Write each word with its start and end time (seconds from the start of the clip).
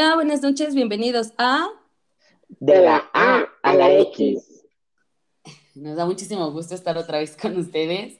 Hola, 0.00 0.14
buenas 0.14 0.42
noches, 0.42 0.76
bienvenidos 0.76 1.32
a 1.38 1.70
De 2.60 2.80
la 2.80 3.10
A 3.12 3.48
a 3.64 3.74
la 3.74 3.92
X. 3.98 4.62
Nos 5.74 5.96
da 5.96 6.06
muchísimo 6.06 6.52
gusto 6.52 6.76
estar 6.76 6.96
otra 6.96 7.18
vez 7.18 7.36
con 7.36 7.56
ustedes, 7.56 8.16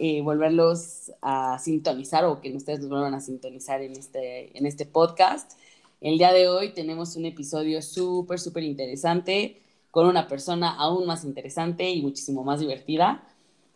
eh, 0.00 0.20
volverlos 0.20 1.12
a 1.22 1.60
sintonizar 1.60 2.24
o 2.24 2.40
que 2.40 2.52
ustedes 2.56 2.80
nos 2.80 2.88
vuelvan 2.88 3.14
a 3.14 3.20
sintonizar 3.20 3.82
en 3.82 3.92
este, 3.92 4.58
en 4.58 4.66
este 4.66 4.84
podcast. 4.84 5.52
El 6.00 6.18
día 6.18 6.32
de 6.32 6.48
hoy 6.48 6.70
tenemos 6.70 7.14
un 7.14 7.24
episodio 7.24 7.82
súper, 7.82 8.40
súper 8.40 8.64
interesante 8.64 9.62
con 9.92 10.08
una 10.08 10.26
persona 10.26 10.74
aún 10.76 11.06
más 11.06 11.22
interesante 11.22 11.88
y 11.88 12.02
muchísimo 12.02 12.42
más 12.42 12.58
divertida. 12.58 13.22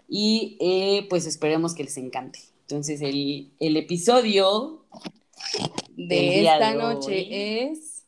Y 0.09 0.57
eh, 0.59 1.07
pues 1.09 1.27
esperemos 1.27 1.77
que 1.77 1.85
les 1.85 1.97
encante. 1.97 2.41
Entonces, 2.63 3.01
el, 3.03 3.53
el 3.61 3.77
episodio 3.77 4.85
de 5.97 6.43
esta 6.43 6.73
de 6.73 6.79
noche 6.79 7.11
hoy 7.11 7.29
es 7.31 8.07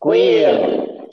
Queer. 0.00 1.08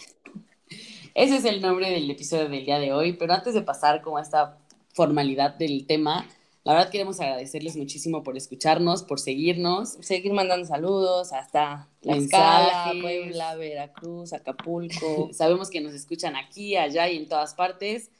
Ese 1.15 1.37
es 1.37 1.45
el 1.45 1.61
nombre 1.61 1.89
del 1.89 2.09
episodio 2.09 2.47
del 2.47 2.63
día 2.63 2.77
de 2.77 2.93
hoy, 2.93 3.13
pero 3.13 3.33
antes 3.33 3.55
de 3.55 3.63
pasar 3.63 4.03
como 4.03 4.17
a 4.17 4.21
esta 4.21 4.59
formalidad 4.93 5.55
del 5.55 5.87
tema, 5.87 6.27
la 6.63 6.73
verdad 6.73 6.91
queremos 6.91 7.19
agradecerles 7.19 7.75
muchísimo 7.75 8.23
por 8.23 8.37
escucharnos, 8.37 9.01
por 9.01 9.19
seguirnos. 9.19 9.93
seguir 10.01 10.31
mandando 10.31 10.67
saludos 10.67 11.33
hasta 11.33 11.89
Tlaxcala, 12.01 12.93
Mensajes. 12.93 13.01
Puebla, 13.01 13.55
Veracruz, 13.55 14.33
Acapulco. 14.33 15.29
Sabemos 15.33 15.71
que 15.71 15.81
nos 15.81 15.93
escuchan 15.93 16.35
aquí, 16.35 16.75
allá 16.75 17.09
y 17.09 17.17
en 17.17 17.27
todas 17.27 17.55
partes. 17.55 18.11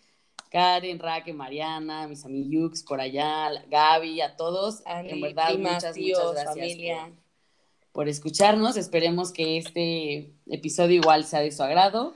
Karen, 0.54 1.00
Raque, 1.00 1.34
Mariana, 1.34 2.08
mis 2.08 2.24
amigos 2.26 2.84
por 2.84 3.02
allá, 3.02 3.50
Gaby, 3.72 4.22
a 4.22 4.36
todos. 4.36 4.84
Andy, 4.86 5.14
en 5.14 5.22
verdad, 5.22 5.48
primas, 5.48 5.74
muchas, 5.74 5.96
tíos, 5.96 6.20
muchas 6.20 6.44
gracias 6.44 6.68
familia. 6.68 6.98
por, 7.06 7.92
por 7.92 8.08
escucharnos. 8.08 8.78
Esperemos 8.78 9.32
que 9.32 9.58
este 9.58 10.32
episodio 10.46 10.98
igual 10.98 11.24
sea 11.24 11.40
de 11.40 11.52
su 11.52 11.64
agrado. 11.64 12.14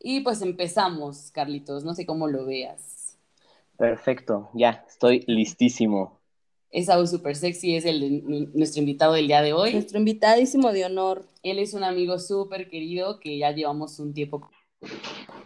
Y 0.00 0.20
pues 0.20 0.40
empezamos, 0.40 1.30
Carlitos. 1.32 1.84
No 1.84 1.94
sé 1.94 2.06
cómo 2.06 2.28
lo 2.28 2.46
veas. 2.46 3.18
Perfecto, 3.76 4.48
ya, 4.54 4.82
estoy 4.88 5.22
listísimo. 5.26 6.18
Esa 6.70 6.96
voz 6.96 7.10
súper 7.10 7.36
sexy 7.36 7.76
es 7.76 7.84
el 7.84 8.54
nuestro 8.54 8.80
invitado 8.80 9.12
del 9.12 9.26
día 9.26 9.42
de 9.42 9.52
hoy. 9.52 9.74
Nuestro 9.74 9.98
invitadísimo 9.98 10.72
de 10.72 10.86
honor. 10.86 11.26
Él 11.42 11.58
es 11.58 11.74
un 11.74 11.84
amigo 11.84 12.18
súper 12.18 12.70
querido 12.70 13.20
que 13.20 13.36
ya 13.36 13.50
llevamos 13.50 13.98
un 13.98 14.14
tiempo. 14.14 14.48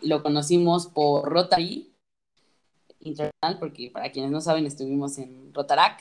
Lo 0.01 0.23
conocimos 0.23 0.87
por 0.87 1.29
Rotary 1.29 1.90
Internacional, 3.01 3.59
porque 3.59 3.91
para 3.91 4.11
quienes 4.13 4.31
no 4.31 4.41
saben, 4.41 4.67
estuvimos 4.67 5.19
en 5.19 5.53
Rotarac. 5.55 6.01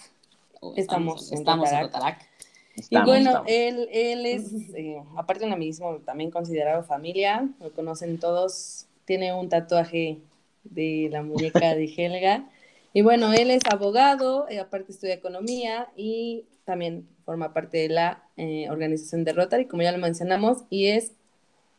Estamos 0.75 1.31
en 1.31 1.39
estamos 1.39 1.71
en 1.71 1.81
Rotarac. 1.81 2.17
Rotarac. 2.17 2.29
Estamos, 2.75 3.07
y 3.07 3.09
bueno, 3.09 3.29
estamos. 3.29 3.49
él, 3.51 3.89
él 3.91 4.25
es, 4.25 4.51
eh, 4.75 5.01
aparte 5.17 5.41
de 5.41 5.47
un 5.47 5.53
amiguismo, 5.53 5.97
también 6.05 6.31
considerado 6.31 6.83
familia, 6.83 7.47
lo 7.59 7.71
conocen 7.71 8.19
todos, 8.19 8.85
tiene 9.05 9.33
un 9.33 9.49
tatuaje 9.49 10.19
de 10.63 11.09
la 11.11 11.23
muñeca 11.23 11.73
de 11.75 11.85
Helga. 11.97 12.49
Y 12.93 13.01
bueno, 13.01 13.33
él 13.33 13.51
es 13.51 13.61
abogado, 13.69 14.47
eh, 14.49 14.59
aparte 14.59 14.91
estudia 14.91 15.13
economía 15.13 15.89
y 15.95 16.45
también 16.65 17.07
forma 17.25 17.53
parte 17.53 17.77
de 17.77 17.89
la 17.89 18.23
eh, 18.37 18.67
organización 18.69 19.23
de 19.23 19.33
Rotary, 19.33 19.65
como 19.65 19.83
ya 19.83 19.91
lo 19.91 19.97
mencionamos, 19.97 20.59
y 20.69 20.87
es 20.87 21.13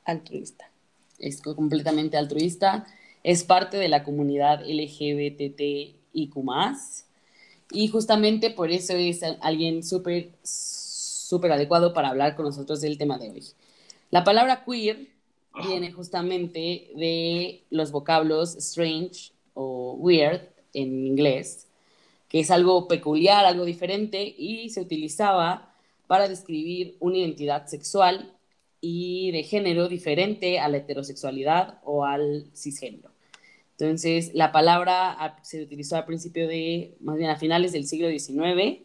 altruista. 0.04 0.70
Es 1.18 1.40
co- 1.42 1.54
completamente 1.56 2.16
altruista. 2.16 2.86
Es 3.22 3.44
parte 3.44 3.76
de 3.76 3.88
la 3.88 4.02
comunidad 4.02 4.62
LGBTIQ. 4.66 6.36
Y 7.72 7.88
justamente 7.88 8.50
por 8.50 8.70
eso 8.70 8.94
es 8.94 9.22
alguien 9.40 9.82
súper, 9.84 10.30
súper 10.42 11.52
adecuado 11.52 11.92
para 11.92 12.08
hablar 12.08 12.34
con 12.34 12.46
nosotros 12.46 12.80
del 12.80 12.98
tema 12.98 13.18
de 13.18 13.30
hoy. 13.30 13.44
La 14.10 14.24
palabra 14.24 14.64
queer 14.64 15.06
viene 15.66 15.92
justamente 15.92 16.90
de 16.96 17.62
los 17.70 17.92
vocablos 17.92 18.56
strange 18.56 19.32
o 19.54 19.94
weird 19.98 20.40
en 20.72 21.06
inglés, 21.06 21.68
que 22.28 22.40
es 22.40 22.50
algo 22.50 22.88
peculiar, 22.88 23.44
algo 23.44 23.64
diferente, 23.64 24.34
y 24.36 24.70
se 24.70 24.80
utilizaba 24.80 25.74
para 26.06 26.28
describir 26.28 26.96
una 26.98 27.18
identidad 27.18 27.66
sexual 27.66 28.32
y 28.80 29.30
de 29.32 29.42
género 29.42 29.88
diferente 29.88 30.58
a 30.58 30.68
la 30.68 30.78
heterosexualidad 30.78 31.78
o 31.84 32.04
al 32.04 32.46
cisgénero. 32.54 33.10
Entonces, 33.78 34.32
la 34.34 34.52
palabra 34.52 35.12
a- 35.12 35.42
se 35.42 35.62
utilizó 35.62 35.96
al 35.96 36.04
principio 36.04 36.46
de, 36.46 36.96
más 37.00 37.16
bien 37.16 37.30
a 37.30 37.36
finales 37.36 37.72
del 37.72 37.86
siglo 37.86 38.08
XIX, 38.08 38.82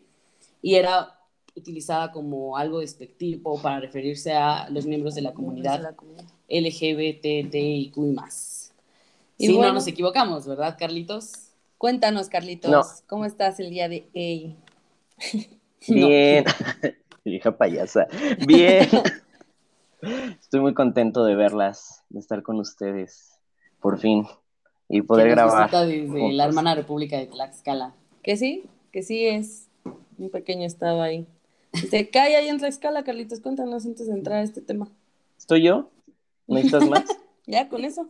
y 0.62 0.76
era 0.76 1.20
utilizada 1.56 2.12
como 2.12 2.58
algo 2.58 2.80
despectivo 2.80 3.62
para 3.62 3.80
referirse 3.80 4.34
a 4.34 4.70
los 4.70 4.86
miembros 4.86 5.16
de 5.16 5.22
la 5.22 5.34
comunidad 5.34 5.96
LGBTIQ 6.50 7.98
y 9.38 9.48
sí, 9.48 9.54
bueno. 9.54 9.70
no 9.70 9.74
nos 9.76 9.88
equivocamos, 9.88 10.48
¿verdad, 10.48 10.78
Carlitos? 10.80 11.50
Cuéntanos, 11.78 12.30
Carlitos, 12.30 12.72
No. 12.72 12.84
¿cómo 13.08 13.26
estás 13.26 13.60
el 13.60 13.70
día 13.70 13.90
de 13.90 14.06
hoy? 14.14 14.56
Bien. 15.88 16.46
Hija 17.26 17.52
payasa. 17.58 18.08
Bien. 18.46 18.88
Estoy 20.40 20.60
muy 20.60 20.74
contento 20.74 21.24
de 21.26 21.36
verlas, 21.36 22.04
de 22.10 22.20
estar 22.20 22.44
con 22.44 22.60
ustedes, 22.60 23.40
por 23.80 23.98
fin, 24.00 24.26
y 24.90 25.02
poder 25.02 25.30
grabar. 25.30 25.64
visita 25.64 25.86
desde 25.86 26.08
juntos. 26.08 26.34
la 26.34 26.46
hermana 26.46 26.76
república 26.76 27.18
de 27.18 27.28
Tlaxcala. 27.28 27.96
Que 28.22 28.38
sí, 28.38 28.66
que 28.92 29.04
sí 29.04 29.26
es 29.26 29.68
un 30.18 30.30
pequeño 30.30 30.66
estado 30.66 31.02
ahí. 31.02 31.28
Dice, 31.74 32.10
¿qué 32.10 32.20
hay 32.20 32.34
ahí 32.34 32.48
en 32.48 32.58
Tlaxcala, 32.58 33.04
Carlitos? 33.04 33.40
Cuéntanos 33.40 33.86
antes 33.86 34.08
de 34.08 34.14
entrar 34.14 34.38
a 34.38 34.44
este 34.44 34.62
tema. 34.62 34.88
¿Estoy 35.38 35.64
yo? 35.64 35.90
¿Necesitas 36.48 36.88
más? 36.90 37.04
Ya, 37.46 37.68
con 37.68 37.84
eso. 37.84 38.08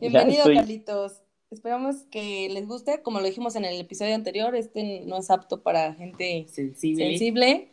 Bienvenido, 0.00 0.38
estoy. 0.38 0.56
Carlitos. 0.56 1.22
Esperamos 1.50 1.96
que 2.10 2.48
les 2.50 2.66
guste. 2.66 3.00
Como 3.02 3.20
lo 3.20 3.26
dijimos 3.26 3.56
en 3.56 3.64
el 3.64 3.80
episodio 3.80 4.14
anterior, 4.14 4.54
este 4.54 5.02
no 5.06 5.16
es 5.18 5.30
apto 5.30 5.62
para 5.62 5.94
gente 5.94 6.46
Sensible. 6.48 7.08
sensible. 7.08 7.68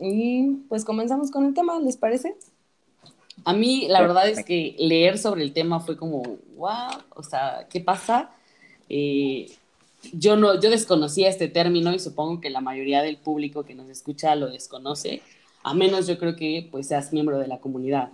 Y 0.00 0.56
pues 0.68 0.84
comenzamos 0.84 1.30
con 1.30 1.44
el 1.44 1.54
tema, 1.54 1.78
¿les 1.80 1.96
parece? 1.96 2.34
A 3.44 3.52
mí, 3.52 3.86
la 3.88 4.00
verdad 4.00 4.28
es 4.28 4.44
que 4.44 4.76
leer 4.78 5.18
sobre 5.18 5.42
el 5.42 5.52
tema 5.52 5.80
fue 5.80 5.96
como, 5.96 6.22
wow, 6.56 6.90
o 7.14 7.22
sea, 7.22 7.66
¿qué 7.70 7.80
pasa? 7.80 8.30
Eh, 8.88 9.50
yo 10.12 10.36
no, 10.36 10.60
yo 10.60 10.70
desconocía 10.70 11.28
este 11.28 11.48
término 11.48 11.92
y 11.92 11.98
supongo 11.98 12.40
que 12.40 12.50
la 12.50 12.60
mayoría 12.60 13.02
del 13.02 13.18
público 13.18 13.64
que 13.64 13.74
nos 13.74 13.88
escucha 13.88 14.34
lo 14.34 14.48
desconoce, 14.48 15.22
a 15.62 15.74
menos 15.74 16.06
yo 16.06 16.18
creo 16.18 16.36
que 16.36 16.68
pues 16.70 16.88
seas 16.88 17.12
miembro 17.12 17.38
de 17.38 17.48
la 17.48 17.60
comunidad. 17.60 18.10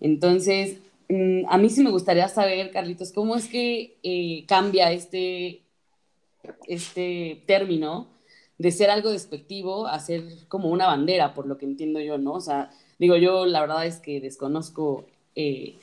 Entonces, 0.00 0.78
mm, 1.08 1.42
a 1.48 1.58
mí 1.58 1.70
sí 1.70 1.82
me 1.82 1.90
gustaría 1.90 2.28
saber, 2.28 2.70
Carlitos, 2.70 3.12
cómo 3.12 3.36
es 3.36 3.48
que 3.48 3.96
eh, 4.02 4.44
cambia 4.46 4.92
este, 4.92 5.62
este 6.66 7.42
término 7.46 8.08
de 8.58 8.70
ser 8.70 8.90
algo 8.90 9.10
despectivo 9.10 9.86
a 9.86 9.98
ser 10.00 10.24
como 10.48 10.70
una 10.70 10.86
bandera, 10.86 11.34
por 11.34 11.46
lo 11.46 11.58
que 11.58 11.66
entiendo 11.66 12.00
yo, 12.00 12.18
¿no? 12.18 12.34
O 12.34 12.40
sea, 12.40 12.70
digo, 12.98 13.16
yo 13.16 13.46
la 13.46 13.60
verdad 13.60 13.86
es 13.86 13.98
que 13.98 14.20
desconozco 14.20 15.04
eh, 15.34 15.76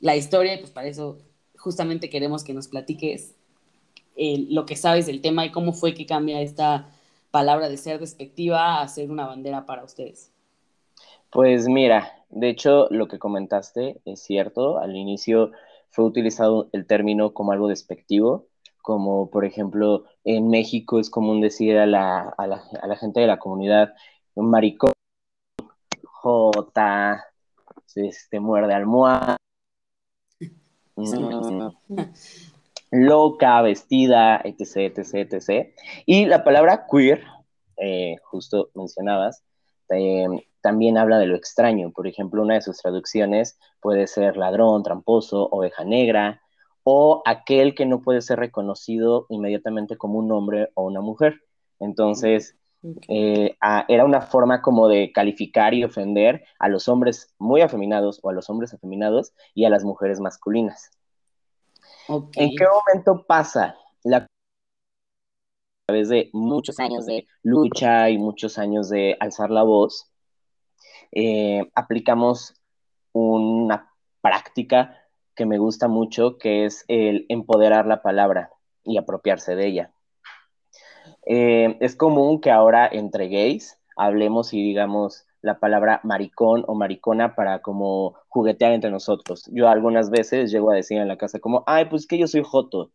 la 0.00 0.16
historia 0.16 0.54
y 0.54 0.58
pues 0.58 0.70
para 0.70 0.88
eso 0.88 1.18
justamente 1.56 2.10
queremos 2.10 2.44
que 2.44 2.54
nos 2.54 2.68
platiques 2.68 3.34
eh, 4.16 4.46
lo 4.48 4.66
que 4.66 4.76
sabes 4.76 5.06
del 5.06 5.20
tema 5.20 5.44
y 5.46 5.50
cómo 5.50 5.72
fue 5.72 5.94
que 5.94 6.06
cambia 6.06 6.40
esta 6.40 6.90
palabra 7.30 7.68
de 7.68 7.76
ser 7.76 8.00
despectiva 8.00 8.80
a 8.80 8.88
ser 8.88 9.10
una 9.10 9.26
bandera 9.26 9.66
para 9.66 9.84
ustedes. 9.84 10.32
Pues 11.30 11.68
mira, 11.68 12.12
de 12.28 12.48
hecho 12.48 12.88
lo 12.90 13.06
que 13.06 13.18
comentaste 13.18 14.00
es 14.04 14.20
cierto, 14.20 14.78
al 14.78 14.96
inicio 14.96 15.52
fue 15.90 16.04
utilizado 16.04 16.68
el 16.72 16.86
término 16.86 17.32
como 17.34 17.52
algo 17.52 17.68
despectivo, 17.68 18.46
como 18.82 19.30
por 19.30 19.44
ejemplo 19.44 20.04
en 20.24 20.48
México 20.48 20.98
es 20.98 21.10
común 21.10 21.40
decir 21.40 21.78
a 21.78 21.86
la, 21.86 22.34
a 22.36 22.46
la, 22.46 22.62
a 22.82 22.86
la 22.86 22.96
gente 22.96 23.20
de 23.20 23.26
la 23.26 23.38
comunidad 23.38 23.94
un 24.34 24.50
maricón, 24.50 24.92
jota, 26.22 27.24
este, 27.94 28.40
muerde 28.40 28.74
almohada, 28.74 29.36
mm, 30.96 31.68
loca, 32.90 33.62
vestida, 33.62 34.40
etc, 34.44 34.98
etc, 34.98 35.32
etc. 35.32 35.74
Y 36.06 36.26
la 36.26 36.44
palabra 36.44 36.86
queer, 36.90 37.24
eh, 37.76 38.16
justo 38.24 38.70
mencionabas, 38.74 39.42
eh, 39.90 40.26
también 40.60 40.98
habla 40.98 41.18
de 41.18 41.26
lo 41.26 41.36
extraño. 41.36 41.90
Por 41.90 42.06
ejemplo, 42.06 42.42
una 42.42 42.54
de 42.54 42.62
sus 42.62 42.78
traducciones 42.78 43.58
puede 43.80 44.06
ser 44.06 44.36
ladrón, 44.36 44.82
tramposo, 44.82 45.48
oveja 45.50 45.84
negra, 45.84 46.42
o 46.82 47.22
aquel 47.24 47.74
que 47.74 47.86
no 47.86 48.02
puede 48.02 48.20
ser 48.20 48.38
reconocido 48.38 49.26
inmediatamente 49.28 49.96
como 49.96 50.18
un 50.18 50.30
hombre 50.32 50.70
o 50.74 50.84
una 50.84 51.00
mujer. 51.00 51.40
Entonces, 51.78 52.56
eh, 53.08 53.56
a- 53.60 53.84
era 53.88 54.04
una 54.04 54.20
forma 54.20 54.62
como 54.62 54.88
de 54.88 55.12
calificar 55.12 55.74
y 55.74 55.84
ofender 55.84 56.44
a 56.58 56.68
los 56.68 56.88
hombres 56.88 57.34
muy 57.38 57.60
afeminados 57.60 58.20
o 58.22 58.30
a 58.30 58.32
los 58.32 58.48
hombres 58.50 58.72
afeminados 58.72 59.32
y 59.54 59.64
a 59.64 59.70
las 59.70 59.84
mujeres 59.84 60.20
masculinas. 60.20 60.90
¿En 62.08 62.50
qué 62.56 62.64
momento 62.66 63.24
pasa? 63.26 63.76
La 64.02 64.26
través 65.90 66.08
de 66.08 66.30
muchos 66.32 66.78
años 66.78 67.04
de 67.04 67.26
lucha 67.42 68.10
y 68.10 68.18
muchos 68.18 68.58
años 68.58 68.88
de 68.88 69.16
alzar 69.18 69.50
la 69.50 69.64
voz, 69.64 70.12
eh, 71.10 71.68
aplicamos 71.74 72.54
una 73.12 73.92
práctica 74.20 74.96
que 75.34 75.46
me 75.46 75.58
gusta 75.58 75.88
mucho, 75.88 76.38
que 76.38 76.64
es 76.64 76.84
el 76.86 77.26
empoderar 77.28 77.86
la 77.86 78.02
palabra 78.02 78.50
y 78.84 78.98
apropiarse 78.98 79.56
de 79.56 79.66
ella. 79.66 79.92
Eh, 81.26 81.76
es 81.80 81.96
común 81.96 82.40
que 82.40 82.50
ahora 82.50 82.88
entre 82.90 83.28
gays 83.28 83.78
hablemos 83.96 84.52
y 84.54 84.62
digamos 84.62 85.26
la 85.42 85.58
palabra 85.58 86.00
maricón 86.04 86.64
o 86.66 86.74
maricona 86.74 87.34
para 87.34 87.60
como 87.62 88.16
juguetear 88.28 88.72
entre 88.72 88.90
nosotros. 88.90 89.48
Yo 89.52 89.68
algunas 89.68 90.10
veces 90.10 90.50
llego 90.50 90.70
a 90.70 90.74
decir 90.74 90.98
en 90.98 91.08
la 91.08 91.18
casa 91.18 91.38
como, 91.40 91.64
ay, 91.66 91.86
pues 91.86 92.06
que 92.06 92.18
yo 92.18 92.26
soy 92.26 92.42
joto. 92.44 92.92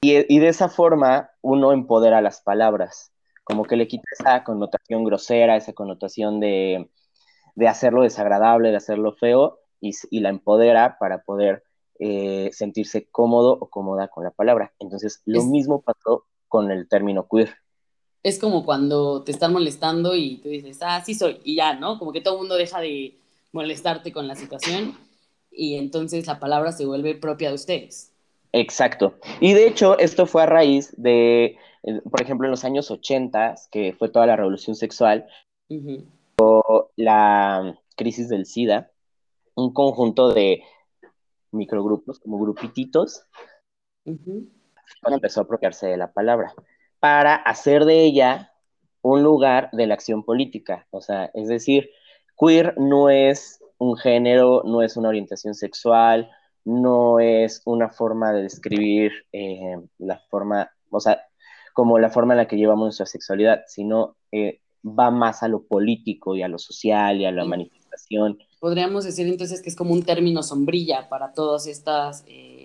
Y, 0.00 0.38
de 0.38 0.48
esa 0.48 0.68
forma 0.68 1.30
uno 1.42 1.72
empodera 1.72 2.20
las 2.20 2.40
palabras, 2.42 3.12
como 3.44 3.64
que 3.64 3.76
le 3.76 3.88
quita 3.88 4.04
esa 4.12 4.44
connotación 4.44 5.04
grosera, 5.04 5.56
esa 5.56 5.72
connotación 5.72 6.38
de, 6.38 6.90
hacerlo 7.66 8.02
desagradable, 8.02 8.70
de 8.70 8.76
hacerlo 8.76 9.14
feo, 9.14 9.58
y, 9.80 10.20
la 10.20 10.28
empodera 10.28 10.98
para 10.98 11.22
poder 11.22 11.64
eh, 11.98 12.50
sentirse 12.52 13.08
cómodo 13.10 13.52
o 13.52 13.68
cómoda 13.68 14.08
con 14.08 14.24
la 14.24 14.30
palabra. 14.30 14.72
Entonces, 14.78 15.22
lo 15.24 15.42
mismo 15.44 15.82
pasó 15.82 16.24
con 16.56 16.70
el 16.70 16.88
término 16.88 17.28
queer. 17.30 17.50
Es 18.22 18.38
como 18.38 18.64
cuando 18.64 19.22
te 19.22 19.30
están 19.30 19.52
molestando 19.52 20.14
y 20.14 20.38
tú 20.38 20.48
dices, 20.48 20.78
ah, 20.80 21.02
sí 21.04 21.14
soy, 21.14 21.38
y 21.44 21.56
ya, 21.56 21.74
¿no? 21.74 21.98
Como 21.98 22.14
que 22.14 22.22
todo 22.22 22.36
el 22.36 22.40
mundo 22.40 22.56
deja 22.56 22.80
de 22.80 23.18
molestarte 23.52 24.10
con 24.10 24.26
la 24.26 24.34
situación 24.34 24.96
y 25.50 25.74
entonces 25.74 26.26
la 26.26 26.40
palabra 26.40 26.72
se 26.72 26.86
vuelve 26.86 27.14
propia 27.14 27.50
de 27.50 27.56
ustedes. 27.56 28.14
Exacto. 28.52 29.18
Y 29.38 29.52
de 29.52 29.68
hecho, 29.68 29.98
esto 29.98 30.24
fue 30.24 30.44
a 30.44 30.46
raíz 30.46 30.94
de, 30.96 31.58
eh, 31.82 32.00
por 32.10 32.22
ejemplo, 32.22 32.46
en 32.46 32.52
los 32.52 32.64
años 32.64 32.90
80, 32.90 33.56
que 33.70 33.92
fue 33.92 34.08
toda 34.08 34.24
la 34.24 34.36
revolución 34.36 34.76
sexual, 34.76 35.26
o 36.40 36.90
la 36.96 37.78
crisis 37.96 38.30
del 38.30 38.46
SIDA, 38.46 38.90
un 39.56 39.74
conjunto 39.74 40.32
de 40.32 40.62
microgrupos, 41.52 42.18
como 42.18 42.38
grupititos, 42.38 43.26
empezó 45.06 45.40
a 45.40 45.44
apropiarse 45.44 45.86
de 45.86 45.96
la 45.96 46.12
palabra 46.12 46.54
para 47.00 47.34
hacer 47.34 47.84
de 47.84 48.04
ella 48.04 48.52
un 49.02 49.22
lugar 49.22 49.70
de 49.72 49.86
la 49.86 49.94
acción 49.94 50.24
política. 50.24 50.86
O 50.90 51.00
sea, 51.00 51.30
es 51.34 51.48
decir, 51.48 51.90
queer 52.38 52.74
no 52.78 53.10
es 53.10 53.60
un 53.78 53.96
género, 53.96 54.62
no 54.64 54.82
es 54.82 54.96
una 54.96 55.08
orientación 55.08 55.54
sexual, 55.54 56.30
no 56.64 57.20
es 57.20 57.62
una 57.64 57.88
forma 57.88 58.32
de 58.32 58.42
describir 58.42 59.12
eh, 59.32 59.76
la 59.98 60.18
forma, 60.30 60.70
o 60.90 61.00
sea, 61.00 61.22
como 61.74 61.98
la 61.98 62.10
forma 62.10 62.34
en 62.34 62.38
la 62.38 62.48
que 62.48 62.56
llevamos 62.56 62.86
nuestra 62.86 63.06
sexualidad, 63.06 63.62
sino 63.68 64.16
eh, 64.32 64.60
va 64.82 65.10
más 65.10 65.42
a 65.42 65.48
lo 65.48 65.62
político 65.62 66.34
y 66.34 66.42
a 66.42 66.48
lo 66.48 66.58
social 66.58 67.20
y 67.20 67.26
a 67.26 67.32
la 67.32 67.44
manifestación. 67.44 68.38
Podríamos 68.60 69.04
decir 69.04 69.26
entonces 69.26 69.62
que 69.62 69.68
es 69.68 69.76
como 69.76 69.92
un 69.92 70.02
término 70.02 70.42
sombrilla 70.42 71.08
para 71.08 71.32
todas 71.32 71.66
estas 71.66 72.24
eh, 72.26 72.55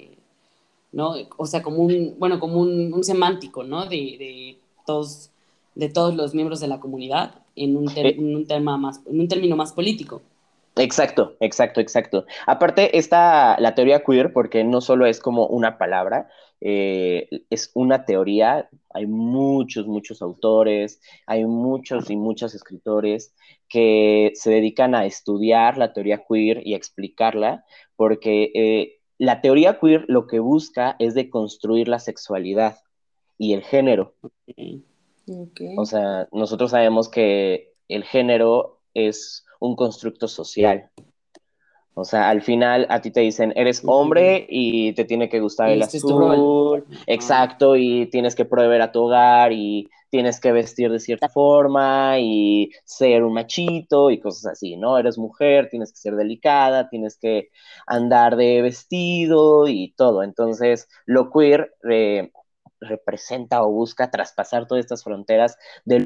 ¿no? 0.91 1.15
O 1.38 1.45
sea, 1.45 1.61
como 1.63 1.83
un, 1.83 2.15
bueno, 2.19 2.39
como 2.39 2.59
un, 2.59 3.03
semántico, 3.03 3.63
¿no? 3.63 3.85
De, 3.85 4.57
todos, 4.85 5.29
de 5.75 5.89
todos 5.89 6.15
los 6.15 6.33
miembros 6.33 6.59
de 6.59 6.67
la 6.67 6.79
comunidad 6.79 7.35
en 7.55 7.77
un, 7.77 7.88
un, 8.17 8.45
tema 8.47 8.77
más, 8.77 9.01
en 9.05 9.19
un 9.19 9.27
término 9.27 9.55
más 9.55 9.73
político. 9.73 10.21
Exacto, 10.75 11.35
exacto, 11.39 11.81
exacto. 11.81 12.25
Aparte, 12.47 12.97
está 12.97 13.59
la 13.59 13.75
teoría 13.75 14.03
queer, 14.03 14.31
porque 14.31 14.63
no 14.63 14.79
solo 14.79 15.05
es 15.05 15.19
como 15.19 15.45
una 15.47 15.77
palabra, 15.77 16.29
eh, 16.61 17.27
es 17.49 17.71
una 17.73 18.05
teoría, 18.05 18.69
hay 18.93 19.05
muchos, 19.07 19.88
muchos 19.88 20.21
autores, 20.21 21.01
hay 21.25 21.43
muchos 21.45 22.09
y 22.09 22.15
muchos 22.15 22.55
escritores 22.55 23.33
que 23.67 24.31
se 24.35 24.51
dedican 24.51 24.95
a 24.95 25.05
estudiar 25.05 25.77
la 25.77 25.91
teoría 25.91 26.23
queer 26.27 26.65
y 26.65 26.73
a 26.73 26.77
explicarla, 26.77 27.65
porque 27.95 28.51
eh, 28.53 29.00
la 29.21 29.39
teoría 29.39 29.77
queer 29.79 30.06
lo 30.07 30.25
que 30.25 30.39
busca 30.39 30.95
es 30.97 31.13
deconstruir 31.13 31.88
la 31.88 32.00
sexualidad 32.00 32.79
y 33.38 33.53
el 33.53 33.62
género. 33.62 34.15
O 35.77 35.85
sea, 35.85 36.27
nosotros 36.31 36.71
sabemos 36.71 37.07
que 37.07 37.71
el 37.88 38.03
género 38.03 38.79
es 38.95 39.45
un 39.59 39.75
constructo 39.75 40.27
social. 40.27 40.89
O 41.94 42.03
sea, 42.03 42.29
al 42.29 42.41
final 42.41 42.88
a 42.89 43.00
ti 43.01 43.12
te 43.12 43.19
dicen, 43.19 43.53
eres 43.56 43.83
hombre 43.85 44.47
y 44.50 44.94
te 44.94 45.06
tiene 45.06 45.29
que 45.29 45.39
gustar 45.39 45.69
el 45.69 45.83
este 45.83 45.97
azul. 45.97 46.83
Exacto, 47.06 47.75
y 47.75 48.07
tienes 48.07 48.33
que 48.33 48.45
proveer 48.45 48.81
a 48.81 48.91
tu 48.91 49.03
hogar 49.03 49.51
y 49.51 49.88
tienes 50.12 50.40
que 50.40 50.52
vestir 50.52 50.92
de 50.92 51.00
cierta 51.00 51.30
forma 51.30 52.19
y 52.19 52.69
ser 52.84 53.24
un 53.24 53.34
machito 53.34 54.12
y 54.12 54.19
cosas 54.19 54.54
así, 54.54 54.75
¿no? 54.75 54.98
Eres 54.98 55.18
mujer, 55.18 55.69
tienes 55.69 55.92
que 55.92 55.98
ser 55.98 56.16
delicada, 56.16 56.90
tienes 56.90 57.18
que 57.18 57.50
andar 57.88 58.36
de 58.36 58.62
vestido 58.62 59.68
y 59.68 59.94
todo. 59.94 60.22
Entonces, 60.22 60.88
lo 61.06 61.31
queer 61.31 61.74
eh, 61.90 62.31
representa 62.81 63.63
o 63.63 63.72
busca 63.72 64.12
traspasar 64.12 64.68
todas 64.68 64.84
estas 64.84 65.04
fronteras 65.04 65.58
del... 65.86 66.06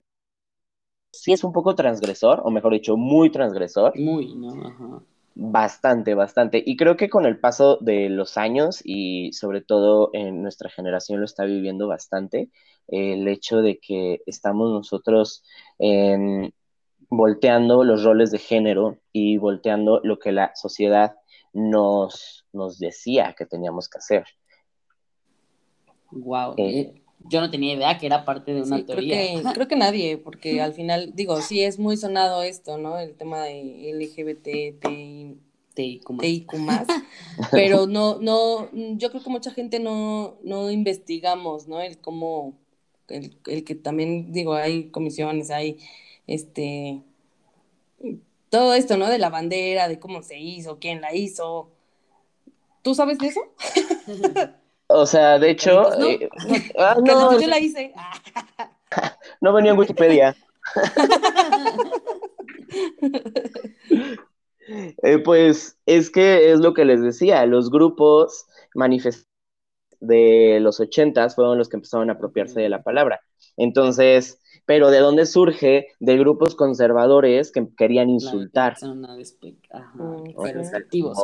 Sí 1.11 1.33
es 1.33 1.43
un 1.43 1.51
poco 1.51 1.75
transgresor, 1.75 2.41
o 2.45 2.51
mejor 2.51 2.73
dicho, 2.73 2.97
muy 2.97 3.31
transgresor. 3.31 3.97
Muy, 3.99 4.35
¿no? 4.35 4.67
Ajá. 4.67 5.01
Bastante, 5.37 6.13
bastante. 6.13 6.63
Y 6.65 6.77
creo 6.77 6.95
que 6.95 7.09
con 7.09 7.25
el 7.25 7.37
paso 7.37 7.77
de 7.81 8.07
los 8.09 8.37
años 8.37 8.81
y 8.85 9.33
sobre 9.33 9.61
todo 9.61 10.09
en 10.13 10.41
nuestra 10.41 10.69
generación 10.69 11.19
lo 11.19 11.25
está 11.25 11.43
viviendo 11.43 11.89
bastante, 11.89 12.49
el 12.87 13.27
hecho 13.27 13.61
de 13.61 13.79
que 13.79 14.21
estamos 14.27 14.71
nosotros 14.71 15.43
em, 15.77 16.51
volteando 17.09 17.83
los 17.83 18.05
roles 18.05 18.31
de 18.31 18.37
género 18.37 18.99
y 19.11 19.37
volteando 19.37 19.99
lo 20.03 20.19
que 20.19 20.31
la 20.31 20.55
sociedad 20.55 21.15
nos, 21.51 22.45
nos 22.53 22.79
decía 22.79 23.35
que 23.37 23.45
teníamos 23.45 23.89
que 23.89 23.97
hacer. 23.97 24.25
Wow. 26.11 26.55
Eh, 26.57 27.03
yo 27.27 27.41
no 27.41 27.49
tenía 27.49 27.73
idea 27.73 27.97
que 27.97 28.05
era 28.05 28.25
parte 28.25 28.53
de 28.53 28.61
una 28.61 28.85
teoría. 28.85 29.15
Creo 29.15 29.43
que, 29.43 29.53
creo 29.53 29.67
que 29.67 29.75
nadie, 29.75 30.17
porque 30.17 30.61
al 30.61 30.73
final, 30.73 31.11
digo, 31.15 31.41
sí 31.41 31.61
es 31.61 31.79
muy 31.79 31.97
sonado 31.97 32.43
esto, 32.43 32.77
¿no? 32.77 32.99
El 32.99 33.15
tema 33.15 33.41
de 33.43 33.91
LGBT, 33.93 34.79
TIQ 35.73 36.53
más, 36.59 36.87
pero 37.51 37.87
no, 37.87 38.19
no, 38.21 38.69
yo 38.71 39.09
creo 39.09 39.23
que 39.23 39.29
mucha 39.29 39.51
gente 39.51 39.79
no, 39.79 40.37
no 40.43 40.71
investigamos, 40.71 41.67
¿no? 41.67 41.81
El 41.81 41.97
cómo 41.99 42.53
el, 43.07 43.63
que 43.63 43.75
también, 43.75 44.31
digo, 44.31 44.53
hay 44.53 44.89
comisiones, 44.89 45.51
hay 45.51 45.77
este, 46.27 47.01
todo 48.49 48.73
esto, 48.73 48.97
¿no? 48.97 49.09
De 49.09 49.19
la 49.19 49.29
bandera, 49.29 49.87
de 49.87 49.99
cómo 49.99 50.21
se 50.23 50.39
hizo, 50.39 50.79
quién 50.79 51.01
la 51.01 51.13
hizo. 51.13 51.71
¿Tú 52.81 52.95
sabes 52.95 53.17
de 53.17 53.27
eso? 53.27 53.41
O 54.87 55.05
sea, 55.05 55.39
de 55.39 55.51
hecho... 55.51 55.89
no, 55.97 56.05
eh, 56.05 56.29
ah, 56.77 56.97
no, 57.03 57.39
yo 57.39 57.47
la 57.47 57.59
hice. 57.59 57.93
no 59.41 59.53
venía 59.53 59.71
en 59.71 59.77
Wikipedia. 59.77 60.35
Eh, 65.03 65.19
pues 65.19 65.77
es 65.85 66.09
que 66.09 66.51
es 66.51 66.59
lo 66.59 66.73
que 66.73 66.85
les 66.85 67.01
decía, 67.01 67.45
los 67.45 67.69
grupos 67.69 68.47
manifestados 68.73 69.29
de 69.99 70.59
los 70.61 70.79
ochentas 70.79 71.35
fueron 71.35 71.57
los 71.57 71.69
que 71.69 71.77
empezaron 71.77 72.09
a 72.09 72.13
apropiarse 72.13 72.59
de 72.59 72.69
la 72.69 72.83
palabra. 72.83 73.21
Entonces, 73.57 74.39
pero 74.65 74.89
¿de 74.89 74.99
dónde 74.99 75.25
surge? 75.25 75.87
De 75.99 76.17
grupos 76.17 76.55
conservadores 76.55 77.51
que 77.51 77.67
querían 77.75 78.09
insultar. 78.09 78.75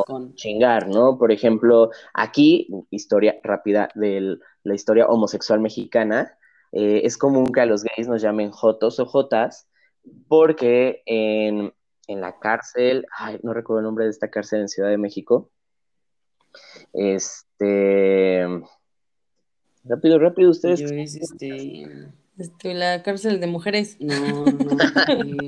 con... 0.06 0.36
Chingar, 0.36 0.88
¿no? 0.88 1.18
Por 1.18 1.32
ejemplo, 1.32 1.92
aquí, 2.14 2.68
historia 2.90 3.40
rápida 3.44 3.90
de 3.96 4.38
la 4.64 4.74
historia 4.74 5.08
homosexual 5.08 5.60
mexicana, 5.60 6.38
eh, 6.72 7.02
es 7.04 7.18
común 7.18 7.48
que 7.52 7.62
a 7.62 7.66
los 7.66 7.84
gays 7.84 8.08
nos 8.08 8.22
llamen 8.22 8.52
jotos 8.52 9.00
o 9.00 9.06
jotas, 9.06 9.68
porque 10.28 11.04
en, 11.06 11.74
en 12.08 12.22
la 12.22 12.40
cárcel, 12.40 13.06
ay, 13.18 13.40
no 13.44 13.54
recuerdo 13.54 13.80
el 13.80 13.86
nombre 13.86 14.06
de 14.06 14.12
esta 14.12 14.30
cárcel 14.30 14.62
en 14.62 14.70
Ciudad 14.70 14.90
de 14.90 14.98
México, 14.98 15.50
este. 16.94 18.46
Rápido, 19.84 20.20
rápido, 20.20 20.52
ustedes. 20.52 20.80
Yo 20.80 20.88
es 20.88 21.16
este. 21.16 22.12
Este, 22.38 22.74
la 22.74 23.04
cárcel 23.04 23.40
de 23.40 23.48
mujeres. 23.48 23.98
No, 24.00 24.46
no. 24.46 24.78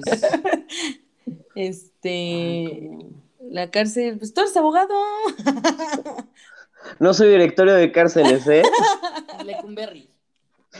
Este. 1.55 2.89
la 3.39 3.69
cárcel. 3.69 4.17
Pues 4.17 4.33
tú 4.33 4.41
eres 4.41 4.57
abogado. 4.57 4.93
No 6.99 7.13
soy 7.13 7.29
directorio 7.29 7.73
de 7.73 7.91
cárceles, 7.91 8.47
¿eh? 8.47 8.63
Lecumberri. 9.45 10.09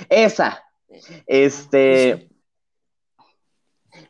Esa. 0.10 0.64
Este. 1.28 2.30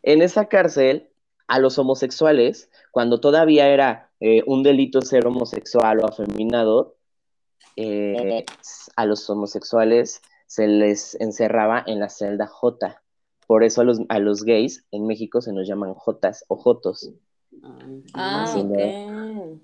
En 0.01 0.21
esa 0.21 0.45
cárcel, 0.45 1.09
a 1.47 1.59
los 1.59 1.77
homosexuales, 1.77 2.69
cuando 2.91 3.19
todavía 3.19 3.67
era 3.67 4.09
eh, 4.19 4.43
un 4.47 4.63
delito 4.63 5.01
ser 5.01 5.27
homosexual 5.27 5.99
o 5.99 6.07
afeminado, 6.07 6.95
eh, 7.75 8.45
a 8.95 9.05
los 9.05 9.29
homosexuales 9.29 10.21
se 10.53 10.67
les 10.67 11.15
encerraba 11.19 11.83
en 11.87 11.99
la 11.99 12.09
celda 12.09 12.45
J. 12.45 13.01
Por 13.47 13.63
eso 13.63 13.81
a 13.81 13.83
los, 13.85 14.01
a 14.09 14.19
los 14.19 14.43
gays 14.43 14.85
en 14.91 15.07
México 15.07 15.41
se 15.41 15.51
nos 15.51 15.67
llaman 15.67 15.95
Jotas 15.95 16.45
o 16.47 16.55
Jotos. 16.57 17.09
Ah, 18.13 18.45
Sí, 18.53 18.59
ok. 18.59 19.59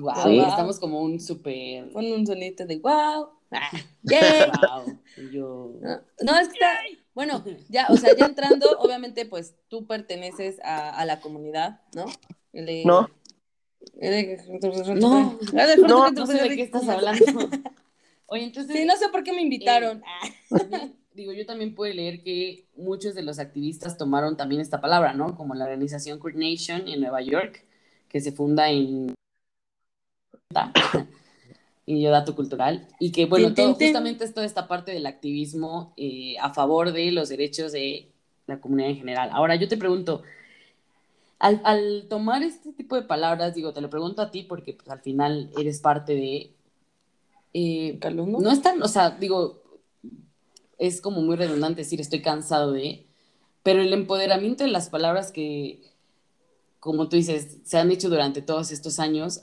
Wow, 0.00 0.14
Sí. 0.24 0.38
estamos 0.40 0.80
como 0.80 1.00
un 1.02 1.20
súper. 1.20 1.88
Pon 1.92 2.04
un 2.10 2.26
sonito 2.26 2.66
de 2.66 2.78
wow. 2.78 3.28
Ah, 3.52 3.70
yay. 4.02 4.50
Wow. 4.50 4.98
Yo. 5.30 5.72
No, 5.80 6.00
no, 6.24 6.38
es 6.40 6.48
que 6.48 6.54
está, 6.54 6.78
bueno, 7.14 7.44
ya, 7.68 7.86
o 7.90 7.96
sea, 7.96 8.16
ya 8.16 8.26
entrando, 8.26 8.66
obviamente, 8.80 9.26
pues 9.26 9.54
tú 9.68 9.86
perteneces 9.86 10.58
a, 10.64 10.90
a 10.90 11.04
la 11.04 11.20
comunidad, 11.20 11.80
¿no? 11.94 12.06
De- 12.52 12.82
No. 12.84 13.08
de- 13.94 14.40
No. 14.96 15.38
No, 15.86 16.10
No 16.10 16.26
sé 16.26 16.42
de 16.42 16.56
qué 16.56 16.62
estás 16.62 16.88
hablando. 16.88 17.24
Oye, 18.34 18.44
entonces. 18.44 18.76
Sí, 18.76 18.84
no 18.84 18.96
sé 18.96 19.08
por 19.10 19.22
qué 19.22 19.32
me 19.32 19.42
invitaron. 19.42 20.02
Ah, 20.04 20.88
digo, 21.14 21.32
yo 21.32 21.46
también 21.46 21.72
puedo 21.72 21.94
leer 21.94 22.20
que 22.24 22.66
muchos 22.76 23.14
de 23.14 23.22
los 23.22 23.38
activistas 23.38 23.96
tomaron 23.96 24.36
también 24.36 24.60
esta 24.60 24.80
palabra, 24.80 25.14
¿no? 25.14 25.36
Como 25.36 25.54
la 25.54 25.66
organización 25.66 26.20
Queer 26.20 26.34
Nation 26.34 26.88
en 26.88 27.00
Nueva 27.00 27.22
York, 27.22 27.64
que 28.08 28.20
se 28.20 28.32
funda 28.32 28.70
en 28.70 29.14
y 31.86 32.02
yo 32.02 32.10
dato 32.10 32.34
cultural 32.34 32.88
y 32.98 33.12
que 33.12 33.26
bueno 33.26 33.54
todo, 33.54 33.74
justamente 33.74 34.24
es 34.24 34.34
toda 34.34 34.46
esta 34.46 34.66
parte 34.68 34.92
del 34.92 35.06
activismo 35.06 35.92
eh, 35.96 36.36
a 36.40 36.52
favor 36.54 36.92
de 36.92 37.12
los 37.12 37.28
derechos 37.28 37.72
de 37.72 38.10
la 38.46 38.60
comunidad 38.60 38.90
en 38.90 38.96
general. 38.96 39.30
Ahora 39.32 39.54
yo 39.54 39.68
te 39.68 39.76
pregunto, 39.76 40.22
al, 41.38 41.60
al 41.64 42.06
tomar 42.08 42.42
este 42.42 42.72
tipo 42.72 42.96
de 42.96 43.02
palabras, 43.02 43.54
digo, 43.54 43.72
te 43.72 43.80
lo 43.80 43.90
pregunto 43.90 44.22
a 44.22 44.32
ti 44.32 44.42
porque 44.42 44.72
pues, 44.74 44.88
al 44.88 45.00
final 45.00 45.52
eres 45.56 45.80
parte 45.80 46.14
de 46.14 46.53
eh, 47.54 47.98
¿no? 48.14 48.26
no 48.26 48.50
es 48.52 48.62
tan, 48.62 48.82
o 48.82 48.88
sea, 48.88 49.10
digo, 49.12 49.62
es 50.78 51.00
como 51.00 51.22
muy 51.22 51.36
redundante 51.36 51.82
decir 51.82 52.00
estoy 52.00 52.22
cansado 52.22 52.72
de, 52.72 53.06
pero 53.62 53.80
el 53.80 53.92
empoderamiento 53.92 54.64
de 54.64 54.70
las 54.70 54.90
palabras 54.90 55.32
que, 55.32 55.82
como 56.80 57.08
tú 57.08 57.16
dices, 57.16 57.58
se 57.64 57.78
han 57.78 57.90
hecho 57.90 58.08
durante 58.10 58.42
todos 58.42 58.72
estos 58.72 58.98
años, 59.00 59.42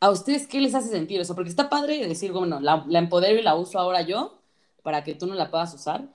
¿a 0.00 0.10
ustedes 0.10 0.46
qué 0.48 0.60
les 0.60 0.74
hace 0.74 0.90
sentir? 0.90 1.20
O 1.20 1.24
sea, 1.24 1.34
porque 1.34 1.50
está 1.50 1.70
padre 1.70 2.06
decir, 2.08 2.32
bueno, 2.32 2.60
la, 2.60 2.84
la 2.88 2.98
empodero 3.00 3.38
y 3.38 3.42
la 3.42 3.56
uso 3.56 3.78
ahora 3.78 4.02
yo 4.02 4.40
para 4.82 5.04
que 5.04 5.14
tú 5.14 5.26
no 5.26 5.34
la 5.34 5.50
puedas 5.50 5.74
usar, 5.74 6.08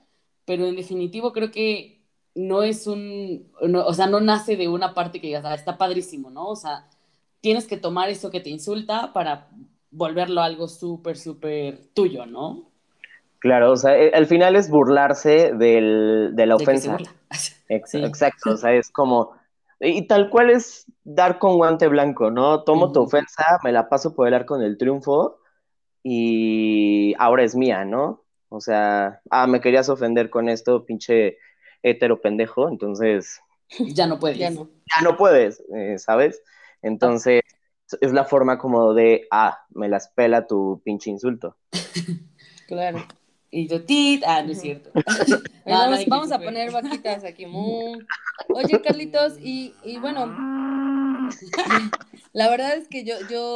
pero 0.46 0.66
en 0.66 0.76
definitivo 0.76 1.32
creo 1.32 1.50
que 1.52 2.02
no 2.34 2.62
es 2.62 2.86
un, 2.86 3.50
no- 3.62 3.86
o 3.86 3.94
sea, 3.94 4.06
no 4.08 4.20
nace 4.20 4.56
de 4.56 4.68
una 4.68 4.94
parte 4.94 5.20
que 5.20 5.28
digas, 5.28 5.44
ah, 5.46 5.54
está 5.54 5.78
padrísimo, 5.78 6.30
¿no? 6.30 6.48
O 6.50 6.56
sea, 6.56 6.88
tienes 7.40 7.66
que 7.66 7.76
tomar 7.78 8.10
eso 8.10 8.30
que 8.30 8.40
te 8.40 8.50
insulta 8.50 9.12
para 9.12 9.50
volverlo 9.90 10.40
algo 10.42 10.68
súper, 10.68 11.16
súper 11.18 11.86
tuyo, 11.94 12.26
¿no? 12.26 12.72
Claro, 13.38 13.72
o 13.72 13.76
sea, 13.76 13.96
eh, 13.98 14.10
al 14.14 14.26
final 14.26 14.56
es 14.56 14.70
burlarse 14.70 15.52
del, 15.54 16.30
de 16.34 16.46
la 16.46 16.56
De 16.56 16.66
que 16.66 16.76
se 16.78 16.88
ofensa. 16.88 16.92
burla. 16.92 17.14
Ex- 17.68 17.90
Sí. 17.90 17.98
Exacto, 18.02 18.52
o 18.52 18.56
sea, 18.56 18.72
es 18.74 18.90
como, 18.90 19.32
y 19.80 20.06
tal 20.06 20.30
cual 20.30 20.50
es 20.50 20.86
dar 21.04 21.38
con 21.38 21.56
guante 21.56 21.88
blanco, 21.88 22.30
¿no? 22.30 22.64
Tomo 22.64 22.92
tu 22.92 23.02
ofensa, 23.02 23.58
me 23.64 23.72
la 23.72 23.88
paso 23.88 24.14
por 24.14 24.28
el 24.28 24.34
arco 24.34 24.58
del 24.58 24.78
triunfo 24.78 25.38
y 26.02 27.14
ahora 27.18 27.44
es 27.44 27.54
mía, 27.56 27.84
¿no? 27.84 28.24
O 28.48 28.60
sea, 28.60 29.20
ah, 29.30 29.46
me 29.46 29.60
querías 29.60 29.88
ofender 29.88 30.30
con 30.30 30.48
esto, 30.48 30.84
pinche 30.86 31.38
hetero 31.82 32.20
pendejo, 32.20 32.68
entonces 32.68 33.40
Ya 33.94 34.06
no 34.06 34.18
puedes. 34.18 34.38
Ya 34.38 34.50
no. 34.50 34.68
ya 34.96 35.02
no 35.02 35.16
puedes, 35.16 35.62
eh, 35.74 35.98
¿sabes? 35.98 36.42
Entonces 36.82 37.42
es 38.00 38.12
la 38.12 38.24
forma 38.24 38.58
como 38.58 38.94
de, 38.94 39.26
ah, 39.30 39.64
me 39.70 39.88
las 39.88 40.08
pela 40.08 40.46
tu 40.46 40.80
pinche 40.84 41.10
insulto. 41.10 41.56
Claro. 42.66 42.98
Y 43.48 43.68
yo, 43.68 43.84
tit, 43.84 44.24
ah, 44.26 44.42
no 44.42 44.50
es 44.50 44.60
cierto. 44.60 44.90
No, 45.64 45.72
vamos, 45.72 46.06
vamos 46.06 46.32
a 46.32 46.38
poner 46.38 46.70
vaquitas 46.70 47.24
aquí. 47.24 47.46
mu. 47.46 47.98
Oye, 48.48 48.80
Carlitos, 48.82 49.38
y, 49.40 49.74
y 49.84 49.98
bueno, 49.98 50.26
la 52.32 52.50
verdad 52.50 52.76
es 52.76 52.86
que 52.88 53.04
yo, 53.04 53.14
yo 53.30 53.54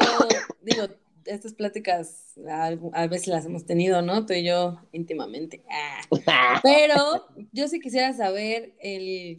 digo, 0.63 0.87
estas 1.25 1.55
pláticas 1.55 2.39
a, 2.49 2.73
a 2.93 3.07
veces 3.07 3.29
las 3.29 3.47
hemos 3.47 3.65
tenido, 3.65 4.03
¿no? 4.03 4.27
Tú 4.27 4.33
y 4.33 4.45
yo 4.45 4.81
íntimamente. 4.93 5.63
Ah. 5.71 6.61
Pero 6.63 7.27
yo 7.53 7.69
sí 7.69 7.79
quisiera 7.81 8.13
saber 8.13 8.75
el 8.81 9.39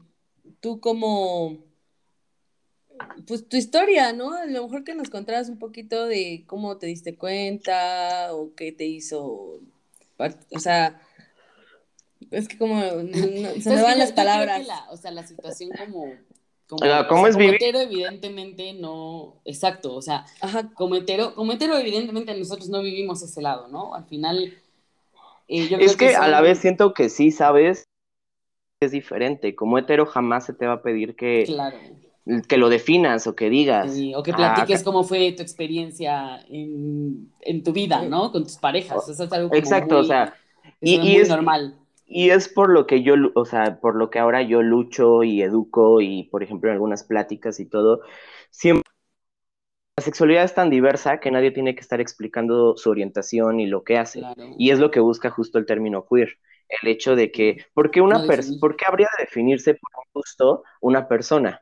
tú 0.59 0.79
como 0.79 1.57
pues 3.27 3.47
tu 3.47 3.57
historia, 3.57 4.13
¿no? 4.13 4.33
A 4.33 4.45
lo 4.45 4.63
mejor 4.63 4.83
que 4.83 4.95
nos 4.95 5.09
contaras 5.09 5.49
un 5.49 5.59
poquito 5.59 6.05
de 6.05 6.43
cómo 6.47 6.77
te 6.77 6.87
diste 6.87 7.15
cuenta 7.15 8.33
o 8.33 8.53
qué 8.55 8.71
te 8.71 8.85
hizo, 8.85 9.59
o 10.17 10.59
sea, 10.59 11.01
es 12.31 12.47
que 12.47 12.57
como 12.57 12.75
no- 12.75 12.83
se 12.83 13.53
Pues 13.53 13.65
me 13.65 13.75
que 13.75 13.81
van 13.81 13.93
yo- 13.93 13.99
las 13.99 14.11
palabras. 14.13 14.65
la- 14.67 14.87
o 14.91 14.97
sea, 14.97 15.11
la 15.11 15.25
situación 15.25 15.69
como... 15.77 16.13
Como, 16.69 16.79
¿cómo 17.09 17.23
o 17.23 17.23
sea, 17.23 17.29
es 17.29 17.35
como 17.35 17.45
vivir? 17.47 17.55
hetero, 17.55 17.79
evidentemente 17.81 18.71
no... 18.73 19.35
Exacto, 19.43 19.93
o 19.93 20.01
sea, 20.01 20.25
Ajá, 20.39 20.69
como 20.73 20.95
hetero, 20.95 21.35
como 21.35 21.51
hetero, 21.51 21.77
evidentemente 21.77 22.33
nosotros 22.37 22.69
no 22.69 22.81
vivimos 22.81 23.21
ese 23.21 23.41
lado, 23.41 23.67
¿no? 23.67 23.93
Al 23.93 24.05
final... 24.05 24.53
eh, 25.49 25.67
yo 25.67 25.77
Es 25.79 25.97
creo 25.97 26.09
que 26.09 26.15
a 26.15 26.21
son- 26.21 26.31
la 26.31 26.39
vez 26.39 26.59
siento 26.59 26.93
que 26.93 27.09
sí, 27.09 27.31
¿sabes? 27.31 27.83
Es 28.81 28.91
diferente. 28.91 29.53
Como 29.53 29.77
hetero 29.77 30.05
jamás 30.05 30.45
se 30.45 30.53
te 30.53 30.65
va 30.65 30.75
a 30.75 30.81
pedir 30.81 31.17
que, 31.17 31.43
Claro. 31.45 31.77
Que 32.47 32.57
lo 32.57 32.69
definas 32.69 33.27
o 33.27 33.35
que 33.35 33.49
digas. 33.49 33.93
Sí, 33.93 34.13
o 34.13 34.21
que 34.21 34.31
"Ah, 34.31 34.37
platiques 34.37 34.83
cómo 34.83 35.03
fue 35.03 35.31
tu 35.31 35.41
experiencia 35.41 36.39
en, 36.49 37.31
en 37.41 37.63
tu 37.63 37.73
vida, 37.73 38.03
¿no? 38.03 38.31
Con 38.31 38.43
tus 38.43 38.57
parejas. 38.57 39.07
Eso 39.09 39.23
es 39.23 39.33
algo 39.33 39.49
como 39.49 39.59
Exacto, 39.63 39.95
muy, 39.95 40.01
o 40.01 40.03
sea, 40.03 40.33
y- 40.81 40.95
es 40.95 41.13
y 41.13 41.17
es- 41.17 41.29
normal. 41.29 41.75
Y 42.13 42.31
es 42.31 42.49
por 42.49 42.69
lo 42.69 42.87
que 42.87 43.03
yo, 43.03 43.15
o 43.35 43.45
sea, 43.45 43.79
por 43.79 43.95
lo 43.95 44.09
que 44.09 44.19
ahora 44.19 44.41
yo 44.41 44.61
lucho 44.61 45.23
y 45.23 45.41
educo 45.41 46.01
y, 46.01 46.23
por 46.25 46.43
ejemplo, 46.43 46.69
en 46.69 46.73
algunas 46.73 47.05
pláticas 47.05 47.59
y 47.61 47.65
todo, 47.67 48.01
siempre 48.49 48.83
la 49.97 50.03
sexualidad 50.03 50.43
es 50.45 50.53
tan 50.55 50.69
diversa 50.69 51.19
que 51.19 51.31
nadie 51.31 51.51
tiene 51.51 51.75
que 51.75 51.81
estar 51.81 52.01
explicando 52.01 52.75
su 52.77 52.89
orientación 52.89 53.59
y 53.59 53.67
lo 53.67 53.83
que 53.83 53.97
hace. 53.97 54.19
Claro. 54.19 54.55
Y 54.57 54.71
es 54.71 54.79
lo 54.79 54.91
que 54.91 54.99
busca 54.99 55.29
justo 55.29 55.57
el 55.59 55.65
término 55.65 56.05
queer. 56.07 56.37
El 56.69 56.89
hecho 56.89 57.15
de 57.15 57.31
que, 57.31 57.65
¿por 57.73 57.91
qué, 57.91 58.01
una 58.01 58.17
No 58.17 58.23
definir. 58.23 58.59
¿por 58.59 58.75
qué 58.77 58.85
habría 58.87 59.07
de 59.17 59.25
definirse 59.25 59.73
por 59.75 59.91
un 59.97 60.03
gusto 60.13 60.63
una 60.81 61.07
persona? 61.07 61.61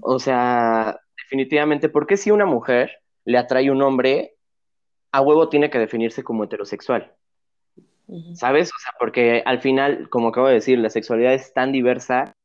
O 0.00 0.18
sea, 0.18 0.98
definitivamente, 1.16 1.88
¿por 1.88 2.06
qué 2.06 2.16
si 2.16 2.30
una 2.30 2.46
mujer 2.46 3.00
le 3.24 3.38
atrae 3.38 3.70
un 3.70 3.82
hombre, 3.82 4.34
a 5.12 5.20
huevo 5.20 5.48
tiene 5.48 5.70
que 5.70 5.78
definirse 5.78 6.22
como 6.22 6.44
heterosexual? 6.44 7.14
¿Sabes? 8.34 8.68
O 8.68 8.78
sea, 8.78 8.92
porque 8.98 9.42
al 9.46 9.60
final, 9.60 10.08
como 10.10 10.28
acabo 10.28 10.48
de 10.48 10.54
decir, 10.54 10.78
la 10.78 10.90
sexualidad 10.90 11.32
es 11.32 11.52
tan 11.54 11.72
diversa. 11.72 12.36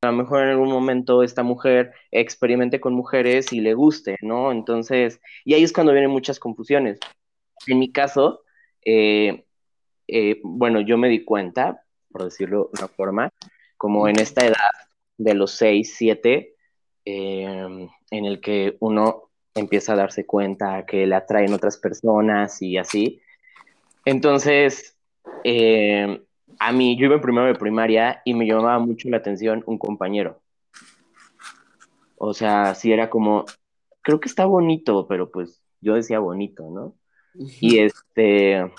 A 0.00 0.06
lo 0.06 0.12
mejor 0.12 0.42
en 0.42 0.50
algún 0.50 0.70
momento 0.70 1.22
esta 1.22 1.42
mujer 1.42 1.92
experimente 2.10 2.80
con 2.80 2.94
mujeres 2.94 3.52
y 3.52 3.60
le 3.60 3.74
guste, 3.74 4.16
¿no? 4.22 4.50
Entonces, 4.52 5.20
y 5.44 5.54
ahí 5.54 5.62
es 5.62 5.72
cuando 5.72 5.92
vienen 5.92 6.10
muchas 6.10 6.38
confusiones. 6.38 7.00
En 7.66 7.78
mi 7.78 7.92
caso, 7.92 8.42
eh, 8.84 9.44
eh, 10.06 10.40
bueno, 10.42 10.80
yo 10.80 10.96
me 10.96 11.08
di 11.08 11.24
cuenta, 11.24 11.84
por 12.10 12.24
decirlo 12.24 12.70
de 12.72 12.80
una 12.80 12.88
forma, 12.88 13.30
como 13.76 14.08
en 14.08 14.18
esta 14.20 14.46
edad 14.46 14.70
de 15.18 15.34
los 15.34 15.50
6, 15.52 15.94
7, 15.96 16.54
eh, 17.04 17.88
en 18.10 18.24
el 18.24 18.40
que 18.40 18.76
uno 18.80 19.24
empieza 19.54 19.92
a 19.92 19.96
darse 19.96 20.24
cuenta 20.24 20.86
que 20.86 21.06
le 21.06 21.14
atraen 21.14 21.52
otras 21.52 21.76
personas 21.76 22.62
y 22.62 22.78
así. 22.78 23.20
Entonces, 24.04 24.96
eh, 25.44 26.22
a 26.58 26.72
mí, 26.72 26.96
yo 26.96 27.06
iba 27.06 27.16
en 27.16 27.20
primero 27.20 27.46
de 27.46 27.54
primaria 27.54 28.22
y 28.24 28.34
me 28.34 28.46
llamaba 28.46 28.78
mucho 28.78 29.08
la 29.08 29.18
atención 29.18 29.62
un 29.66 29.78
compañero. 29.78 30.40
O 32.16 32.34
sea, 32.34 32.74
sí 32.74 32.92
era 32.92 33.10
como, 33.10 33.44
creo 34.02 34.20
que 34.20 34.28
está 34.28 34.44
bonito, 34.44 35.06
pero 35.06 35.30
pues 35.30 35.62
yo 35.80 35.94
decía 35.94 36.18
bonito, 36.18 36.68
¿no? 36.70 36.94
Y 37.60 37.78
este, 37.78 38.72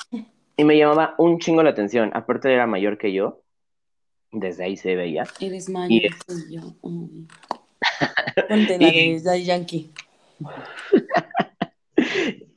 y 0.58 0.64
me 0.66 0.78
llamaba 0.78 1.16
un 1.18 1.40
chingo 1.40 1.64
la 1.64 1.70
atención. 1.70 2.12
Aparte 2.14 2.52
era 2.54 2.68
mayor 2.68 2.98
que 2.98 3.14
yo, 3.14 3.42
desde 4.32 4.64
ahí 4.66 4.78
se 4.78 4.96
veía. 4.96 5.24
Eres 5.40 5.70
Y- 5.70 5.72
mayor 5.72 6.02
que 6.02 6.54
yo. 6.54 6.62
Ponte 8.50 8.78
la 8.80 8.88
Y- 8.88 9.20
de 9.20 9.44
Yankee. 9.44 9.92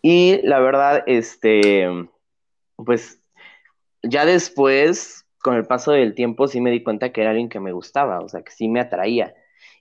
Y 0.00 0.40
la 0.46 0.60
verdad, 0.60 1.02
este, 1.06 1.86
pues 2.76 3.20
ya 4.02 4.24
después, 4.24 5.26
con 5.42 5.56
el 5.56 5.66
paso 5.66 5.90
del 5.92 6.14
tiempo, 6.14 6.46
sí 6.46 6.60
me 6.60 6.70
di 6.70 6.82
cuenta 6.84 7.10
que 7.12 7.20
era 7.20 7.30
alguien 7.30 7.48
que 7.48 7.58
me 7.60 7.72
gustaba, 7.72 8.20
o 8.20 8.28
sea, 8.28 8.42
que 8.42 8.52
sí 8.52 8.68
me 8.68 8.80
atraía. 8.80 9.34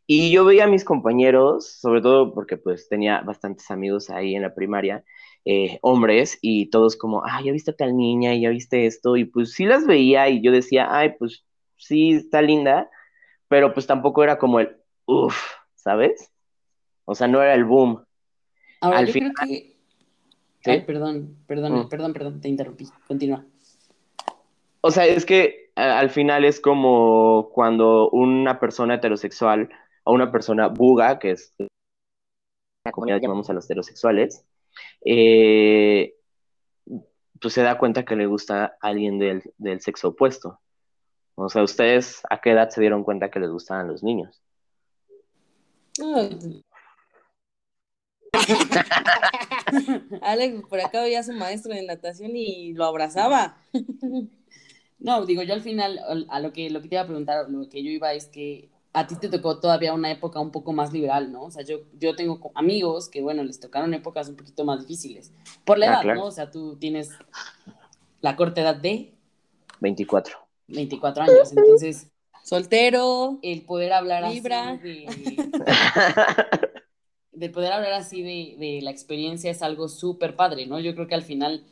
Y 0.07 0.31
yo 0.31 0.43
veía 0.43 0.63
a 0.63 0.67
mis 0.67 0.83
compañeros, 0.83 1.67
sobre 1.67 2.01
todo 2.01 2.33
porque 2.33 2.57
pues 2.57 2.89
tenía 2.89 3.21
bastantes 3.21 3.69
amigos 3.69 4.09
ahí 4.09 4.35
en 4.35 4.41
la 4.41 4.55
primaria, 4.55 5.03
eh, 5.49 5.79
hombres, 5.81 6.37
y 6.41 6.69
todos 6.69 6.97
como, 6.97 7.23
ah, 7.25 7.41
ya 7.43 7.51
viste 7.53 7.71
a 7.71 7.75
tal 7.75 7.95
niña, 7.95 8.33
y 8.35 8.41
ya 8.41 8.49
viste 8.49 8.85
esto, 8.85 9.15
y 9.15 9.23
pues 9.25 9.53
sí 9.53 9.65
las 9.65 9.85
veía 9.87 10.27
y 10.29 10.41
yo 10.41 10.51
decía, 10.51 10.87
ay, 10.89 11.13
pues 11.17 11.45
sí, 11.77 12.11
está 12.11 12.41
linda, 12.41 12.89
pero 13.47 13.73
pues 13.73 13.87
tampoco 13.87 14.23
era 14.23 14.37
como 14.37 14.59
el, 14.59 14.75
uff, 15.05 15.37
¿sabes? 15.75 16.31
O 17.05 17.15
sea, 17.15 17.27
no 17.27 17.41
era 17.41 17.53
el 17.53 17.63
boom. 17.63 18.03
Ahora, 18.81 18.97
Al 18.99 19.07
yo 19.07 19.13
final- 19.13 19.33
creo 19.35 19.47
que. 19.47 19.77
Ay, 20.65 20.81
perdón, 20.81 21.37
perdón, 21.47 21.79
Mm. 21.79 21.87
perdón, 21.89 22.11
perdón, 22.13 22.41
te 22.41 22.49
interrumpí. 22.49 22.85
Continúa. 23.07 23.45
O 24.81 24.91
sea, 24.91 25.05
es 25.05 25.25
que 25.25 25.71
al 25.75 26.09
final 26.09 26.43
es 26.43 26.59
como 26.59 27.49
cuando 27.53 28.09
una 28.09 28.59
persona 28.59 28.95
heterosexual 28.95 29.69
o 30.03 30.11
una 30.13 30.29
persona 30.31 30.67
buga, 30.67 31.19
que 31.19 31.31
es 31.31 31.53
la 32.85 32.91
comunidad 32.91 33.17
que 33.17 33.23
llamamos 33.27 33.49
a 33.49 33.53
los 33.53 33.63
heterosexuales, 33.65 34.43
eh, 35.05 36.13
pues 37.39 37.53
se 37.53 37.61
da 37.61 37.77
cuenta 37.77 38.03
que 38.05 38.15
le 38.15 38.25
gusta 38.25 38.65
a 38.65 38.87
alguien 38.87 39.19
del, 39.19 39.43
del 39.57 39.79
sexo 39.81 40.09
opuesto. 40.09 40.59
O 41.35 41.49
sea, 41.49 41.63
¿ustedes 41.63 42.21
a 42.29 42.41
qué 42.41 42.51
edad 42.51 42.69
se 42.69 42.81
dieron 42.81 43.03
cuenta 43.03 43.29
que 43.29 43.39
les 43.39 43.49
gustaban 43.51 43.87
los 43.87 44.01
niños? 44.03 44.41
No. 45.99 46.29
Alex 50.21 50.63
por 50.69 50.79
acá 50.79 51.01
veía 51.01 51.19
a 51.19 51.23
su 51.23 51.33
maestro 51.33 51.73
de 51.73 51.83
natación 51.83 52.35
y 52.35 52.73
lo 52.73 52.85
abrazaba. 52.85 53.57
No, 54.99 55.27
digo, 55.27 55.43
yo 55.43 55.53
al 55.53 55.61
final, 55.61 55.99
al- 55.99 56.25
a 56.27 56.39
lo 56.39 56.51
que, 56.51 56.71
lo 56.71 56.81
que 56.81 56.87
te 56.89 56.95
iba 56.95 57.03
a 57.03 57.05
preguntar, 57.05 57.47
lo 57.51 57.69
que 57.69 57.83
yo 57.83 57.91
iba 57.91 58.13
es 58.13 58.25
que 58.25 58.71
a 58.99 59.05
ti 59.07 59.15
te 59.15 59.29
tocó 59.29 59.59
todavía 59.59 59.93
una 59.93 60.09
época 60.11 60.39
un 60.39 60.51
poco 60.51 60.73
más 60.73 60.91
liberal, 60.91 61.31
¿no? 61.31 61.43
O 61.43 61.51
sea, 61.51 61.63
yo, 61.63 61.79
yo 61.99 62.15
tengo 62.15 62.51
amigos 62.55 63.09
que, 63.09 63.21
bueno, 63.21 63.43
les 63.43 63.59
tocaron 63.59 63.93
épocas 63.93 64.27
un 64.29 64.35
poquito 64.35 64.65
más 64.65 64.79
difíciles. 64.81 65.31
Por 65.65 65.77
la 65.77 65.85
Ah, 65.87 65.89
edad, 65.93 66.01
claro. 66.03 66.19
¿no? 66.21 66.25
O 66.27 66.31
sea, 66.31 66.49
tú 66.49 66.77
tienes 66.77 67.11
la 68.21 68.35
corta 68.35 68.61
edad 68.61 68.75
de 68.75 69.13
24. 69.81 70.35
24 70.67 71.23
años, 71.23 71.51
entonces 71.55 72.07
Soltero. 72.43 73.39
el 73.43 73.61
poder 73.63 73.93
hablar 73.93 74.31
Libra. 74.31 74.71
así 74.71 75.05
de, 75.05 75.49
de 77.31 77.49
poder 77.49 77.71
hablar 77.73 77.93
así 77.93 78.21
de, 78.23 78.55
de 78.57 78.81
la 78.81 78.91
experiencia 78.91 79.51
es 79.51 79.61
algo 79.61 79.87
súper 79.89 80.35
padre, 80.35 80.65
¿no? 80.65 80.79
Yo 80.79 80.95
creo 80.95 81.07
que 81.07 81.15
al 81.15 81.21
final 81.21 81.63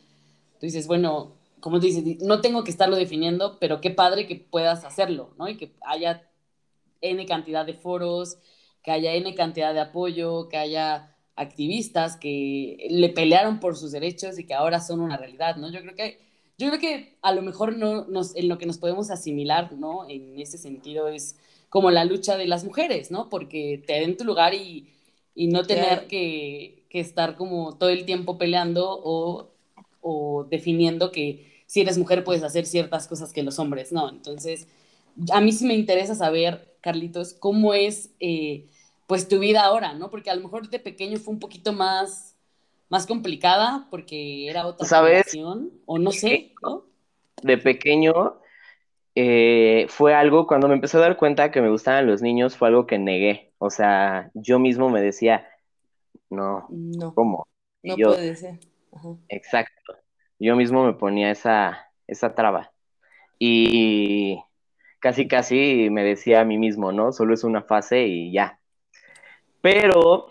tú 0.59 0.65
dices, 0.67 0.85
bueno, 0.87 1.33
como 1.59 1.79
tú 1.79 1.87
dices, 1.87 2.21
no 2.21 2.41
tengo 2.41 2.63
que 2.63 2.69
estarlo 2.71 2.95
definiendo, 2.95 3.57
pero 3.59 3.81
qué 3.81 3.89
padre 3.89 4.27
que 4.27 4.35
puedas 4.35 4.85
hacerlo, 4.85 5.33
¿no? 5.37 5.47
Y 5.47 5.57
que 5.57 5.73
haya 5.81 6.29
N 7.05 7.25
cantidad 7.25 7.65
de 7.65 7.73
foros, 7.73 8.37
que 8.83 8.91
haya 8.91 9.13
N 9.13 9.33
cantidad 9.35 9.73
de 9.73 9.81
apoyo, 9.81 10.49
que 10.49 10.57
haya 10.57 11.15
activistas 11.35 12.17
que 12.17 12.87
le 12.89 13.09
pelearon 13.09 13.59
por 13.59 13.75
sus 13.77 13.91
derechos 13.91 14.39
y 14.39 14.45
que 14.45 14.53
ahora 14.53 14.79
son 14.79 15.01
una 15.01 15.17
realidad, 15.17 15.57
¿no? 15.57 15.71
Yo 15.71 15.81
creo 15.81 15.95
que, 15.95 16.19
yo 16.57 16.67
creo 16.69 16.79
que 16.79 17.17
a 17.21 17.33
lo 17.33 17.41
mejor 17.41 17.77
no 17.77 18.05
nos, 18.05 18.35
en 18.35 18.47
lo 18.47 18.57
que 18.57 18.65
nos 18.65 18.77
podemos 18.77 19.11
asimilar, 19.11 19.73
¿no? 19.73 20.07
En 20.09 20.39
ese 20.39 20.57
sentido 20.57 21.07
es 21.09 21.37
como 21.69 21.91
la 21.91 22.05
lucha 22.05 22.37
de 22.37 22.47
las 22.47 22.63
mujeres, 22.63 23.11
¿no? 23.11 23.29
Porque 23.29 23.83
te 23.85 23.93
den 23.93 24.17
tu 24.17 24.23
lugar 24.23 24.53
y, 24.53 24.93
y 25.33 25.47
no 25.47 25.65
tener 25.65 26.07
que, 26.07 26.85
que 26.89 26.99
estar 27.01 27.35
como 27.35 27.77
todo 27.77 27.89
el 27.89 28.05
tiempo 28.05 28.37
peleando 28.37 29.01
o, 29.03 29.51
o 30.01 30.45
definiendo 30.49 31.11
que 31.11 31.63
si 31.67 31.81
eres 31.81 31.97
mujer 31.97 32.23
puedes 32.23 32.43
hacer 32.43 32.65
ciertas 32.65 33.07
cosas 33.07 33.33
que 33.33 33.43
los 33.43 33.59
hombres 33.59 33.91
no. 33.91 34.09
Entonces, 34.09 34.67
a 35.31 35.41
mí 35.41 35.51
sí 35.51 35.65
me 35.65 35.73
interesa 35.75 36.15
saber, 36.15 36.74
Carlitos, 36.85 37.33
cómo 37.33 37.73
es 37.73 38.11
eh, 38.19 38.67
pues 39.07 39.27
tu 39.27 39.39
vida 39.39 39.63
ahora, 39.63 39.93
¿no? 39.93 40.11
Porque 40.11 40.29
a 40.29 40.35
lo 40.35 40.43
mejor 40.43 40.69
de 40.69 40.77
pequeño 40.77 41.17
fue 41.17 41.33
un 41.33 41.39
poquito 41.39 41.73
más, 41.73 42.35
más 42.89 43.07
complicada 43.07 43.87
porque 43.89 44.47
era 44.47 44.67
otra 44.67 44.85
¿Sabes? 44.85 45.31
generación, 45.31 45.71
o 45.87 45.97
no 45.97 46.11
sé, 46.11 46.53
¿no? 46.61 46.85
de 47.41 47.57
pequeño 47.57 48.39
eh, 49.15 49.87
fue 49.89 50.13
algo, 50.13 50.45
cuando 50.45 50.67
me 50.67 50.75
empecé 50.75 50.97
a 50.97 50.99
dar 50.99 51.17
cuenta 51.17 51.49
que 51.49 51.59
me 51.59 51.71
gustaban 51.71 52.05
los 52.05 52.21
niños, 52.21 52.55
fue 52.55 52.67
algo 52.67 52.85
que 52.85 52.99
negué. 52.99 53.51
O 53.57 53.71
sea, 53.71 54.29
yo 54.35 54.59
mismo 54.59 54.91
me 54.91 55.01
decía, 55.01 55.47
no, 56.29 56.67
No, 56.69 57.15
¿cómo? 57.15 57.47
Y 57.81 57.89
no 57.89 57.97
yo, 57.97 58.07
puede 58.09 58.35
ser. 58.35 58.59
Ajá. 58.93 59.09
exacto. 59.29 59.95
Yo 60.37 60.55
mismo 60.55 60.85
me 60.85 60.93
ponía 60.93 61.31
esa, 61.31 61.89
esa 62.05 62.35
traba. 62.35 62.71
Y 63.39 64.39
casi, 65.05 65.27
casi 65.27 65.87
me 65.91 66.03
decía 66.03 66.41
a 66.41 66.45
mí 66.45 66.57
mismo, 66.57 66.91
¿no? 66.91 67.11
Solo 67.11 67.35
es 67.35 67.43
una 67.43 67.61
fase 67.61 68.07
y 68.07 68.31
ya. 68.31 68.59
Pero, 69.61 70.29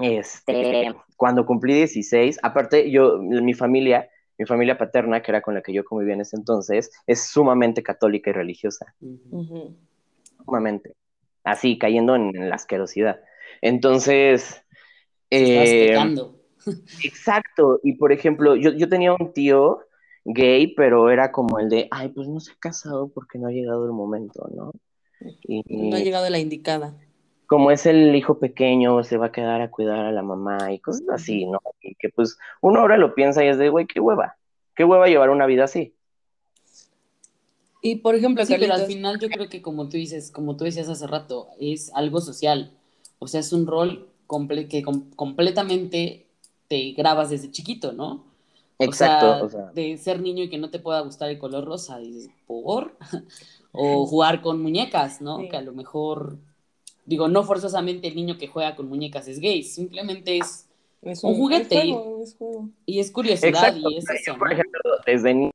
este, 0.00 0.94
cuando 1.16 1.44
cumplí 1.44 1.74
16, 1.74 2.38
aparte, 2.40 2.88
yo, 2.92 3.18
mi 3.18 3.52
familia, 3.52 4.08
mi 4.38 4.46
familia 4.46 4.78
paterna, 4.78 5.22
que 5.22 5.32
era 5.32 5.42
con 5.42 5.54
la 5.54 5.62
que 5.62 5.72
yo 5.72 5.84
convivía 5.84 6.14
en 6.14 6.20
ese 6.20 6.36
entonces, 6.36 6.92
es 7.04 7.26
sumamente 7.26 7.82
católica 7.82 8.30
y 8.30 8.32
religiosa, 8.32 8.94
sumamente. 10.44 10.94
Así, 11.42 11.76
cayendo 11.76 12.14
en, 12.14 12.36
en 12.36 12.48
la 12.48 12.54
asquerosidad. 12.54 13.18
Entonces, 13.60 14.62
eh, 15.30 15.96
exacto. 17.02 17.80
Y 17.82 17.94
por 17.94 18.12
ejemplo, 18.12 18.54
yo, 18.54 18.70
yo 18.70 18.88
tenía 18.88 19.14
un 19.14 19.32
tío 19.32 19.80
gay, 20.24 20.68
pero 20.74 21.10
era 21.10 21.32
como 21.32 21.58
el 21.58 21.68
de, 21.68 21.88
ay, 21.90 22.08
pues 22.08 22.28
no 22.28 22.40
se 22.40 22.52
ha 22.52 22.56
casado 22.58 23.08
porque 23.08 23.38
no 23.38 23.48
ha 23.48 23.52
llegado 23.52 23.84
el 23.86 23.92
momento, 23.92 24.48
¿no? 24.54 24.72
Y, 25.42 25.62
No 25.90 25.96
ha 25.96 26.00
llegado 26.00 26.28
la 26.30 26.38
indicada. 26.38 26.94
como 27.46 27.70
es 27.70 27.84
el 27.86 28.14
hijo 28.14 28.38
pequeño, 28.38 29.02
se 29.04 29.16
va 29.16 29.26
a 29.26 29.32
quedar 29.32 29.60
a 29.60 29.70
cuidar 29.70 30.06
a 30.06 30.12
la 30.12 30.22
mamá 30.22 30.72
y 30.72 30.78
cosas 30.78 31.02
así, 31.10 31.46
¿no? 31.46 31.58
Y 31.82 31.94
que 31.96 32.08
pues 32.10 32.38
uno 32.60 32.80
ahora 32.80 32.96
lo 32.96 33.14
piensa 33.14 33.44
y 33.44 33.48
es 33.48 33.58
de, 33.58 33.68
güey, 33.70 33.86
qué 33.86 34.00
hueva, 34.00 34.36
qué 34.76 34.84
hueva 34.84 35.08
llevar 35.08 35.30
una 35.30 35.46
vida 35.46 35.64
así. 35.64 35.94
Y 37.82 37.96
por 37.96 38.14
ejemplo, 38.14 38.44
Sí, 38.44 38.54
pero 38.58 38.74
al 38.74 38.86
final 38.86 39.18
yo 39.18 39.28
creo 39.28 39.48
que 39.48 39.62
como 39.62 39.88
tú 39.88 39.96
dices, 39.96 40.30
como 40.30 40.56
tú 40.56 40.64
decías 40.64 40.88
hace 40.88 41.06
rato, 41.06 41.48
es 41.58 41.90
algo 41.94 42.20
social. 42.20 42.72
O 43.18 43.26
sea, 43.26 43.40
es 43.40 43.52
un 43.52 43.66
rol 43.66 44.08
comple- 44.26 44.68
que 44.68 44.82
com- 44.82 45.10
completamente 45.16 46.26
te 46.68 46.92
grabas 46.92 47.30
desde 47.30 47.50
chiquito, 47.50 47.92
¿no? 47.92 48.24
Exacto, 48.80 49.42
o 49.42 49.44
o 49.44 49.48
sea, 49.48 49.70
de 49.72 49.96
ser 49.98 50.20
niño 50.20 50.44
y 50.44 50.48
que 50.48 50.58
no 50.58 50.70
te 50.70 50.78
pueda 50.78 51.00
gustar 51.00 51.30
el 51.30 51.38
color 51.38 51.64
rosa, 51.64 51.98
dices, 51.98 52.30
¿por? 52.46 52.96
o 53.72 54.06
jugar 54.06 54.40
con 54.40 54.60
muñecas, 54.62 55.20
¿no? 55.20 55.38
Sí. 55.40 55.48
Que 55.48 55.56
a 55.56 55.62
lo 55.62 55.72
mejor, 55.72 56.38
digo, 57.04 57.28
no 57.28 57.42
forzosamente 57.42 58.08
el 58.08 58.16
niño 58.16 58.38
que 58.38 58.48
juega 58.48 58.76
con 58.76 58.88
muñecas 58.88 59.28
es 59.28 59.38
gay, 59.38 59.62
simplemente 59.62 60.38
es, 60.38 60.68
es 61.02 61.22
un 61.22 61.34
juguete. 61.34 61.76
Es 61.76 61.94
juego, 61.94 62.22
es 62.22 62.36
juego. 62.36 62.68
y 62.86 63.00
es 63.00 63.10
curiosidad 63.10 63.48
exacto. 63.50 63.90
y 63.90 63.98
es 63.98 64.10
eso, 64.10 64.36
por 64.38 64.48
¿no? 64.48 64.54
ejemplo, 64.54 64.80
desde 65.06 65.34
niño 65.34 65.50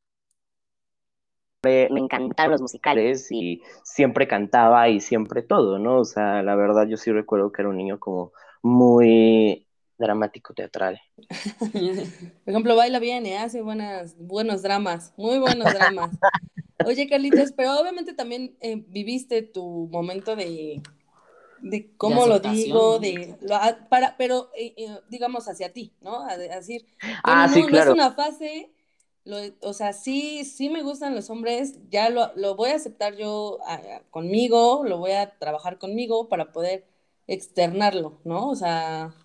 me 1.64 1.90
me 1.90 2.00
encantaron 2.00 2.52
los 2.52 2.62
musicales 2.62 3.32
y 3.32 3.62
siempre 3.84 4.28
cantaba 4.28 4.88
y 4.90 5.00
siempre 5.00 5.42
todo, 5.42 5.80
¿no? 5.80 6.00
O 6.00 6.06
sea, 6.06 6.44
la 6.44 6.56
verdad 6.56 6.88
yo 6.88 6.96
sí 6.96 7.12
recuerdo 7.12 7.52
que 7.52 7.64
era 7.64 7.70
un 7.70 7.78
niño 7.78 8.00
como 8.00 8.34
muy 8.62 9.65
dramático 9.98 10.54
teatral. 10.54 11.00
Por 12.44 12.52
ejemplo, 12.54 12.76
baila 12.76 13.00
bien, 13.00 13.26
¿eh? 13.26 13.38
hace 13.38 13.62
buenas, 13.62 14.16
buenos 14.18 14.62
dramas, 14.62 15.14
muy 15.18 15.40
buenos 15.40 15.72
dramas. 15.72 16.20
Oye, 16.82 17.08
Carlitos, 17.10 17.52
pero 17.54 17.80
obviamente 17.80 18.14
también 18.14 18.58
eh, 18.62 18.84
viviste 18.88 19.42
tu 19.44 19.90
momento 19.92 20.36
de, 20.36 20.84
de 21.58 21.96
cómo 21.98 22.28
lo 22.28 22.40
digo, 22.40 23.00
de 23.00 23.38
lo- 23.42 23.56
a- 23.56 23.88
para, 23.90 24.18
pero 24.18 24.52
eh, 24.58 24.74
eh, 24.78 25.00
digamos 25.10 25.48
hacia 25.50 25.74
ti, 25.74 25.94
¿no? 26.02 26.22
A, 26.26 26.38
de- 26.38 26.52
a 26.52 26.58
decir, 26.58 26.88
Ah, 27.24 27.48
sí, 27.50 27.64
no, 27.64 27.70
no 27.70 27.78
es 27.78 27.90
una 27.90 28.14
fase, 28.14 28.72
lo- 29.26 29.38
o 29.62 29.74
sea, 29.74 29.94
sí, 29.94 30.46
sí 30.46 30.70
me 30.70 30.84
gustan 30.84 31.16
los 31.16 31.30
hombres, 31.32 31.80
ya 31.90 32.10
lo, 32.10 32.34
lo 32.36 32.56
voy 32.56 32.72
a 32.72 32.76
aceptar 32.76 33.16
yo 33.18 33.60
ah, 33.68 33.82
conmigo, 34.12 34.84
lo 34.86 35.00
voy 35.00 35.12
a 35.14 35.38
trabajar 35.40 35.80
conmigo 35.80 36.30
para 36.30 36.52
poder 36.54 36.88
externarlo, 37.28 38.20
¿no? 38.26 38.50
O 38.50 38.56
sea, 38.56 39.16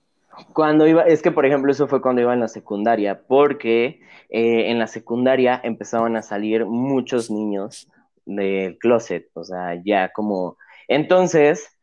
Cuando 0.52 0.86
iba, 0.86 1.02
es 1.02 1.22
que 1.22 1.32
por 1.32 1.46
ejemplo 1.46 1.72
eso 1.72 1.88
fue 1.88 2.00
cuando 2.00 2.22
iba 2.22 2.32
en 2.32 2.40
la 2.40 2.48
secundaria, 2.48 3.22
porque 3.26 4.00
eh, 4.28 4.70
en 4.70 4.78
la 4.78 4.86
secundaria 4.86 5.60
empezaban 5.62 6.16
a 6.16 6.22
salir 6.22 6.64
muchos 6.66 7.30
niños 7.30 7.88
del 8.24 8.78
closet, 8.78 9.28
o 9.34 9.44
sea, 9.44 9.80
ya 9.84 10.10
como, 10.12 10.56
entonces 10.88 11.76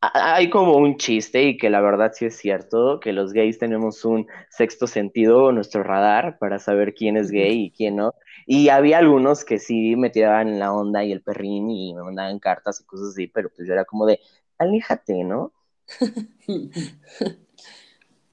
hay 0.00 0.48
como 0.48 0.76
un 0.76 0.96
chiste 0.96 1.42
y 1.42 1.58
que 1.58 1.68
la 1.68 1.82
verdad 1.82 2.12
sí 2.14 2.24
es 2.24 2.36
cierto, 2.38 3.00
que 3.00 3.12
los 3.12 3.34
gays 3.34 3.58
tenemos 3.58 4.04
un 4.04 4.26
sexto 4.48 4.86
sentido, 4.86 5.52
nuestro 5.52 5.82
radar, 5.82 6.38
para 6.38 6.58
saber 6.58 6.94
quién 6.94 7.18
es 7.18 7.30
gay 7.30 7.66
y 7.66 7.70
quién 7.70 7.96
no, 7.96 8.14
y 8.46 8.70
había 8.70 8.98
algunos 8.98 9.44
que 9.44 9.58
sí 9.58 9.96
me 9.96 10.08
tiraban 10.10 10.58
la 10.58 10.72
onda 10.72 11.04
y 11.04 11.12
el 11.12 11.22
perrín 11.22 11.70
y 11.70 11.94
me 11.94 12.02
mandaban 12.02 12.38
cartas 12.38 12.80
y 12.80 12.84
cosas 12.84 13.08
así, 13.08 13.26
pero 13.26 13.50
pues 13.54 13.68
yo 13.68 13.74
era 13.74 13.84
como 13.84 14.06
de, 14.06 14.20
aléjate, 14.58 15.22
¿no? 15.24 15.52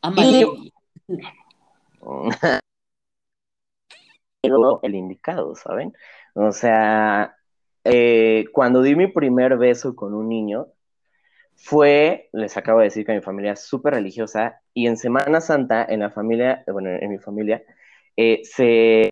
Ama 0.01 0.25
Y- 0.25 0.31
Lady. 0.31 0.73
el 4.83 4.95
indicado, 4.95 5.55
¿saben? 5.55 5.93
O 6.33 6.51
sea, 6.51 7.35
eh, 7.83 8.45
cuando 8.53 8.81
di 8.81 8.95
mi 8.95 9.07
primer 9.07 9.57
beso 9.57 9.95
con 9.95 10.13
un 10.13 10.29
niño, 10.29 10.67
fue, 11.55 12.29
les 12.33 12.55
acabo 12.55 12.79
de 12.79 12.85
decir 12.85 13.05
que 13.05 13.13
mi 13.13 13.21
familia 13.21 13.53
es 13.53 13.61
súper 13.61 13.95
religiosa, 13.95 14.61
y 14.73 14.87
en 14.87 14.97
Semana 14.97 15.41
Santa, 15.41 15.85
en 15.85 16.01
la 16.01 16.11
familia, 16.11 16.63
bueno, 16.67 16.89
en 16.89 17.09
mi 17.09 17.17
familia, 17.17 17.63
eh, 18.15 18.41
se 18.43 19.09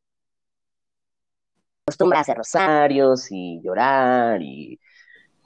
acostumbra 1.88 2.19
a 2.19 2.21
hacer 2.21 2.38
rosarios 2.38 3.32
y 3.32 3.62
llorar, 3.62 4.41
y 4.41 4.80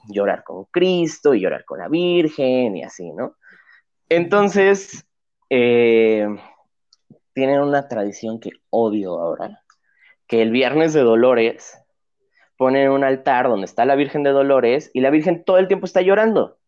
llorar 0.08 0.44
con 0.44 0.64
Cristo, 0.66 1.34
y 1.34 1.40
llorar 1.40 1.64
con 1.64 1.78
la 1.78 1.88
Virgen, 1.88 2.76
y 2.76 2.82
así, 2.82 3.10
¿no? 3.12 3.36
Entonces, 4.08 5.06
eh, 5.50 6.26
tienen 7.34 7.60
una 7.60 7.88
tradición 7.88 8.40
que 8.40 8.50
odio 8.70 9.20
ahora, 9.20 9.62
que 10.26 10.42
el 10.42 10.50
viernes 10.50 10.94
de 10.94 11.00
Dolores 11.00 11.76
ponen 12.56 12.90
un 12.90 13.04
altar 13.04 13.48
donde 13.48 13.64
está 13.64 13.84
la 13.84 13.96
Virgen 13.96 14.22
de 14.22 14.30
Dolores 14.30 14.90
y 14.94 15.00
la 15.00 15.10
Virgen 15.10 15.44
todo 15.44 15.58
el 15.58 15.68
tiempo 15.68 15.86
está 15.86 16.02
llorando. 16.02 16.58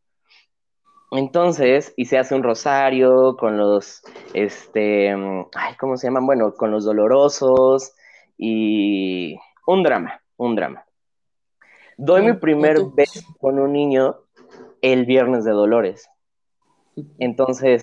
Entonces, 1.11 1.92
y 1.97 2.07
se 2.07 2.16
hace 2.16 2.35
un 2.35 2.42
rosario 2.42 3.37
con 3.37 3.59
los, 3.59 4.03
este, 4.33 5.11
ay, 5.11 5.75
¿cómo 5.79 5.99
se 5.99 6.07
llaman? 6.07 6.25
Bueno, 6.25 6.55
con 6.55 6.71
los 6.71 6.87
dolorosos 6.87 7.92
y 8.38 9.37
un 9.66 9.83
drama, 9.83 10.23
un 10.38 10.57
drama. 10.57 10.87
Doy 11.99 12.23
mi 12.23 12.33
primer 12.33 12.79
beso 12.95 13.21
con 13.38 13.59
un 13.59 13.75
niño 13.75 14.16
el 14.81 15.05
viernes 15.05 15.45
de 15.45 15.53
Dolores. 15.53 16.09
Entonces, 17.18 17.82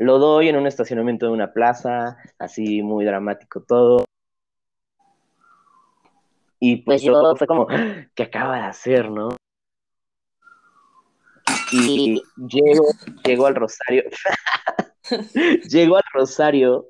lo 0.00 0.18
doy 0.18 0.48
en 0.48 0.56
un 0.56 0.66
estacionamiento 0.66 1.26
de 1.26 1.32
una 1.32 1.52
plaza, 1.52 2.16
así 2.38 2.82
muy 2.82 3.04
dramático 3.04 3.62
todo. 3.62 4.06
Y 6.58 6.76
pues 6.76 7.02
yo 7.02 7.36
fue 7.36 7.46
como, 7.46 7.66
¿qué 8.14 8.22
acaba 8.22 8.56
de 8.56 8.62
hacer, 8.62 9.10
no? 9.10 9.36
Y 11.70 12.22
llego, 12.36 12.86
llego 13.24 13.46
al 13.46 13.54
Rosario. 13.54 14.04
llego 15.68 15.96
al 15.96 16.04
Rosario. 16.14 16.86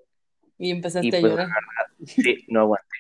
Y 0.56 0.70
empezaste 0.70 1.08
a 1.08 1.20
pues, 1.20 1.22
llorar. 1.32 1.48
sí, 2.06 2.44
no 2.46 2.60
aguanté. 2.60 2.96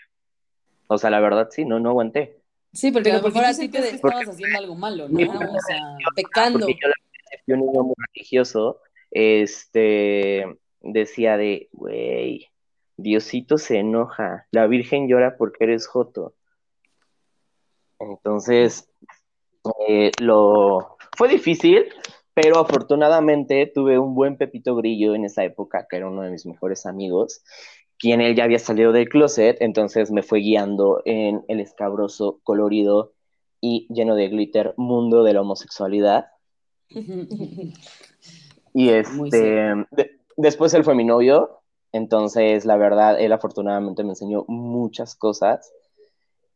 O 0.88 0.98
sea, 0.98 1.10
la 1.10 1.20
verdad, 1.20 1.48
sí, 1.52 1.64
no, 1.64 1.78
no 1.78 1.90
aguanté. 1.90 2.40
Sí, 2.72 2.90
porque 2.90 3.12
a 3.12 3.18
lo 3.18 3.22
mejor 3.22 3.44
así 3.44 3.68
te 3.68 3.78
estabas 3.78 4.28
haciendo 4.28 4.58
algo 4.58 4.74
malo, 4.74 5.08
¿no? 5.08 5.20
O 5.20 5.60
sea, 5.68 5.78
pecando. 6.16 6.66
Porque 6.66 6.76
yo, 7.46 7.54
un 7.54 7.60
niño 7.60 7.82
muy 7.84 7.94
religioso, 8.12 8.80
este, 9.10 10.44
decía 10.80 11.36
de, 11.36 11.68
güey, 11.72 12.46
Diosito 12.96 13.58
se 13.58 13.78
enoja, 13.78 14.46
la 14.50 14.66
Virgen 14.66 15.08
llora 15.08 15.36
porque 15.36 15.64
eres 15.64 15.86
joto. 15.86 16.34
Entonces, 17.98 18.88
eh, 19.88 20.10
lo, 20.20 20.96
fue 21.16 21.28
difícil, 21.28 21.86
pero 22.34 22.58
afortunadamente 22.58 23.70
tuve 23.74 23.98
un 23.98 24.14
buen 24.14 24.36
Pepito 24.36 24.74
Grillo 24.76 25.14
en 25.14 25.24
esa 25.24 25.44
época, 25.44 25.86
que 25.88 25.96
era 25.96 26.08
uno 26.08 26.22
de 26.22 26.30
mis 26.30 26.46
mejores 26.46 26.86
amigos, 26.86 27.42
quien 27.98 28.20
él 28.20 28.34
ya 28.34 28.44
había 28.44 28.58
salido 28.58 28.92
del 28.92 29.08
closet, 29.08 29.58
entonces 29.60 30.10
me 30.10 30.22
fue 30.22 30.40
guiando 30.40 31.02
en 31.04 31.44
el 31.48 31.60
escabroso, 31.60 32.40
colorido 32.42 33.12
y 33.60 33.86
lleno 33.92 34.14
de 34.14 34.28
glitter 34.28 34.74
mundo 34.78 35.22
de 35.22 35.34
la 35.34 35.42
homosexualidad. 35.42 36.28
y 38.72 38.90
este, 38.90 39.86
después 40.36 40.74
él 40.74 40.84
fue 40.84 40.94
mi 40.94 41.04
novio, 41.04 41.62
entonces 41.92 42.64
la 42.64 42.76
verdad, 42.76 43.20
él 43.20 43.32
afortunadamente 43.32 44.04
me 44.04 44.10
enseñó 44.10 44.44
muchas 44.48 45.14
cosas 45.14 45.72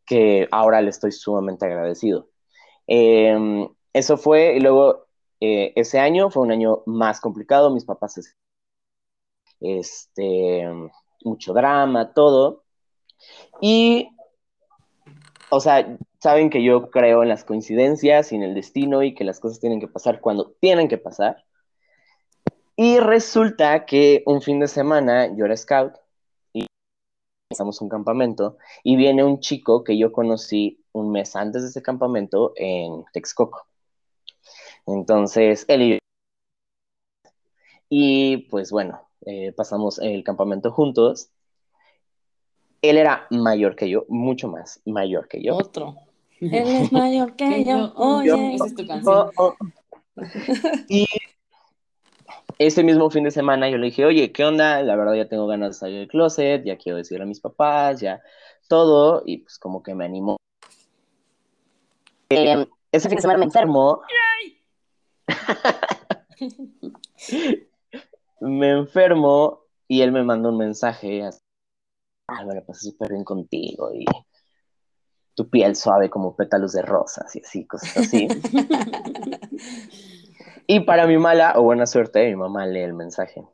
que 0.06 0.48
ahora 0.50 0.82
le 0.82 0.90
estoy 0.90 1.12
sumamente 1.12 1.64
agradecido. 1.66 2.28
Eh, 2.86 3.68
eso 3.92 4.16
fue, 4.16 4.56
y 4.56 4.60
luego 4.60 5.06
eh, 5.40 5.72
ese 5.76 5.98
año 5.98 6.30
fue 6.30 6.42
un 6.42 6.52
año 6.52 6.82
más 6.86 7.20
complicado, 7.20 7.70
mis 7.70 7.84
papás, 7.84 8.36
este, 9.60 10.66
mucho 11.24 11.52
drama, 11.52 12.12
todo. 12.12 12.64
Y, 13.60 14.08
o 15.50 15.60
sea, 15.60 15.96
saben 16.20 16.50
que 16.50 16.62
yo 16.62 16.90
creo 16.90 17.22
en 17.22 17.28
las 17.28 17.44
coincidencias 17.44 18.32
y 18.32 18.36
en 18.36 18.42
el 18.42 18.54
destino 18.54 19.02
y 19.02 19.14
que 19.14 19.24
las 19.24 19.40
cosas 19.40 19.60
tienen 19.60 19.80
que 19.80 19.88
pasar 19.88 20.20
cuando 20.20 20.52
tienen 20.60 20.88
que 20.88 20.98
pasar. 20.98 21.43
Y 22.76 22.98
resulta 22.98 23.86
que 23.86 24.22
un 24.26 24.42
fin 24.42 24.58
de 24.60 24.68
semana 24.68 25.34
yo 25.36 25.44
era 25.44 25.56
scout 25.56 25.94
y 26.52 26.66
estamos 27.50 27.80
un 27.80 27.88
campamento 27.88 28.56
y 28.82 28.96
viene 28.96 29.22
un 29.22 29.40
chico 29.40 29.84
que 29.84 29.96
yo 29.96 30.12
conocí 30.12 30.84
un 30.92 31.12
mes 31.12 31.36
antes 31.36 31.62
de 31.62 31.68
ese 31.68 31.82
campamento 31.82 32.52
en 32.56 33.04
Texcoco. 33.12 33.66
Entonces, 34.86 35.64
él 35.68 35.98
y 37.88 38.38
pues 38.48 38.72
bueno, 38.72 39.08
eh, 39.24 39.52
pasamos 39.52 40.00
el 40.00 40.24
campamento 40.24 40.72
juntos. 40.72 41.30
Él 42.82 42.98
era 42.98 43.26
mayor 43.30 43.76
que 43.76 43.88
yo, 43.88 44.04
mucho 44.08 44.48
más 44.48 44.80
mayor 44.84 45.28
que 45.28 45.40
yo. 45.42 45.56
Otro. 45.56 45.94
Él 46.40 46.52
es 46.52 46.92
mayor 46.92 47.36
que 47.36 47.64
yo. 47.66 47.92
Oye, 47.94 48.56
esa 48.56 48.66
es 48.66 48.74
tu 48.74 48.86
canción. 48.86 49.30
Oh, 49.36 49.54
oh. 49.54 49.54
Y 50.88 51.06
ese 52.58 52.82
mismo 52.82 53.10
fin 53.10 53.24
de 53.24 53.30
semana 53.30 53.68
yo 53.68 53.78
le 53.78 53.86
dije, 53.86 54.04
oye, 54.04 54.32
¿qué 54.32 54.44
onda? 54.44 54.82
La 54.82 54.96
verdad 54.96 55.14
ya 55.14 55.28
tengo 55.28 55.46
ganas 55.46 55.70
de 55.70 55.74
salir 55.74 55.98
del 55.98 56.08
closet, 56.08 56.64
ya 56.64 56.76
quiero 56.76 56.98
decirle 56.98 57.24
a 57.24 57.26
mis 57.26 57.40
papás, 57.40 58.00
ya 58.00 58.22
todo, 58.68 59.22
y 59.26 59.38
pues 59.38 59.58
como 59.58 59.82
que 59.82 59.94
me 59.94 60.04
animó. 60.04 60.36
Eh, 62.30 62.66
ese 62.90 63.08
fin 63.08 63.16
de 63.16 63.22
semana 63.22 63.38
me 63.38 63.44
enfermo 63.44 64.00
me 68.40 68.70
enfermo 68.70 69.60
y 69.88 70.02
él 70.02 70.12
me 70.12 70.22
mandó 70.22 70.50
un 70.50 70.58
mensaje. 70.58 71.28
Ah, 72.28 72.44
me 72.44 72.62
pasé 72.62 72.90
súper 72.90 73.10
bien 73.10 73.24
contigo 73.24 73.92
y 73.92 74.04
tu 75.34 75.48
piel 75.48 75.74
suave 75.76 76.10
como 76.10 76.36
pétalos 76.36 76.72
de 76.72 76.82
rosas 76.82 77.34
y 77.36 77.40
así, 77.40 77.66
cosas 77.66 77.96
así. 77.96 78.28
y 80.66 80.80
para 80.80 81.06
mi 81.06 81.18
mala 81.18 81.54
o 81.56 81.62
buena 81.62 81.86
suerte, 81.86 82.28
mi 82.28 82.36
mamá 82.36 82.66
lee 82.66 82.82
el 82.82 82.94
mensaje. 82.94 83.44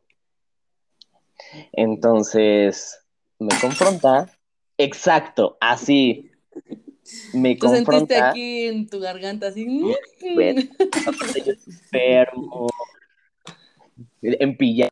Entonces 1.73 3.05
me 3.39 3.51
confronta. 3.61 4.27
Exacto, 4.79 5.59
así 5.61 6.31
me 7.33 7.57
¿Tú 7.57 7.69
sentiste 7.69 8.17
aquí 8.17 8.67
en 8.67 8.89
tu 8.89 9.01
garganta 9.01 9.49
así? 9.49 9.67
enfermo, 11.57 12.69
en 14.23 14.57
pijama. 14.57 14.91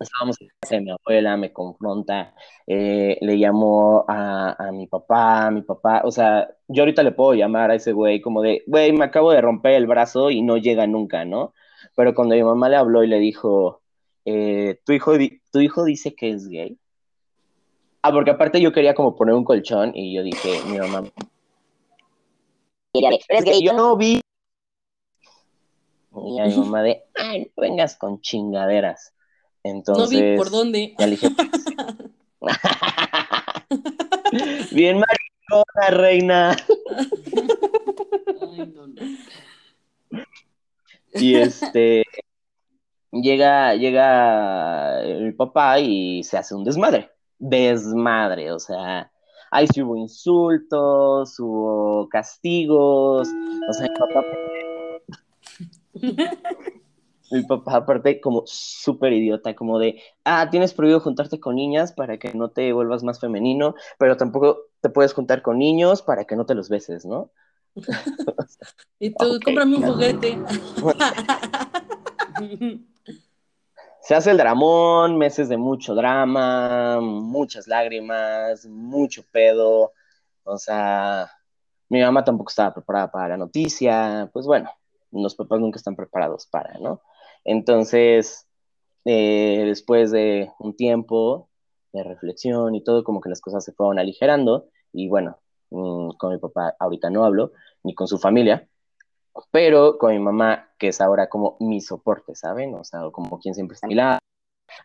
Estábamos 0.00 0.40
en 0.40 0.48
casa 0.60 0.74
de 0.76 0.80
mi 0.80 0.90
abuela, 0.90 1.36
me 1.36 1.52
confronta, 1.52 2.34
eh, 2.66 3.16
le 3.20 3.38
llamó 3.38 4.04
a, 4.08 4.56
a, 4.58 4.72
mi 4.72 4.86
papá, 4.86 5.46
a 5.46 5.50
mi 5.50 5.62
papá, 5.62 6.02
o 6.04 6.10
sea, 6.10 6.48
yo 6.68 6.82
ahorita 6.82 7.02
le 7.02 7.12
puedo 7.12 7.34
llamar 7.34 7.70
a 7.70 7.76
ese 7.76 7.92
güey 7.92 8.20
como 8.20 8.42
de, 8.42 8.64
güey, 8.66 8.92
me 8.92 9.04
acabo 9.04 9.30
de 9.30 9.40
romper 9.40 9.74
el 9.74 9.86
brazo 9.86 10.30
y 10.30 10.42
no 10.42 10.56
llega 10.56 10.86
nunca, 10.86 11.24
¿no? 11.24 11.54
Pero 11.94 12.14
cuando 12.14 12.34
mi 12.34 12.42
mamá 12.42 12.68
le 12.68 12.76
habló 12.76 13.04
y 13.04 13.06
le 13.06 13.18
dijo, 13.18 13.82
eh, 14.24 14.80
¿tu, 14.84 14.92
hijo, 14.92 15.12
¿tu 15.52 15.60
hijo 15.60 15.84
dice 15.84 16.14
que 16.14 16.30
es 16.30 16.48
gay? 16.48 16.78
Ah, 18.02 18.12
porque 18.12 18.30
aparte 18.30 18.60
yo 18.60 18.72
quería 18.72 18.94
como 18.94 19.14
poner 19.14 19.34
un 19.34 19.44
colchón 19.44 19.92
y 19.94 20.14
yo 20.14 20.22
dije, 20.22 20.60
mi 20.66 20.78
mamá. 20.78 21.04
Es 22.92 23.44
que 23.44 23.60
yo 23.62 23.72
no 23.72 23.96
vi. 23.96 24.20
Y 26.12 26.40
a 26.40 26.46
mi 26.46 26.56
mamá 26.56 26.82
de, 26.82 27.04
ay, 27.14 27.52
no 27.56 27.62
vengas 27.62 27.96
con 27.96 28.20
chingaderas. 28.20 29.14
Entonces. 29.62 30.18
No 30.18 30.24
vi 30.24 30.36
por 30.36 30.50
dónde. 30.50 30.94
Ya 30.98 31.06
le 31.06 31.12
dije. 31.12 31.28
Bien 34.72 34.98
maricona, 34.98 35.90
reina. 35.90 36.56
Ay, 38.40 38.72
no, 38.74 38.86
no. 38.86 38.94
Y 41.14 41.34
este. 41.36 42.04
Llega, 43.12 43.74
llega 43.74 45.02
mi 45.20 45.32
papá 45.32 45.80
y 45.80 46.22
se 46.22 46.38
hace 46.38 46.54
un 46.54 46.62
desmadre 46.62 47.10
desmadre, 47.40 48.52
o 48.52 48.58
sea, 48.58 49.10
ahí 49.50 49.66
sí 49.66 49.82
hubo 49.82 49.96
insultos, 49.96 51.40
hubo 51.40 52.08
castigos, 52.08 53.28
o 53.68 53.72
sea, 53.72 53.88
mi 53.88 53.96
papá, 53.98 54.24
mi 57.30 57.42
papá 57.42 57.76
aparte 57.76 58.20
como 58.20 58.42
súper 58.46 59.12
idiota, 59.12 59.54
como 59.54 59.78
de, 59.78 60.02
ah, 60.24 60.48
tienes 60.50 60.74
prohibido 60.74 61.00
juntarte 61.00 61.38
con 61.38 61.54
niñas 61.54 61.92
para 61.92 62.18
que 62.18 62.34
no 62.34 62.50
te 62.50 62.72
vuelvas 62.72 63.02
más 63.04 63.20
femenino, 63.20 63.74
pero 63.98 64.16
tampoco 64.16 64.66
te 64.80 64.88
puedes 64.88 65.12
juntar 65.12 65.42
con 65.42 65.58
niños 65.58 66.02
para 66.02 66.24
que 66.24 66.36
no 66.36 66.46
te 66.46 66.54
los 66.54 66.68
beses, 66.68 67.04
¿no? 67.04 67.30
y 68.98 69.10
tú, 69.10 69.38
cómprame 69.44 69.76
un 69.76 69.82
juguete. 69.82 70.38
se 74.02 74.14
hace 74.14 74.30
el 74.32 74.38
dramón, 74.38 75.16
meses 75.16 75.48
de 75.48 75.56
mucho 75.56 75.94
drama, 75.94 77.00
muchas 77.00 77.68
lágrimas, 77.68 78.66
mucho 78.66 79.22
pedo. 79.30 79.92
O 80.42 80.58
sea, 80.58 81.30
mi 81.88 82.00
mamá 82.00 82.24
tampoco 82.24 82.50
estaba 82.50 82.74
preparada 82.74 83.10
para 83.10 83.28
la 83.28 83.36
noticia. 83.36 84.28
Pues 84.32 84.46
bueno, 84.46 84.70
los 85.12 85.36
papás 85.36 85.60
nunca 85.60 85.78
están 85.78 85.94
preparados 85.94 86.46
para, 86.46 86.78
¿no? 86.78 87.00
Entonces, 87.44 88.46
eh, 89.04 89.64
después 89.66 90.10
de 90.10 90.50
un 90.58 90.76
tiempo 90.76 91.48
de 91.92 92.04
reflexión 92.04 92.74
y 92.74 92.84
todo, 92.84 93.04
como 93.04 93.20
que 93.20 93.28
las 93.28 93.40
cosas 93.40 93.64
se 93.64 93.72
fueron 93.72 93.98
aligerando. 93.98 94.68
Y 94.92 95.08
bueno, 95.08 95.38
mm, 95.70 96.10
con 96.18 96.32
mi 96.32 96.38
papá 96.38 96.74
ahorita 96.78 97.10
no 97.10 97.24
hablo, 97.24 97.52
ni 97.82 97.94
con 97.94 98.08
su 98.08 98.18
familia, 98.18 98.68
pero 99.50 99.98
con 99.98 100.12
mi 100.12 100.18
mamá, 100.18 100.70
que 100.78 100.88
es 100.88 101.00
ahora 101.00 101.28
como 101.28 101.56
mi 101.60 101.80
soporte, 101.80 102.34
¿saben? 102.34 102.74
O 102.74 102.84
sea, 102.84 103.00
como 103.12 103.38
quien 103.40 103.54
siempre 103.54 103.74
está 103.74 103.86
a 103.86 103.88
mi 103.88 103.94
lado, 103.94 104.18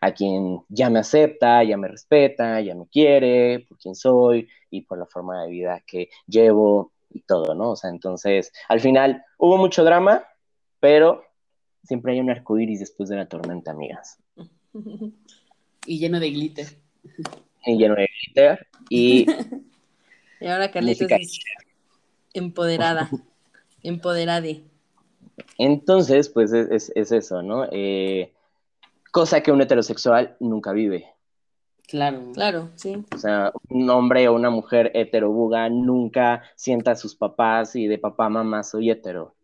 a 0.00 0.12
quien 0.12 0.62
ya 0.68 0.90
me 0.90 1.00
acepta, 1.00 1.62
ya 1.64 1.76
me 1.76 1.88
respeta, 1.88 2.60
ya 2.60 2.74
me 2.74 2.86
quiere 2.88 3.66
por 3.68 3.78
quien 3.78 3.94
soy 3.94 4.48
y 4.70 4.82
por 4.82 4.98
la 4.98 5.06
forma 5.06 5.42
de 5.42 5.50
vida 5.50 5.82
que 5.86 6.10
llevo 6.26 6.92
y 7.10 7.22
todo, 7.22 7.54
¿no? 7.54 7.72
O 7.72 7.76
sea, 7.76 7.90
entonces, 7.90 8.52
al 8.68 8.80
final 8.80 9.24
hubo 9.38 9.56
mucho 9.58 9.84
drama, 9.84 10.24
pero 10.80 11.22
siempre 11.86 12.12
hay 12.12 12.20
un 12.20 12.30
arco 12.30 12.58
iris 12.58 12.80
después 12.80 13.08
de 13.08 13.16
la 13.16 13.26
tormenta, 13.26 13.70
amigas. 13.70 14.18
Y 15.88 16.00
lleno 16.00 16.18
de 16.18 16.30
glitter. 16.30 16.66
Y 17.64 17.78
lleno 17.78 17.94
de 17.94 18.08
glitter 18.08 18.66
y... 18.90 19.24
y 20.40 20.46
ahora 20.48 20.72
Carlitos 20.72 21.08
es 21.12 21.38
empoderada, 22.34 23.08
empoderade. 23.84 24.64
Entonces, 25.58 26.28
pues 26.28 26.52
es, 26.52 26.90
eso, 26.96 27.42
¿no? 27.42 27.68
Eh, 27.70 28.32
cosa 29.12 29.42
que 29.42 29.52
un 29.52 29.60
heterosexual 29.60 30.36
nunca 30.40 30.72
vive. 30.72 31.06
Claro. 31.86 32.32
Claro, 32.34 32.70
sí. 32.74 33.04
O 33.14 33.18
sea, 33.18 33.52
un 33.68 33.88
hombre 33.88 34.26
o 34.26 34.34
una 34.34 34.50
mujer 34.50 34.90
heterobuga 34.92 35.68
nunca 35.68 36.42
sienta 36.56 36.90
a 36.90 36.96
sus 36.96 37.14
papás 37.14 37.76
y 37.76 37.86
de 37.86 37.98
papá, 37.98 38.28
mamá, 38.28 38.64
soy 38.64 38.90
hetero. 38.90 39.35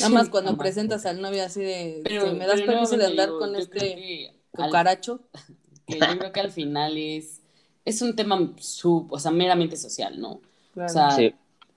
Nada 0.00 0.08
más 0.08 0.28
cuando 0.30 0.56
presentas 0.56 1.06
al 1.06 1.20
novio 1.20 1.44
así 1.44 1.60
de, 1.60 2.02
¿me 2.36 2.46
das 2.46 2.62
permiso 2.62 2.96
de 2.96 3.06
andar 3.06 3.30
con 3.30 3.54
este 3.56 4.34
cucaracho? 4.50 5.20
yo 5.88 6.18
creo 6.18 6.32
que 6.32 6.40
al 6.40 6.52
final 6.52 6.96
es, 6.96 7.40
es 7.84 8.02
un 8.02 8.14
tema 8.16 8.52
sub, 8.58 9.12
o 9.12 9.18
sea, 9.18 9.30
meramente 9.30 9.76
social, 9.76 10.20
¿no? 10.20 10.40
O 10.76 10.88
sea, 10.88 11.16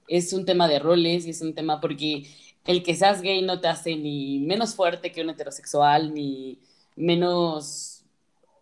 es 0.07 0.33
un 0.33 0.45
tema 0.45 0.67
de 0.67 0.79
roles 0.79 1.25
y 1.25 1.31
es 1.31 1.41
un 1.41 1.53
tema 1.53 1.81
porque 1.81 2.27
el 2.65 2.83
que 2.83 2.95
seas 2.95 3.21
gay 3.21 3.41
no 3.41 3.59
te 3.59 3.67
hace 3.67 3.95
ni 3.95 4.39
menos 4.39 4.75
fuerte 4.75 5.11
que 5.11 5.21
un 5.21 5.29
heterosexual, 5.29 6.13
ni 6.13 6.59
menos, 6.95 8.03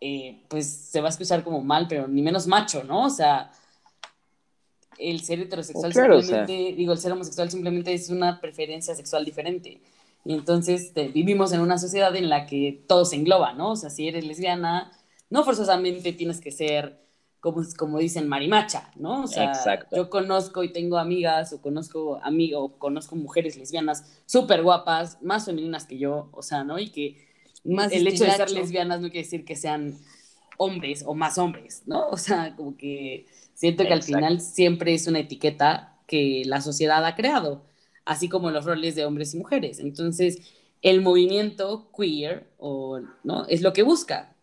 eh, 0.02 0.44
pues 0.50 0.68
se 0.68 1.02
va 1.02 1.08
a 1.08 1.12
escuchar 1.12 1.44
como 1.44 1.62
mal, 1.62 1.88
pero 1.88 2.08
ni 2.08 2.22
menos 2.22 2.48
macho, 2.48 2.84
¿no? 2.84 3.06
O 3.06 3.10
sea, 3.10 3.52
el 5.00 5.22
ser 5.22 5.40
heterosexual 5.40 5.94
simplemente, 5.94 6.74
digo, 6.76 6.94
el 6.94 7.00
ser 7.00 7.12
homosexual 7.12 7.50
simplemente 7.50 7.94
es 7.94 8.10
una 8.10 8.40
preferencia 8.40 8.96
sexual 8.96 9.26
diferente. 9.26 9.82
Y 10.26 10.34
entonces 10.34 10.94
vivimos 11.14 11.52
en 11.52 11.60
una 11.60 11.78
sociedad 11.78 12.16
en 12.16 12.30
la 12.30 12.46
que 12.46 12.84
todo 12.88 13.04
se 13.04 13.18
engloba, 13.18 13.54
¿no? 13.54 13.72
O 13.72 13.76
sea, 13.76 13.90
si 13.90 14.08
eres 14.08 14.26
lesbiana, 14.26 14.92
no 15.30 15.44
forzosamente 15.44 16.14
tienes 16.14 16.40
que 16.40 16.52
ser, 16.52 16.98
como, 17.42 17.62
como 17.78 18.00
dicen, 18.00 18.28
marimacha, 18.30 18.90
¿no? 18.96 19.24
O 19.24 19.28
sea, 19.28 19.52
yo 19.92 20.10
conozco 20.10 20.64
y 20.64 20.72
tengo 20.72 20.98
amigas 20.98 21.52
o 21.52 21.62
conozco 21.62 22.20
amigos 22.24 22.62
o 22.64 22.80
conozco 22.80 23.16
mujeres 23.18 23.58
lesbianas 23.58 24.22
súper 24.26 24.64
guapas, 24.64 25.22
más 25.22 25.46
femeninas 25.46 25.86
que 25.86 25.98
yo, 25.98 26.30
o 26.32 26.42
sea, 26.42 26.64
¿no? 26.64 26.80
Y 26.80 26.90
que 26.90 27.18
más 27.66 27.92
el 27.92 28.08
hecho 28.08 28.24
de 28.24 28.32
ser 28.32 28.52
lesbianas 28.52 29.02
no 29.02 29.10
quiere 29.10 29.26
decir 29.26 29.44
que 29.44 29.56
sean 29.58 29.98
hombres 30.58 31.04
o 31.06 31.16
más 31.16 31.38
hombres, 31.38 31.84
¿no? 31.86 32.08
O 32.10 32.18
sea, 32.18 32.56
como 32.56 32.78
que 32.78 33.26
Siento 33.64 33.86
que 33.86 33.94
al 33.94 34.04
final 34.04 34.42
siempre 34.42 34.94
es 34.94 35.08
una 35.08 35.20
etiqueta 35.20 35.96
que 36.06 36.42
la 36.46 36.60
sociedad 36.60 37.06
ha 37.06 37.16
creado, 37.16 37.64
así 38.04 38.28
como 38.28 38.52
los 38.52 38.66
roles 38.66 38.94
de 38.96 39.06
hombres 39.06 39.34
y 39.34 39.38
mujeres. 39.38 39.80
Entonces, 39.80 40.40
el 40.82 41.00
movimiento 41.00 41.90
queer 41.98 42.46
o, 42.58 43.00
¿no? 43.24 43.46
es 43.48 43.62
lo 43.62 43.72
que 43.72 43.84
busca, 43.84 44.36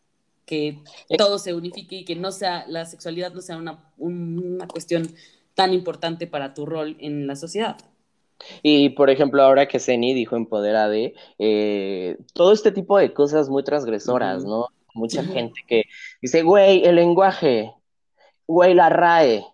que 0.46 0.78
todo 1.18 1.38
se 1.38 1.52
unifique 1.52 1.96
y 1.96 2.04
que 2.06 2.16
no 2.16 2.32
sea, 2.32 2.64
la 2.66 2.86
sexualidad 2.86 3.34
no 3.34 3.42
sea 3.42 3.58
una, 3.58 3.92
una 3.98 4.66
cuestión 4.66 5.06
tan 5.52 5.74
importante 5.74 6.26
para 6.26 6.54
tu 6.54 6.64
rol 6.64 6.96
en 6.98 7.26
la 7.26 7.36
sociedad. 7.36 7.76
Y 8.62 8.88
por 8.88 9.10
ejemplo, 9.10 9.42
ahora 9.42 9.68
que 9.68 9.80
Zeni 9.80 10.14
dijo 10.14 10.34
Empoderade, 10.34 11.12
eh, 11.38 12.16
todo 12.32 12.54
este 12.54 12.72
tipo 12.72 12.96
de 12.96 13.12
cosas 13.12 13.50
muy 13.50 13.64
transgresoras, 13.64 14.44
¿no? 14.44 14.68
Mucha 14.94 15.22
gente 15.22 15.60
que 15.66 15.84
dice, 16.22 16.42
güey, 16.42 16.84
el 16.86 16.96
lenguaje, 16.96 17.74
güey, 18.50 18.74
la 18.74 18.88
RAE. 18.88 19.44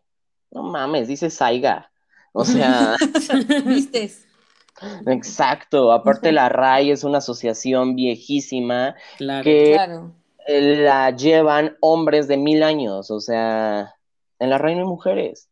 No 0.50 0.62
mames, 0.62 1.08
dice 1.08 1.30
Saiga. 1.30 1.90
O 2.32 2.44
sea. 2.44 2.96
¿Vistes? 3.66 4.26
Exacto. 5.06 5.92
Aparte, 5.92 6.32
la 6.32 6.48
RAE 6.48 6.92
es 6.92 7.04
una 7.04 7.18
asociación 7.18 7.94
viejísima 7.94 8.94
claro, 9.18 9.44
que 9.44 9.72
claro. 9.74 10.14
la 10.48 11.10
llevan 11.10 11.76
hombres 11.80 12.26
de 12.28 12.36
mil 12.36 12.62
años. 12.62 13.10
O 13.10 13.20
sea, 13.20 13.94
en 14.38 14.50
la 14.50 14.58
RAE 14.58 14.74
no 14.74 14.80
hay 14.82 14.88
mujeres. 14.88 15.48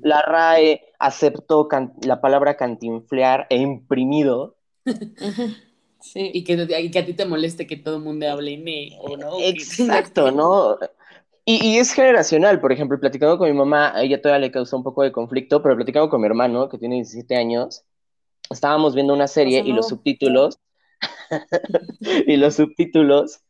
La 0.00 0.22
RAE 0.22 0.92
aceptó 0.98 1.68
la 2.02 2.20
palabra 2.20 2.56
cantinflear 2.56 3.46
e 3.50 3.56
imprimido. 3.56 4.56
Sí. 6.00 6.30
Y 6.32 6.44
que, 6.44 6.56
que, 6.92 6.98
a 7.00 7.04
ti 7.04 7.12
te 7.12 7.26
moleste 7.26 7.66
que 7.66 7.76
todo 7.76 7.96
el 7.96 8.04
mundo 8.04 8.30
hable 8.30 8.52
en 8.54 8.92
¿o 9.00 9.16
no? 9.16 9.40
Exacto, 9.40 10.30
¿no? 10.30 10.78
Y, 11.50 11.78
es 11.78 11.94
generacional, 11.94 12.60
por 12.60 12.72
ejemplo, 12.72 13.00
platicando 13.00 13.38
con 13.38 13.48
mi 13.48 13.56
mamá, 13.56 13.96
a 13.96 14.02
ella 14.02 14.20
todavía 14.20 14.48
le 14.48 14.52
causó 14.52 14.76
un 14.76 14.82
poco 14.82 15.02
de 15.02 15.12
conflicto, 15.12 15.62
pero 15.62 15.76
platicando 15.76 16.10
con 16.10 16.20
mi 16.20 16.26
hermano, 16.26 16.68
que 16.68 16.76
tiene 16.76 16.96
17 16.96 17.36
años, 17.36 17.86
estábamos 18.50 18.94
viendo 18.94 19.14
una 19.14 19.26
serie 19.28 19.62
y 19.64 19.72
los 19.72 19.88
subtítulos, 19.88 20.58
y 22.26 22.36
los 22.36 22.56
subtítulos, 22.56 23.40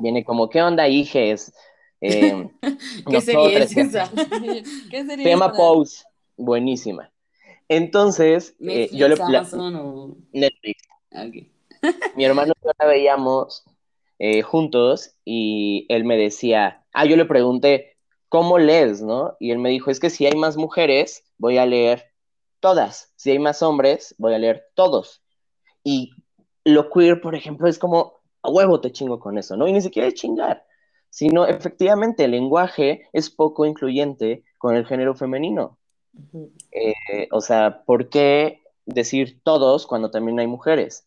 viene 0.00 0.24
como, 0.24 0.50
¿qué 0.50 0.60
onda, 0.60 0.88
hijes? 0.88 1.52
Eh, 2.00 2.50
¿Qué 3.08 3.20
serie 3.20 3.62
es 3.62 3.76
esa? 3.76 4.10
¿Qué 4.90 5.04
serie 5.04 5.24
Se 5.24 5.30
llama 5.30 5.52
Pose, 5.52 6.02
buenísima. 6.36 7.12
Entonces, 7.68 8.56
eh, 8.60 8.90
yo 8.92 9.06
le... 9.06 9.14
Amazon 9.14 10.16
Netflix. 10.32 10.82
mi 12.16 12.24
hermano 12.24 12.54
y 12.60 12.64
yo 12.66 12.72
la 12.76 12.86
veíamos 12.86 13.64
eh, 14.22 14.42
juntos 14.42 15.16
y 15.24 15.86
él 15.88 16.04
me 16.04 16.18
decía, 16.18 16.84
ah, 16.92 17.06
yo 17.06 17.16
le 17.16 17.24
pregunté, 17.24 17.96
¿cómo 18.28 18.58
lees, 18.58 19.00
no? 19.00 19.34
Y 19.40 19.50
él 19.50 19.58
me 19.58 19.70
dijo, 19.70 19.90
es 19.90 19.98
que 19.98 20.10
si 20.10 20.26
hay 20.26 20.36
más 20.36 20.58
mujeres, 20.58 21.24
voy 21.38 21.56
a 21.56 21.64
leer 21.64 22.12
todas. 22.60 23.14
Si 23.16 23.30
hay 23.30 23.38
más 23.38 23.62
hombres, 23.62 24.14
voy 24.18 24.34
a 24.34 24.38
leer 24.38 24.66
todos. 24.74 25.22
Y 25.82 26.10
lo 26.64 26.90
queer, 26.90 27.22
por 27.22 27.34
ejemplo, 27.34 27.66
es 27.66 27.78
como, 27.78 28.20
a 28.42 28.50
huevo 28.50 28.82
te 28.82 28.92
chingo 28.92 29.18
con 29.18 29.38
eso, 29.38 29.56
¿no? 29.56 29.66
Y 29.66 29.72
ni 29.72 29.80
siquiera 29.80 30.06
es 30.06 30.14
chingar, 30.14 30.66
sino 31.08 31.46
efectivamente 31.46 32.24
el 32.26 32.32
lenguaje 32.32 33.08
es 33.14 33.30
poco 33.30 33.64
incluyente 33.64 34.44
con 34.58 34.76
el 34.76 34.84
género 34.84 35.14
femenino. 35.14 35.78
Eh, 36.72 37.26
o 37.32 37.40
sea, 37.40 37.84
¿por 37.86 38.10
qué 38.10 38.60
decir 38.84 39.40
todos 39.42 39.86
cuando 39.86 40.10
también 40.10 40.40
hay 40.40 40.46
mujeres? 40.46 41.06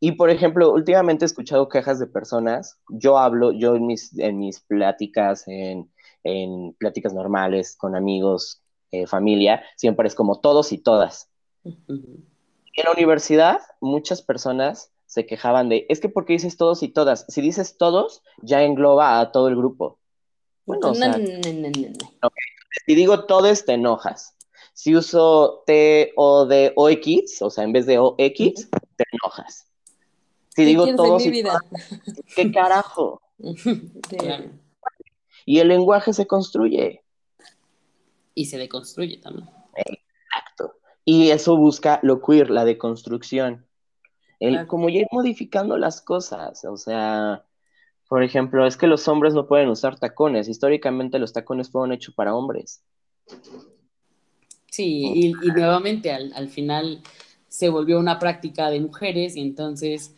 Y 0.00 0.12
por 0.12 0.30
ejemplo, 0.30 0.72
últimamente 0.72 1.24
he 1.24 1.26
escuchado 1.26 1.68
quejas 1.68 1.98
de 1.98 2.06
personas, 2.06 2.78
yo 2.88 3.18
hablo, 3.18 3.52
yo 3.52 3.74
en 3.74 3.86
mis, 3.86 4.16
en 4.18 4.38
mis 4.38 4.60
pláticas, 4.60 5.48
en, 5.48 5.90
en 6.22 6.74
pláticas 6.74 7.14
normales 7.14 7.76
con 7.76 7.96
amigos, 7.96 8.62
eh, 8.92 9.06
familia, 9.06 9.62
siempre 9.76 10.06
es 10.06 10.14
como 10.14 10.40
todos 10.40 10.72
y 10.72 10.78
todas. 10.78 11.28
En 11.64 12.84
la 12.84 12.92
universidad, 12.92 13.60
muchas 13.80 14.22
personas 14.22 14.92
se 15.06 15.26
quejaban 15.26 15.68
de, 15.68 15.86
es 15.88 16.00
que 16.00 16.08
porque 16.08 16.34
dices 16.34 16.56
todos 16.56 16.82
y 16.82 16.88
todas, 16.88 17.26
si 17.28 17.40
dices 17.40 17.76
todos, 17.76 18.22
ya 18.42 18.62
engloba 18.62 19.20
a 19.20 19.32
todo 19.32 19.48
el 19.48 19.56
grupo. 19.56 19.98
Bueno, 20.64 20.90
o 20.90 20.94
sea, 20.94 21.18
si 22.86 22.94
digo 22.94 23.24
todos, 23.24 23.64
te 23.64 23.72
enojas. 23.72 24.36
Si 24.74 24.94
uso 24.94 25.64
T 25.66 26.12
o 26.14 26.46
de 26.46 26.72
o 26.76 26.88
X, 26.88 27.42
o 27.42 27.50
sea, 27.50 27.64
en 27.64 27.72
vez 27.72 27.86
de 27.86 27.98
O 27.98 28.14
X, 28.16 28.68
te 28.96 29.04
enojas. 29.12 29.67
Si 30.58 30.64
digo 30.64 30.92
todo, 30.96 31.18
¿qué 32.34 32.50
carajo? 32.50 33.22
Y 35.46 35.60
el 35.60 35.68
lenguaje 35.68 36.12
se 36.12 36.26
construye. 36.26 37.04
Y 38.34 38.46
se 38.46 38.58
deconstruye 38.58 39.18
también. 39.18 39.48
Exacto. 39.76 40.74
Y 41.06 41.30
eso 41.30 41.56
busca 41.56 42.00
lo 42.02 42.20
queer, 42.20 42.50
la 42.50 42.66
deconstrucción. 42.66 43.64
El, 44.40 44.66
Como 44.66 44.90
ir 44.90 45.06
modificando 45.10 45.78
las 45.78 46.02
cosas. 46.02 46.66
O 46.66 46.76
sea, 46.76 47.46
por 48.08 48.22
ejemplo, 48.24 48.66
es 48.66 48.76
que 48.76 48.88
los 48.88 49.08
hombres 49.08 49.32
no 49.32 49.46
pueden 49.46 49.70
usar 49.70 49.98
tacones. 49.98 50.48
Históricamente 50.48 51.18
los 51.18 51.32
tacones 51.32 51.70
fueron 51.70 51.92
hechos 51.92 52.14
para 52.14 52.34
hombres. 52.34 52.82
Sí, 54.70 55.12
y, 55.14 55.32
nuevamente 55.32 56.12
al, 56.12 56.32
al, 56.34 56.48
final 56.48 57.00
se 57.48 57.70
volvió 57.70 57.98
una 57.98 58.18
práctica 58.18 58.68
de 58.68 58.80
mujeres 58.80 59.34
y 59.34 59.40
entonces 59.40 60.17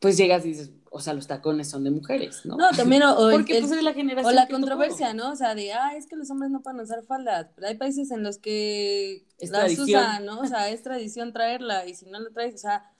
pues 0.00 0.16
llegas 0.16 0.44
y 0.44 0.48
dices, 0.48 0.70
o 0.90 1.00
sea, 1.00 1.12
los 1.12 1.26
tacones 1.26 1.68
son 1.68 1.84
de 1.84 1.90
mujeres, 1.90 2.44
¿no? 2.44 2.56
No, 2.56 2.70
también, 2.70 3.02
o, 3.02 3.30
Porque 3.30 3.60
pues 3.60 3.72
es 3.72 3.82
la 3.82 3.92
generación. 3.92 4.32
O 4.32 4.34
la 4.34 4.48
controversia, 4.48 5.12
¿no? 5.12 5.32
O 5.32 5.36
sea, 5.36 5.54
de, 5.54 5.72
ah, 5.72 5.94
es 5.96 6.06
que 6.06 6.16
los 6.16 6.30
hombres 6.30 6.50
no 6.50 6.62
pueden 6.62 6.80
usar 6.80 7.02
faldas, 7.04 7.48
pero 7.54 7.66
hay 7.66 7.76
países 7.76 8.10
en 8.10 8.22
los 8.22 8.38
que 8.38 9.24
es 9.38 9.50
las 9.50 9.78
usan, 9.78 10.24
¿no? 10.24 10.40
O 10.40 10.46
sea, 10.46 10.70
es 10.70 10.82
tradición 10.82 11.32
traerla, 11.32 11.86
y 11.86 11.94
si 11.94 12.06
no 12.06 12.20
lo 12.20 12.30
traes, 12.30 12.54
o 12.54 12.58
sea, 12.58 12.90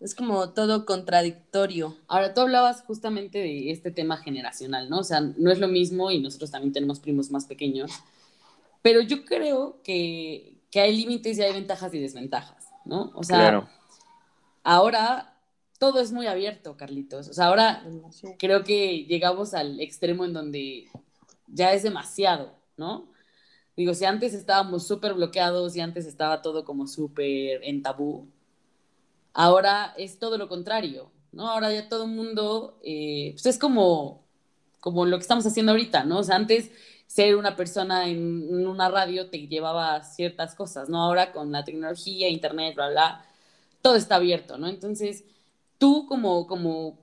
es 0.00 0.14
como 0.14 0.50
todo 0.50 0.84
contradictorio. 0.84 1.96
Ahora, 2.06 2.34
tú 2.34 2.42
hablabas 2.42 2.82
justamente 2.82 3.38
de 3.38 3.70
este 3.70 3.90
tema 3.90 4.18
generacional, 4.18 4.90
¿no? 4.90 4.98
O 4.98 5.04
sea, 5.04 5.20
no 5.20 5.50
es 5.50 5.58
lo 5.58 5.68
mismo, 5.68 6.10
y 6.10 6.20
nosotros 6.20 6.50
también 6.50 6.72
tenemos 6.72 7.00
primos 7.00 7.30
más 7.30 7.46
pequeños, 7.46 7.90
pero 8.82 9.00
yo 9.00 9.24
creo 9.24 9.80
que, 9.82 10.58
que 10.70 10.80
hay 10.80 10.96
límites 10.96 11.38
y 11.38 11.42
hay 11.42 11.52
ventajas 11.52 11.94
y 11.94 11.98
desventajas, 11.98 12.68
¿no? 12.84 13.10
O 13.14 13.24
sea, 13.24 13.68
ahora 14.62 15.35
todo 15.78 16.00
es 16.00 16.12
muy 16.12 16.26
abierto, 16.26 16.76
Carlitos. 16.76 17.28
O 17.28 17.32
sea, 17.32 17.46
ahora 17.46 17.84
creo 18.38 18.64
que 18.64 19.04
llegamos 19.04 19.54
al 19.54 19.80
extremo 19.80 20.24
en 20.24 20.32
donde 20.32 20.88
ya 21.46 21.72
es 21.72 21.82
demasiado, 21.82 22.54
¿no? 22.76 23.08
Digo, 23.76 23.92
si 23.94 24.04
antes 24.06 24.32
estábamos 24.32 24.86
súper 24.86 25.14
bloqueados 25.14 25.76
y 25.76 25.80
antes 25.80 26.06
estaba 26.06 26.40
todo 26.40 26.64
como 26.64 26.86
súper 26.86 27.62
en 27.62 27.82
tabú, 27.82 28.26
ahora 29.34 29.94
es 29.98 30.18
todo 30.18 30.38
lo 30.38 30.48
contrario, 30.48 31.10
¿no? 31.32 31.48
Ahora 31.48 31.72
ya 31.72 31.88
todo 31.88 32.04
el 32.04 32.10
mundo, 32.10 32.78
eh, 32.82 33.32
pues 33.32 33.46
es 33.46 33.58
como, 33.58 34.24
como 34.80 35.04
lo 35.04 35.18
que 35.18 35.22
estamos 35.22 35.46
haciendo 35.46 35.72
ahorita, 35.72 36.04
¿no? 36.04 36.18
O 36.20 36.22
sea, 36.22 36.36
antes 36.36 36.70
ser 37.06 37.36
una 37.36 37.54
persona 37.54 38.08
en 38.08 38.66
una 38.66 38.88
radio 38.88 39.28
te 39.28 39.46
llevaba 39.46 40.02
ciertas 40.02 40.54
cosas, 40.54 40.88
¿no? 40.88 41.02
Ahora 41.02 41.32
con 41.32 41.52
la 41.52 41.64
tecnología, 41.64 42.28
internet, 42.28 42.74
bla, 42.74 42.88
bla, 42.88 43.26
todo 43.82 43.96
está 43.96 44.16
abierto, 44.16 44.56
¿no? 44.58 44.68
Entonces, 44.68 45.24
tú 45.78 46.06
como, 46.06 46.46
como 46.46 46.98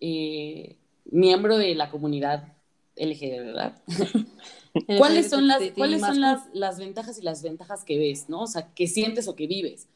eh, 0.00 0.76
miembro 1.04 1.58
de 1.58 1.74
la 1.74 1.90
comunidad 1.90 2.52
LGBT, 2.96 3.44
¿verdad? 3.44 3.82
¿Cuáles 4.98 5.30
son, 5.30 5.48
las, 5.48 5.62
¿cuáles 5.76 6.00
son 6.00 6.20
las, 6.20 6.42
las, 6.52 6.78
ventajas 6.78 7.18
y 7.18 7.22
las 7.22 7.42
ventajas 7.42 7.84
que 7.84 7.98
ves, 7.98 8.28
¿no? 8.28 8.42
O 8.42 8.46
sea, 8.46 8.72
que 8.74 8.86
sientes 8.86 9.28
o 9.28 9.36
que 9.36 9.46
vives. 9.46 9.88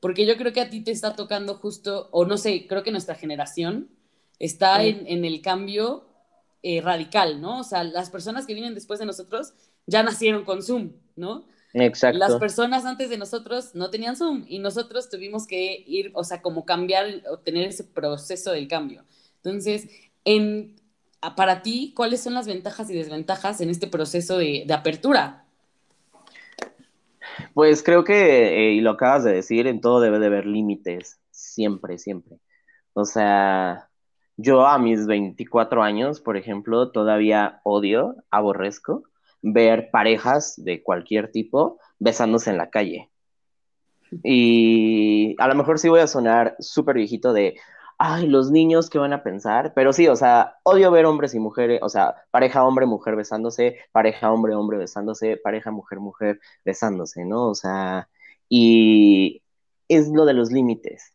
Porque 0.00 0.26
yo 0.26 0.36
creo 0.36 0.52
que 0.52 0.60
a 0.60 0.70
ti 0.70 0.80
te 0.80 0.92
está 0.92 1.16
tocando 1.16 1.54
justo, 1.56 2.08
o 2.12 2.24
no 2.24 2.36
sé, 2.36 2.66
creo 2.68 2.82
que 2.82 2.92
nuestra 2.92 3.14
generación 3.14 3.88
está 4.38 4.84
en, 4.84 5.06
en, 5.08 5.24
el 5.24 5.40
cambio 5.42 6.06
eh, 6.62 6.80
radical, 6.80 7.40
¿no? 7.40 7.60
O 7.60 7.64
sea, 7.64 7.82
las 7.84 8.10
personas 8.10 8.46
que 8.46 8.54
vienen 8.54 8.74
después 8.74 9.00
de 9.00 9.06
nosotros 9.06 9.54
ya 9.86 10.02
nacieron 10.02 10.44
con 10.44 10.62
Zoom, 10.62 10.92
¿no? 11.16 11.46
Exacto. 11.74 12.18
Las 12.18 12.36
personas 12.36 12.84
antes 12.84 13.10
de 13.10 13.18
nosotros 13.18 13.74
no 13.74 13.90
tenían 13.90 14.16
Zoom 14.16 14.44
y 14.48 14.58
nosotros 14.58 15.10
tuvimos 15.10 15.46
que 15.46 15.84
ir, 15.86 16.10
o 16.14 16.24
sea, 16.24 16.40
como 16.40 16.64
cambiar 16.64 17.22
o 17.30 17.38
tener 17.38 17.68
ese 17.68 17.84
proceso 17.84 18.52
del 18.52 18.68
cambio. 18.68 19.04
Entonces, 19.36 19.88
en, 20.24 20.76
para 21.36 21.62
ti, 21.62 21.92
¿cuáles 21.94 22.22
son 22.22 22.34
las 22.34 22.46
ventajas 22.46 22.90
y 22.90 22.94
desventajas 22.94 23.60
en 23.60 23.70
este 23.70 23.86
proceso 23.86 24.38
de, 24.38 24.64
de 24.66 24.74
apertura? 24.74 25.44
Pues 27.54 27.82
creo 27.82 28.04
que, 28.04 28.70
eh, 28.70 28.72
y 28.72 28.80
lo 28.80 28.92
acabas 28.92 29.24
de 29.24 29.32
decir, 29.32 29.66
en 29.66 29.80
todo 29.80 30.00
debe 30.00 30.18
de 30.18 30.26
haber 30.26 30.46
límites, 30.46 31.20
siempre, 31.30 31.98
siempre. 31.98 32.38
O 32.94 33.04
sea, 33.04 33.88
yo 34.36 34.66
a 34.66 34.78
mis 34.78 35.06
24 35.06 35.82
años, 35.82 36.20
por 36.20 36.36
ejemplo, 36.36 36.90
todavía 36.90 37.60
odio, 37.62 38.16
aborrezco 38.30 39.07
ver 39.42 39.90
parejas 39.90 40.54
de 40.56 40.82
cualquier 40.82 41.30
tipo 41.30 41.78
besándose 41.98 42.50
en 42.50 42.58
la 42.58 42.70
calle. 42.70 43.10
Y 44.22 45.36
a 45.38 45.48
lo 45.48 45.54
mejor 45.54 45.78
sí 45.78 45.88
voy 45.88 46.00
a 46.00 46.06
sonar 46.06 46.56
súper 46.60 46.96
viejito 46.96 47.32
de, 47.32 47.58
ay, 47.98 48.26
los 48.26 48.50
niños, 48.50 48.88
¿qué 48.90 48.98
van 48.98 49.12
a 49.12 49.22
pensar? 49.22 49.72
Pero 49.74 49.92
sí, 49.92 50.08
o 50.08 50.16
sea, 50.16 50.56
odio 50.62 50.90
ver 50.90 51.04
hombres 51.04 51.34
y 51.34 51.40
mujeres, 51.40 51.80
o 51.82 51.88
sea, 51.88 52.14
pareja 52.30 52.64
hombre-mujer 52.64 53.16
besándose, 53.16 53.76
pareja 53.92 54.32
hombre-hombre 54.32 54.78
besándose, 54.78 55.36
pareja 55.36 55.70
mujer-mujer 55.70 56.40
besándose, 56.64 57.24
¿no? 57.24 57.48
O 57.48 57.54
sea, 57.54 58.08
y 58.48 59.42
es 59.88 60.08
lo 60.08 60.24
de 60.24 60.34
los 60.34 60.52
límites 60.52 61.12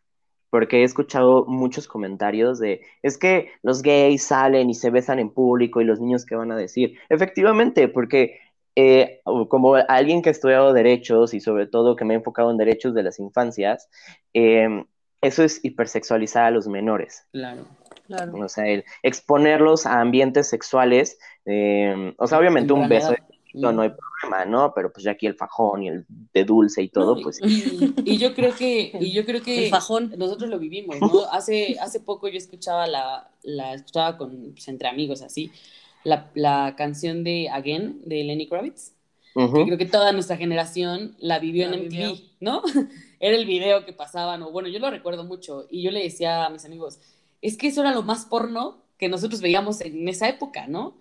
porque 0.53 0.81
he 0.81 0.83
escuchado 0.83 1.45
muchos 1.47 1.87
comentarios 1.87 2.59
de, 2.59 2.81
es 3.01 3.17
que 3.17 3.49
los 3.63 3.81
gays 3.81 4.21
salen 4.21 4.69
y 4.69 4.75
se 4.75 4.91
besan 4.91 5.17
en 5.17 5.31
público 5.31 5.81
y 5.81 5.83
los 5.83 5.99
niños 5.99 6.27
qué 6.27 6.35
van 6.35 6.51
a 6.51 6.55
decir. 6.55 6.95
Efectivamente, 7.09 7.87
porque 7.87 8.39
eh, 8.75 9.21
como 9.47 9.73
alguien 9.73 10.21
que 10.21 10.29
ha 10.29 10.31
estudiado 10.31 10.71
derechos 10.71 11.33
y 11.33 11.39
sobre 11.39 11.65
todo 11.65 11.95
que 11.95 12.05
me 12.05 12.13
he 12.13 12.17
enfocado 12.17 12.51
en 12.51 12.57
derechos 12.57 12.93
de 12.93 13.01
las 13.01 13.19
infancias, 13.19 13.89
em, 14.33 14.85
eso 15.23 15.43
es 15.43 15.59
hipersexualizar 15.65 16.43
a 16.43 16.51
los 16.51 16.67
menores. 16.67 17.25
Claro. 17.31 17.65
Claro. 18.05 18.33
O 18.37 18.47
sea, 18.47 18.67
el 18.67 18.85
exponerlos 19.01 19.87
a 19.87 20.01
ambientes 20.01 20.49
sexuales, 20.49 21.17
em, 21.45 22.13
o 22.19 22.27
sea, 22.27 22.37
obviamente 22.37 22.73
un 22.73 22.87
beso 22.87 23.15
no, 23.53 23.71
no 23.71 23.83
hay 23.83 23.91
problema, 23.91 24.45
¿no? 24.45 24.73
Pero 24.73 24.91
pues 24.91 25.03
ya 25.03 25.11
aquí 25.11 25.27
el 25.27 25.35
fajón 25.35 25.83
y 25.83 25.87
el 25.89 26.05
de 26.33 26.43
dulce 26.43 26.81
y 26.81 26.89
todo, 26.89 27.21
pues. 27.21 27.39
Y, 27.43 28.17
yo 28.17 28.33
creo 28.33 28.55
que, 28.55 28.91
y 28.99 29.11
yo 29.11 29.25
creo 29.25 29.41
que 29.41 29.65
el 29.65 29.69
fajón. 29.69 30.13
nosotros 30.17 30.49
lo 30.49 30.57
vivimos, 30.57 30.99
¿no? 30.99 31.25
Hace, 31.31 31.77
hace 31.79 31.99
poco 31.99 32.27
yo 32.27 32.37
escuchaba 32.37 32.87
la, 32.87 33.29
la 33.43 33.75
escuchaba 33.75 34.17
con, 34.17 34.53
pues, 34.53 34.67
entre 34.67 34.89
amigos 34.89 35.21
así, 35.21 35.51
la, 36.03 36.31
la, 36.33 36.75
canción 36.75 37.23
de 37.23 37.49
Again 37.49 38.01
de 38.05 38.23
Lenny 38.23 38.47
Kravitz. 38.47 38.93
que 39.35 39.65
creo 39.65 39.77
que 39.77 39.85
toda 39.85 40.11
nuestra 40.11 40.37
generación 40.37 41.15
la 41.19 41.39
vivió 41.39 41.71
en 41.71 41.85
MTV, 41.85 42.21
¿no? 42.39 42.63
Era 43.19 43.37
el 43.37 43.45
video 43.45 43.85
que 43.85 43.93
pasaban, 43.93 44.41
o 44.41 44.51
bueno, 44.51 44.67
yo 44.67 44.79
lo 44.79 44.89
recuerdo 44.89 45.23
mucho, 45.23 45.67
y 45.69 45.83
yo 45.83 45.91
le 45.91 46.01
decía 46.01 46.45
a 46.45 46.49
mis 46.49 46.65
amigos, 46.65 46.99
es 47.41 47.55
que 47.57 47.67
eso 47.67 47.81
era 47.81 47.91
lo 47.91 48.03
más 48.03 48.25
porno 48.25 48.83
que 48.97 49.09
nosotros 49.09 49.41
veíamos 49.41 49.81
en 49.81 50.07
esa 50.07 50.27
época, 50.29 50.67
¿no? 50.67 50.97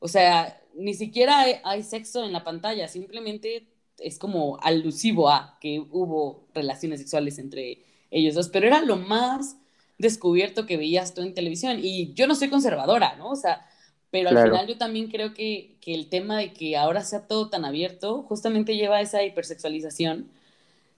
O 0.00 0.08
sea, 0.08 0.60
ni 0.78 0.94
siquiera 0.94 1.44
hay, 1.64 1.82
sexo 1.82 2.24
en 2.24 2.32
la 2.32 2.44
pantalla, 2.44 2.88
simplemente 2.88 3.66
es 3.98 4.18
como 4.18 4.58
alusivo 4.62 5.28
a 5.28 5.58
que 5.60 5.80
hubo 5.80 6.46
relaciones 6.54 7.00
sexuales 7.00 7.38
entre 7.38 7.84
ellos 8.10 8.34
dos, 8.34 8.48
pero 8.48 8.66
era 8.66 8.80
lo 8.82 8.96
más 8.96 9.56
descubierto 9.98 10.66
que 10.66 10.76
veías 10.76 11.14
tú 11.14 11.22
en 11.22 11.34
televisión. 11.34 11.80
Y 11.82 12.14
yo 12.14 12.26
no 12.26 12.34
soy 12.34 12.48
conservadora, 12.48 13.16
¿no? 13.16 13.30
O 13.30 13.36
sea, 13.36 13.66
pero 14.10 14.30
al 14.30 14.42
final 14.42 14.66
yo 14.66 14.78
también 14.78 15.08
creo 15.08 15.34
que, 15.34 15.76
que, 15.80 15.94
el 15.94 16.08
tema 16.08 16.38
de 16.38 16.52
que 16.52 16.76
ahora 16.76 17.02
sea 17.02 17.26
todo 17.26 17.50
tan 17.50 17.64
abierto 17.64 18.22
justamente 18.22 18.76
lleva 18.76 18.98
a 18.98 19.00
esa 19.02 19.22
hipersexualización 19.24 20.30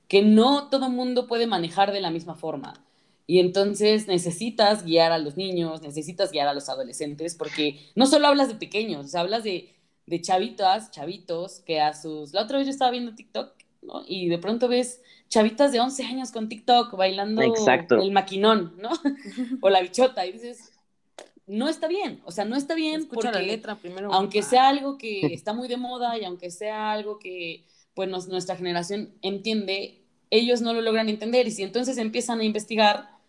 que 0.06 0.22
no 0.22 0.68
todo 0.68 0.90
mundo 0.90 1.26
puede 1.26 1.46
manejar 1.46 1.92
de 1.92 2.00
la 2.00 2.10
misma 2.10 2.34
forma. 2.34 2.74
Y 3.30 3.38
entonces 3.38 4.08
necesitas 4.08 4.84
guiar 4.84 5.12
a 5.12 5.18
los 5.18 5.36
niños, 5.36 5.82
necesitas 5.82 6.32
guiar 6.32 6.48
a 6.48 6.52
los 6.52 6.68
adolescentes, 6.68 7.36
porque 7.36 7.78
no 7.94 8.06
solo 8.06 8.26
hablas 8.26 8.48
de 8.48 8.56
pequeños, 8.56 9.14
hablas 9.14 9.44
de, 9.44 9.72
de 10.06 10.20
chavitas, 10.20 10.90
chavitos, 10.90 11.60
que 11.60 11.80
a 11.80 11.94
sus... 11.94 12.32
La 12.32 12.42
otra 12.42 12.58
vez 12.58 12.66
yo 12.66 12.72
estaba 12.72 12.90
viendo 12.90 13.14
TikTok, 13.14 13.52
¿no? 13.82 14.02
Y 14.04 14.28
de 14.28 14.38
pronto 14.38 14.66
ves 14.66 15.00
chavitas 15.28 15.70
de 15.70 15.78
11 15.78 16.02
años 16.06 16.32
con 16.32 16.48
TikTok 16.48 16.96
bailando 16.96 17.40
el 17.40 18.10
maquinón, 18.10 18.74
¿no? 18.78 18.90
o 19.60 19.70
la 19.70 19.80
bichota, 19.80 20.26
y 20.26 20.32
dices, 20.32 20.72
no 21.46 21.68
está 21.68 21.86
bien, 21.86 22.22
o 22.24 22.32
sea, 22.32 22.44
no 22.44 22.56
está 22.56 22.74
bien 22.74 23.02
Escucha 23.02 23.30
la 23.30 23.42
letra 23.42 23.76
primero. 23.76 24.12
Aunque 24.12 24.42
sea 24.42 24.68
algo 24.68 24.98
que 24.98 25.20
está 25.32 25.52
muy 25.52 25.68
de 25.68 25.76
moda 25.76 26.18
y 26.18 26.24
aunque 26.24 26.50
sea 26.50 26.90
algo 26.90 27.20
que, 27.20 27.64
pues, 27.94 28.26
nuestra 28.26 28.56
generación 28.56 29.14
entiende, 29.22 30.02
ellos 30.30 30.62
no 30.62 30.72
lo 30.72 30.80
logran 30.80 31.08
entender 31.08 31.46
y 31.46 31.52
si 31.52 31.62
entonces 31.62 31.96
empiezan 31.96 32.40
a 32.40 32.44
investigar, 32.44 33.19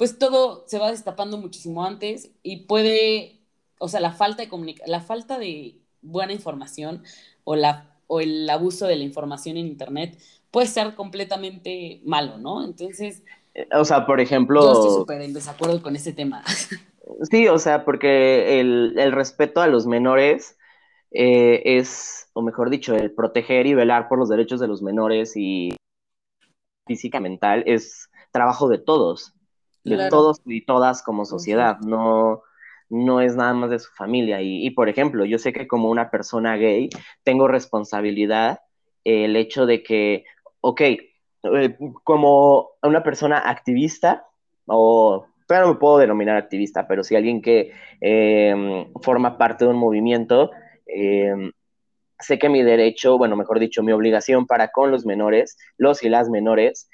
pues 0.00 0.18
todo 0.18 0.64
se 0.66 0.78
va 0.78 0.90
destapando 0.90 1.36
muchísimo 1.36 1.84
antes 1.84 2.30
y 2.42 2.64
puede, 2.64 3.42
o 3.78 3.86
sea, 3.86 4.00
la 4.00 4.12
falta 4.12 4.42
de 4.42 4.74
la 4.86 5.00
falta 5.02 5.38
de 5.38 5.76
buena 6.00 6.32
información 6.32 7.02
o, 7.44 7.54
la, 7.54 7.98
o 8.06 8.22
el 8.22 8.48
abuso 8.48 8.86
de 8.86 8.96
la 8.96 9.04
información 9.04 9.58
en 9.58 9.66
Internet 9.66 10.18
puede 10.50 10.68
ser 10.68 10.94
completamente 10.94 12.00
malo, 12.06 12.38
¿no? 12.38 12.64
Entonces... 12.64 13.22
O 13.78 13.84
sea, 13.84 14.06
por 14.06 14.20
ejemplo... 14.20 14.62
Yo 14.62 14.72
estoy 14.72 15.00
súper 15.00 15.20
en 15.20 15.34
desacuerdo 15.34 15.82
con 15.82 15.94
ese 15.94 16.14
tema. 16.14 16.42
Sí, 17.30 17.48
o 17.48 17.58
sea, 17.58 17.84
porque 17.84 18.60
el, 18.60 18.94
el 18.96 19.12
respeto 19.12 19.60
a 19.60 19.66
los 19.66 19.86
menores 19.86 20.56
eh, 21.10 21.60
es, 21.64 22.30
o 22.32 22.40
mejor 22.40 22.70
dicho, 22.70 22.94
el 22.94 23.12
proteger 23.12 23.66
y 23.66 23.74
velar 23.74 24.08
por 24.08 24.18
los 24.18 24.30
derechos 24.30 24.60
de 24.60 24.68
los 24.68 24.80
menores 24.80 25.36
y 25.36 25.76
física 26.86 27.20
mental 27.20 27.64
es 27.66 28.08
trabajo 28.32 28.68
de 28.68 28.78
todos 28.78 29.34
de 29.84 30.08
todos 30.08 30.40
y 30.44 30.64
todas 30.64 31.02
como 31.02 31.24
sociedad, 31.24 31.78
no, 31.80 32.42
no 32.88 33.20
es 33.20 33.36
nada 33.36 33.54
más 33.54 33.70
de 33.70 33.78
su 33.78 33.90
familia. 33.92 34.40
Y, 34.42 34.70
por 34.70 34.88
ejemplo, 34.88 35.24
yo 35.24 35.38
sé 35.38 35.52
que 35.52 35.66
como 35.66 35.90
una 35.90 36.10
persona 36.10 36.56
gay 36.56 36.90
tengo 37.22 37.48
responsabilidad 37.48 38.60
el 39.04 39.36
hecho 39.36 39.66
de 39.66 39.82
que, 39.82 40.24
ok, 40.60 40.80
eh, 40.80 41.78
como 42.04 42.70
una 42.82 43.02
persona 43.02 43.38
activista, 43.38 44.26
o 44.66 45.26
pero 45.50 45.66
no 45.66 45.72
me 45.72 45.80
puedo 45.80 45.98
denominar 45.98 46.36
activista, 46.36 46.86
pero 46.86 47.02
si 47.02 47.16
alguien 47.16 47.42
que 47.42 47.72
em, 48.00 48.86
forma 49.02 49.36
parte 49.36 49.64
de 49.64 49.72
un 49.72 49.78
movimiento, 49.78 50.52
em, 50.86 51.50
sé 52.20 52.38
que 52.38 52.48
mi 52.48 52.62
derecho, 52.62 53.18
bueno, 53.18 53.34
mejor 53.34 53.58
dicho, 53.58 53.82
mi 53.82 53.90
obligación 53.90 54.46
para 54.46 54.68
con 54.68 54.92
los 54.92 55.04
menores, 55.04 55.58
los 55.76 56.04
y 56.04 56.08
las 56.08 56.28
menores, 56.30 56.88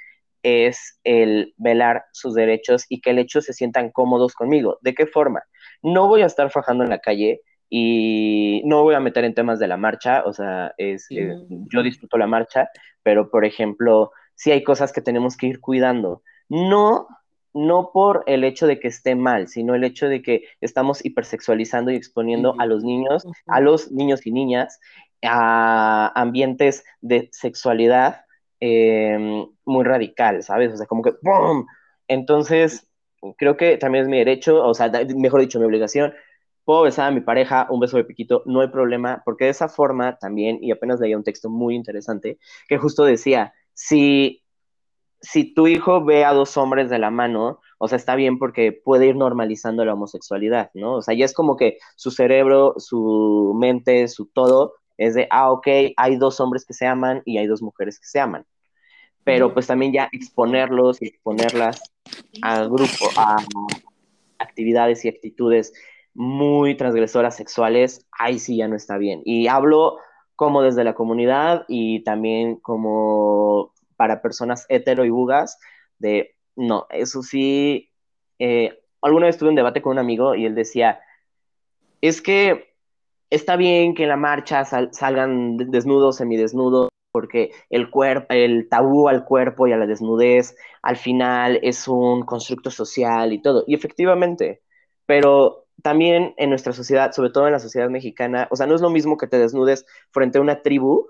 es 0.47 1.01
el 1.03 1.55
velar 1.57 2.05
sus 2.13 2.35
derechos 2.35 2.87
y 2.89 3.01
que 3.01 3.11
el 3.11 3.19
hecho 3.19 3.43
se 3.43 3.53
sientan 3.53 3.91
cómodos 3.91 4.35
conmigo. 4.35 4.79
¿De 4.81 4.95
qué 4.95 5.09
forma? 5.09 5.43
No 5.83 6.07
voy 6.07 6.23
a 6.23 6.27
estar 6.27 6.53
fajando 6.53 6.85
en 6.85 6.91
la 6.91 7.01
calle 7.01 7.41
y 7.69 8.63
no 8.65 8.85
voy 8.85 8.95
a 8.95 9.01
meter 9.01 9.25
en 9.25 9.35
temas 9.35 9.59
de 9.59 9.67
la 9.67 9.77
marcha, 9.77 10.23
o 10.25 10.33
sea, 10.33 10.73
es, 10.79 11.09
eh, 11.11 11.35
yo 11.73 11.83
disfruto 11.83 12.17
la 12.17 12.29
marcha, 12.29 12.69
pero 13.03 13.29
por 13.29 13.45
ejemplo, 13.45 14.13
sí 14.37 14.53
hay 14.53 14.63
cosas 14.63 14.93
que 14.93 15.01
tenemos 15.01 15.37
que 15.37 15.49
ir 15.49 15.59
cuidando. 15.59 16.23
No, 16.49 17.09
no 17.53 17.91
por 17.93 18.23
el 18.27 18.45
hecho 18.45 18.69
de 18.69 18.79
que 18.79 18.87
esté 18.87 19.17
mal, 19.17 19.49
sino 19.49 19.75
el 19.75 19.83
hecho 19.83 20.09
de 20.09 20.23
que 20.23 20.45
estamos 20.61 21.05
hipersexualizando 21.05 21.91
y 21.91 21.97
exponiendo 21.97 22.55
a 22.61 22.67
los 22.67 22.85
niños, 22.85 23.27
a 23.49 23.61
los 23.61 23.91
niños 23.91 24.25
y 24.25 24.31
niñas, 24.31 24.79
a 25.25 26.13
ambientes 26.15 26.85
de 27.01 27.31
sexualidad 27.33 28.26
Em, 28.61 29.47
muy 29.67 29.85
radical, 29.85 30.43
¿sabes? 30.43 30.73
O 30.73 30.77
sea, 30.77 30.87
como 30.87 31.03
que 31.03 31.13
¡pum! 31.13 31.67
Entonces, 32.09 32.89
creo 33.37 33.57
que 33.57 33.77
también 33.77 34.05
es 34.05 34.09
mi 34.09 34.19
derecho, 34.19 34.65
o 34.65 34.75
sea, 34.75 34.91
mejor 35.17 35.41
dicho, 35.41 35.59
mi 35.59 35.67
obligación. 35.67 36.15
Puedo 36.65 36.83
besar 36.83 37.09
a 37.09 37.11
mi 37.13 37.21
pareja, 37.21 37.67
un 37.71 37.81
beso 37.81 37.97
de 37.97 38.05
piquito, 38.05 38.43
no 38.47 38.61
hay 38.61 38.69
problema, 38.69 39.23
porque 39.25 39.45
de 39.45 39.51
esa 39.51 39.69
forma 39.69 40.19
también, 40.19 40.59
y 40.63 40.73
apenas 40.73 41.01
leía 41.01 41.17
un 41.17 41.25
texto 41.25 41.49
muy 41.51 41.77
interesante, 41.77 42.39
que 42.69 42.79
justo 42.79 43.05
decía, 43.05 43.55
si, 43.73 44.43
si 45.21 45.55
tu 45.55 45.69
hijo 45.69 46.05
ve 46.05 46.25
a 46.25 46.33
dos 46.33 46.57
hombres 46.57 46.91
de 46.91 46.99
la 46.99 47.11
mano, 47.11 47.61
o 47.79 47.89
sea, 47.89 47.97
está 47.97 48.17
bien 48.17 48.39
porque 48.39 48.73
puede 48.73 49.07
ir 49.07 49.17
normalizando 49.17 49.85
la 49.85 49.95
homosexualidad, 49.95 50.71
¿no? 50.75 50.95
O 50.97 51.03
sea, 51.03 51.15
ya 51.15 51.25
es 51.25 51.35
como 51.35 51.57
que 51.57 51.79
su 51.95 52.11
cerebro, 52.11 52.75
su 52.79 53.55
mente, 53.59 54.09
su 54.09 54.27
todo 54.27 54.75
es 54.99 55.15
de, 55.15 55.27
ah, 55.31 55.51
ok, 55.51 55.67
hay 55.97 56.17
dos 56.17 56.41
hombres 56.41 56.65
que 56.65 56.75
se 56.75 56.87
aman 56.87 57.23
y 57.25 57.39
hay 57.39 57.47
dos 57.47 57.63
mujeres 57.63 57.99
que 57.99 58.07
se 58.07 58.21
aman. 58.21 58.45
Pero 59.25 59.53
pues 59.53 59.67
también 59.67 59.93
ya 59.93 60.09
exponerlos 60.13 61.03
y 61.03 61.09
exponerlas 61.09 61.83
a 62.43 62.63
grupo, 62.65 63.11
a 63.17 63.37
actividades 64.39 65.05
y 65.05 65.09
actitudes 65.09 65.73
muy 66.15 66.77
transgresoras 66.77 67.37
sexuales, 67.37 68.07
ahí 68.13 68.39
sí 68.39 68.57
ya 68.57 68.69
no 68.69 68.77
está 68.77 68.99
bien. 68.99 69.23
Y 69.25 69.49
hablo 69.49 69.99
como 70.37 70.63
desde 70.63 70.85
la 70.85 70.95
comunidad 70.95 71.65
y 71.69 72.05
también 72.05 72.57
como 72.57 73.73
para 73.97 74.23
personas 74.23 74.67
hetero 74.69 75.05
y 75.05 75.11
bugas, 75.11 75.59
de 75.99 76.37
no, 76.55 76.87
eso 76.91 77.23
sí, 77.23 77.91
eh, 78.39 78.79
alguna 79.03 79.27
vez 79.27 79.39
tuve 79.39 79.51
un 79.51 79.55
debate 79.57 79.83
con 79.83 79.93
un 79.93 79.99
amigo 79.99 80.35
y 80.35 80.47
él 80.47 80.55
decía, 80.55 81.01
es 82.01 82.23
que 82.23 82.76
está 83.31 83.57
bien 83.57 83.95
que 83.95 84.05
en 84.05 84.09
la 84.11 84.17
marcha 84.17 84.65
salgan 84.65 85.57
desnudos, 85.57 86.17
semidesnudos, 86.17 86.89
porque 87.11 87.53
el 87.71 87.91
cuerpo, 87.91 88.27
el 88.35 88.69
tabú 88.69 89.09
al 89.09 89.25
cuerpo 89.25 89.67
y 89.67 89.73
a 89.73 89.77
la 89.77 89.87
desnudez, 89.87 90.55
al 90.83 90.97
final 90.97 91.59
es 91.63 91.89
un 91.89 92.23
constructo 92.27 92.71
social 92.71 93.33
y 93.33 93.41
todo. 93.41 93.65
Y 93.67 93.75
efectivamente, 93.75 94.63
pero 95.07 95.67
también 95.83 96.35
en 96.37 96.51
nuestra 96.51 96.73
sociedad, 96.73 97.13
sobre 97.13 97.31
todo 97.31 97.47
en 97.47 97.53
la 97.53 97.59
sociedad 97.59 97.89
mexicana, 97.89 98.49
o 98.51 98.57
sea, 98.57 98.67
no 98.67 98.75
es 98.75 98.81
lo 98.81 98.91
mismo 98.91 99.17
que 99.17 99.27
te 99.27 99.39
desnudes 99.39 99.87
frente 100.11 100.39
a 100.39 100.41
una 100.43 100.63
tribu 100.63 101.07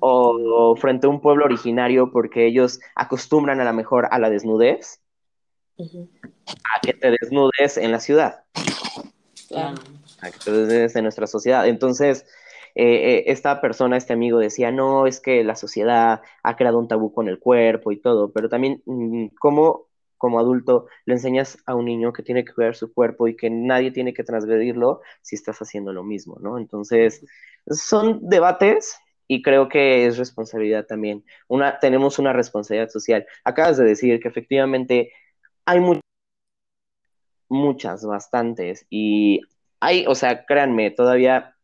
o, 0.00 0.76
frente 0.76 1.06
a 1.06 1.10
un 1.10 1.20
pueblo 1.20 1.44
originario 1.44 2.10
porque 2.10 2.46
ellos 2.46 2.80
acostumbran 2.94 3.60
a 3.60 3.64
lo 3.64 3.72
mejor 3.72 4.08
a 4.10 4.18
la 4.18 4.30
desnudez 4.30 5.00
a 5.78 6.80
que 6.80 6.94
te 6.94 7.10
desnudes 7.20 7.76
en 7.76 7.92
la 7.92 8.00
ciudad. 8.00 8.44
A 9.56 9.74
desnudes 10.30 10.96
en 10.96 11.04
nuestra 11.04 11.26
sociedad. 11.26 11.66
Entonces, 11.66 12.26
eh, 12.74 13.18
eh, 13.18 13.24
esta 13.28 13.60
persona, 13.60 13.96
este 13.96 14.12
amigo 14.12 14.38
decía, 14.38 14.70
no, 14.72 15.06
es 15.06 15.20
que 15.20 15.44
la 15.44 15.56
sociedad 15.56 16.22
ha 16.42 16.56
creado 16.56 16.78
un 16.78 16.88
tabú 16.88 17.12
con 17.12 17.28
el 17.28 17.38
cuerpo 17.38 17.92
y 17.92 18.00
todo, 18.00 18.32
pero 18.32 18.48
también 18.48 18.82
mm, 18.86 19.28
cómo 19.38 19.88
como 20.24 20.38
adulto 20.40 20.86
le 21.04 21.14
enseñas 21.14 21.58
a 21.66 21.74
un 21.74 21.84
niño 21.84 22.12
que 22.14 22.22
tiene 22.22 22.46
que 22.46 22.54
cuidar 22.54 22.76
su 22.76 22.94
cuerpo 22.94 23.28
y 23.28 23.36
que 23.36 23.50
nadie 23.50 23.90
tiene 23.90 24.14
que 24.14 24.24
transgredirlo 24.24 25.02
si 25.20 25.36
estás 25.36 25.58
haciendo 25.60 25.92
lo 25.92 26.02
mismo, 26.02 26.38
¿no? 26.40 26.56
Entonces, 26.56 27.22
son 27.68 28.20
debates 28.22 28.98
y 29.28 29.42
creo 29.42 29.68
que 29.68 30.06
es 30.06 30.16
responsabilidad 30.16 30.86
también. 30.86 31.24
Una, 31.48 31.78
tenemos 31.78 32.18
una 32.18 32.32
responsabilidad 32.32 32.88
social. 32.88 33.26
Acabas 33.44 33.76
de 33.76 33.84
decir 33.84 34.18
que 34.20 34.28
efectivamente 34.28 35.12
hay 35.66 35.80
muchas, 37.48 38.04
bastantes, 38.06 38.86
y 38.88 39.42
hay, 39.84 40.06
o 40.06 40.14
sea, 40.14 40.46
créanme, 40.46 40.90
todavía 40.90 41.56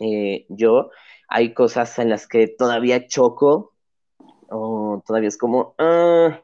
eh, 0.00 0.46
yo, 0.48 0.90
hay 1.28 1.52
cosas 1.52 1.98
en 1.98 2.08
las 2.08 2.26
que 2.26 2.48
todavía 2.48 3.06
choco, 3.06 3.74
o 4.48 5.02
todavía 5.06 5.28
es 5.28 5.36
como, 5.36 5.74
ah, 5.78 6.42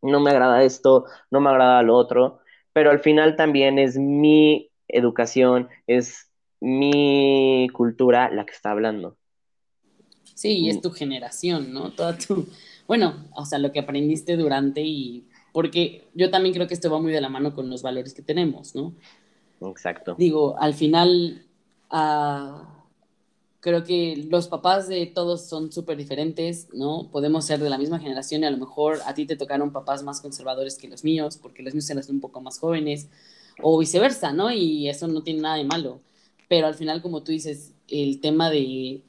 no 0.00 0.20
me 0.20 0.30
agrada 0.30 0.62
esto, 0.62 1.04
no 1.30 1.40
me 1.40 1.50
agrada 1.50 1.82
lo 1.82 1.94
otro, 1.94 2.40
pero 2.72 2.90
al 2.90 3.00
final 3.00 3.36
también 3.36 3.78
es 3.78 3.98
mi 3.98 4.70
educación, 4.88 5.68
es 5.86 6.30
mi 6.60 7.68
cultura 7.74 8.30
la 8.30 8.46
que 8.46 8.52
está 8.52 8.70
hablando. 8.70 9.18
Sí, 10.34 10.58
y 10.60 10.70
es 10.70 10.78
mm. 10.78 10.80
tu 10.80 10.90
generación, 10.90 11.74
¿no? 11.74 11.92
Toda 11.92 12.16
tu, 12.16 12.46
bueno, 12.86 13.28
o 13.34 13.44
sea, 13.44 13.58
lo 13.58 13.72
que 13.72 13.80
aprendiste 13.80 14.38
durante 14.38 14.80
y 14.80 15.28
porque 15.52 16.08
yo 16.14 16.30
también 16.30 16.54
creo 16.54 16.66
que 16.66 16.74
esto 16.74 16.90
va 16.90 17.00
muy 17.00 17.12
de 17.12 17.20
la 17.20 17.28
mano 17.28 17.54
con 17.54 17.68
los 17.68 17.82
valores 17.82 18.14
que 18.14 18.22
tenemos, 18.22 18.74
¿no? 18.74 18.94
Exacto. 19.60 20.14
Digo, 20.18 20.56
al 20.58 20.74
final, 20.74 21.46
uh, 21.92 22.64
creo 23.60 23.84
que 23.84 24.26
los 24.28 24.48
papás 24.48 24.88
de 24.88 25.06
todos 25.06 25.46
son 25.46 25.70
súper 25.72 25.96
diferentes, 25.96 26.68
¿no? 26.72 27.08
Podemos 27.10 27.44
ser 27.44 27.60
de 27.60 27.70
la 27.70 27.78
misma 27.78 27.98
generación 27.98 28.42
y 28.42 28.46
a 28.46 28.50
lo 28.50 28.58
mejor 28.58 28.98
a 29.06 29.14
ti 29.14 29.26
te 29.26 29.36
tocaron 29.36 29.72
papás 29.72 30.02
más 30.02 30.20
conservadores 30.20 30.76
que 30.78 30.88
los 30.88 31.04
míos, 31.04 31.38
porque 31.40 31.62
los 31.62 31.74
míos 31.74 31.88
eran 31.90 32.04
un 32.08 32.20
poco 32.20 32.40
más 32.40 32.58
jóvenes, 32.58 33.08
o 33.62 33.78
viceversa, 33.78 34.32
¿no? 34.32 34.50
Y 34.50 34.88
eso 34.88 35.06
no 35.08 35.22
tiene 35.22 35.42
nada 35.42 35.56
de 35.56 35.64
malo. 35.64 36.00
Pero 36.48 36.66
al 36.66 36.74
final, 36.74 37.02
como 37.02 37.22
tú 37.22 37.32
dices, 37.32 37.72
el 37.88 38.20
tema 38.20 38.50
de 38.50 39.02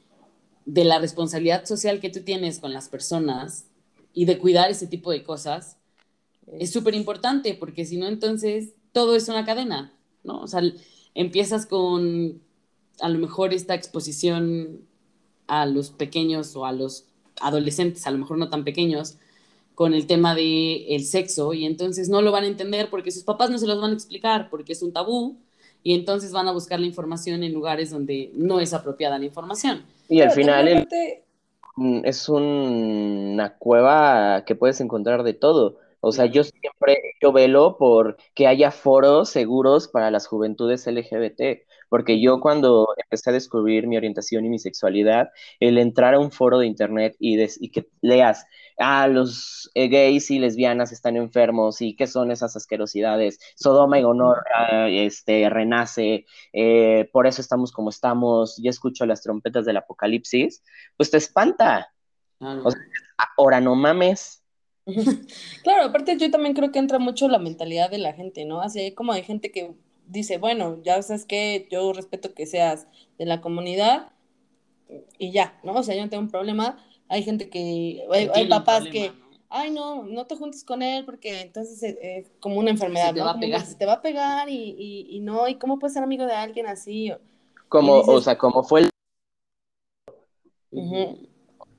de 0.65 0.85
la 0.85 0.99
responsabilidad 0.99 1.65
social 1.65 1.99
que 1.99 2.09
tú 2.09 2.21
tienes 2.21 2.59
con 2.59 2.73
las 2.73 2.89
personas 2.89 3.65
y 4.13 4.25
de 4.25 4.37
cuidar 4.37 4.69
ese 4.69 4.87
tipo 4.87 5.11
de 5.11 5.23
cosas 5.23 5.77
es 6.59 6.71
súper 6.71 6.95
importante 6.95 7.55
porque 7.55 7.85
si 7.85 7.97
no, 7.97 8.07
entonces 8.07 8.73
todo 8.91 9.15
es 9.15 9.27
una 9.29 9.45
cadena, 9.45 9.93
¿no? 10.24 10.41
O 10.41 10.47
sea, 10.47 10.61
empiezas 11.15 11.65
con 11.65 12.41
a 12.99 13.09
lo 13.09 13.19
mejor 13.19 13.53
esta 13.53 13.74
exposición 13.74 14.82
a 15.47 15.65
los 15.65 15.89
pequeños 15.89 16.55
o 16.55 16.65
a 16.65 16.72
los 16.72 17.05
adolescentes, 17.41 18.05
a 18.07 18.11
lo 18.11 18.19
mejor 18.19 18.38
no 18.38 18.49
tan 18.49 18.63
pequeños, 18.63 19.17
con 19.76 19.93
el 19.93 20.05
tema 20.05 20.36
del 20.36 20.86
el 20.89 21.03
sexo 21.05 21.53
y 21.53 21.65
entonces 21.65 22.09
no 22.09 22.22
lo 22.22 22.32
van 22.32 22.43
a 22.43 22.47
entender 22.47 22.89
porque 22.89 23.11
sus 23.11 23.24
papás 23.24 23.49
no 23.49 23.57
se 23.57 23.67
los 23.67 23.82
van 23.82 23.91
a 23.91 23.93
explicar 23.93 24.49
porque 24.49 24.74
es 24.74 24.84
un 24.84 24.93
tabú 24.93 25.38
y 25.84 25.95
entonces 25.95 26.32
van 26.32 26.47
a 26.47 26.51
buscar 26.51 26.80
la 26.80 26.86
información 26.86 27.43
en 27.43 27.53
lugares 27.53 27.89
donde 27.89 28.32
no 28.36 28.59
es 28.59 28.74
apropiada 28.74 29.17
la 29.17 29.26
información. 29.26 29.84
Y 30.07 30.22
al 30.22 30.32
final 30.32 30.88
mm, 31.76 32.01
es 32.03 32.30
una 32.30 33.55
cueva 33.57 34.43
que 34.45 34.55
puedes 34.55 34.80
encontrar 34.82 35.24
de 35.24 35.34
todo. 35.34 35.78
O 36.01 36.11
sea, 36.11 36.25
yo 36.25 36.43
siempre, 36.43 36.97
yo 37.21 37.31
velo 37.31 37.77
por 37.77 38.17
que 38.33 38.47
haya 38.47 38.71
foros 38.71 39.29
seguros 39.29 39.87
para 39.87 40.09
las 40.09 40.27
juventudes 40.27 40.87
LGBT, 40.87 41.61
porque 41.89 42.19
yo 42.19 42.39
cuando 42.41 42.87
empecé 42.97 43.29
a 43.29 43.33
descubrir 43.33 43.85
mi 43.87 43.97
orientación 43.97 44.45
y 44.45 44.49
mi 44.49 44.57
sexualidad, 44.57 45.29
el 45.59 45.77
entrar 45.77 46.15
a 46.15 46.19
un 46.19 46.31
foro 46.31 46.57
de 46.57 46.65
internet 46.65 47.15
y, 47.19 47.37
y 47.39 47.69
que 47.69 47.87
leas 48.01 48.45
ah, 48.79 49.07
los 49.07 49.69
eh, 49.75 49.89
gays 49.89 50.31
y 50.31 50.39
lesbianas 50.39 50.91
están 50.91 51.17
enfermos 51.17 51.81
y 51.81 51.95
qué 51.95 52.07
son 52.07 52.31
esas 52.31 52.55
asquerosidades, 52.55 53.39
Sodoma 53.55 53.99
y 53.99 54.03
Gomorra, 54.03 54.89
este, 54.89 55.49
renace, 55.49 56.25
eh, 56.51 57.09
por 57.13 57.27
eso 57.27 57.41
estamos 57.41 57.71
como 57.71 57.91
estamos, 57.91 58.57
ya 58.57 58.71
escucho 58.71 59.05
las 59.05 59.21
trompetas 59.21 59.65
del 59.65 59.77
apocalipsis, 59.77 60.63
pues 60.97 61.11
te 61.11 61.17
espanta. 61.17 61.93
ahora 63.37 63.61
no 63.61 63.75
mames. 63.75 64.40
Claro, 65.63 65.85
aparte 65.85 66.17
yo 66.17 66.29
también 66.31 66.53
creo 66.53 66.71
que 66.71 66.79
entra 66.79 66.99
mucho 66.99 67.27
la 67.27 67.39
mentalidad 67.39 67.89
de 67.89 67.97
la 67.97 68.13
gente, 68.13 68.45
¿no? 68.45 68.61
Así 68.61 68.91
como 68.91 69.13
hay 69.13 69.23
gente 69.23 69.51
que 69.51 69.73
dice, 70.07 70.37
bueno, 70.37 70.79
ya 70.83 71.01
sabes 71.01 71.25
que 71.25 71.67
yo 71.71 71.93
respeto 71.93 72.33
que 72.33 72.45
seas 72.45 72.87
de 73.17 73.25
la 73.25 73.41
comunidad 73.41 74.11
y 75.17 75.31
ya, 75.31 75.59
¿no? 75.63 75.73
O 75.73 75.83
sea, 75.83 75.95
yo 75.95 76.01
no 76.03 76.09
tengo 76.09 76.23
un 76.23 76.29
problema, 76.29 76.77
hay 77.07 77.23
gente 77.23 77.49
que, 77.49 78.05
hay, 78.11 78.47
papás 78.47 78.85
que, 78.85 79.13
ay, 79.49 79.71
no, 79.71 80.03
no 80.03 80.25
te 80.27 80.35
juntes 80.35 80.63
con 80.63 80.81
él 80.81 81.05
porque 81.05 81.41
entonces 81.41 81.81
es, 81.83 82.31
como 82.39 82.57
una 82.57 82.71
enfermedad, 82.71 83.09
se 83.09 83.13
te 83.13 83.21
Va 83.21 83.31
a 83.31 83.39
pegar. 83.39 83.65
Se 83.65 83.75
te 83.75 83.85
va 83.85 83.93
a 83.93 84.01
pegar 84.01 84.49
y, 84.49 85.07
y, 85.09 85.19
no, 85.21 85.47
¿y 85.47 85.55
cómo 85.55 85.79
puedes 85.79 85.93
ser 85.93 86.03
amigo 86.03 86.25
de 86.25 86.33
alguien 86.33 86.67
así? 86.67 87.11
Como, 87.69 87.99
o 87.99 88.21
sea, 88.21 88.37
como 88.37 88.63
fue 88.63 88.81
el... 88.81 88.89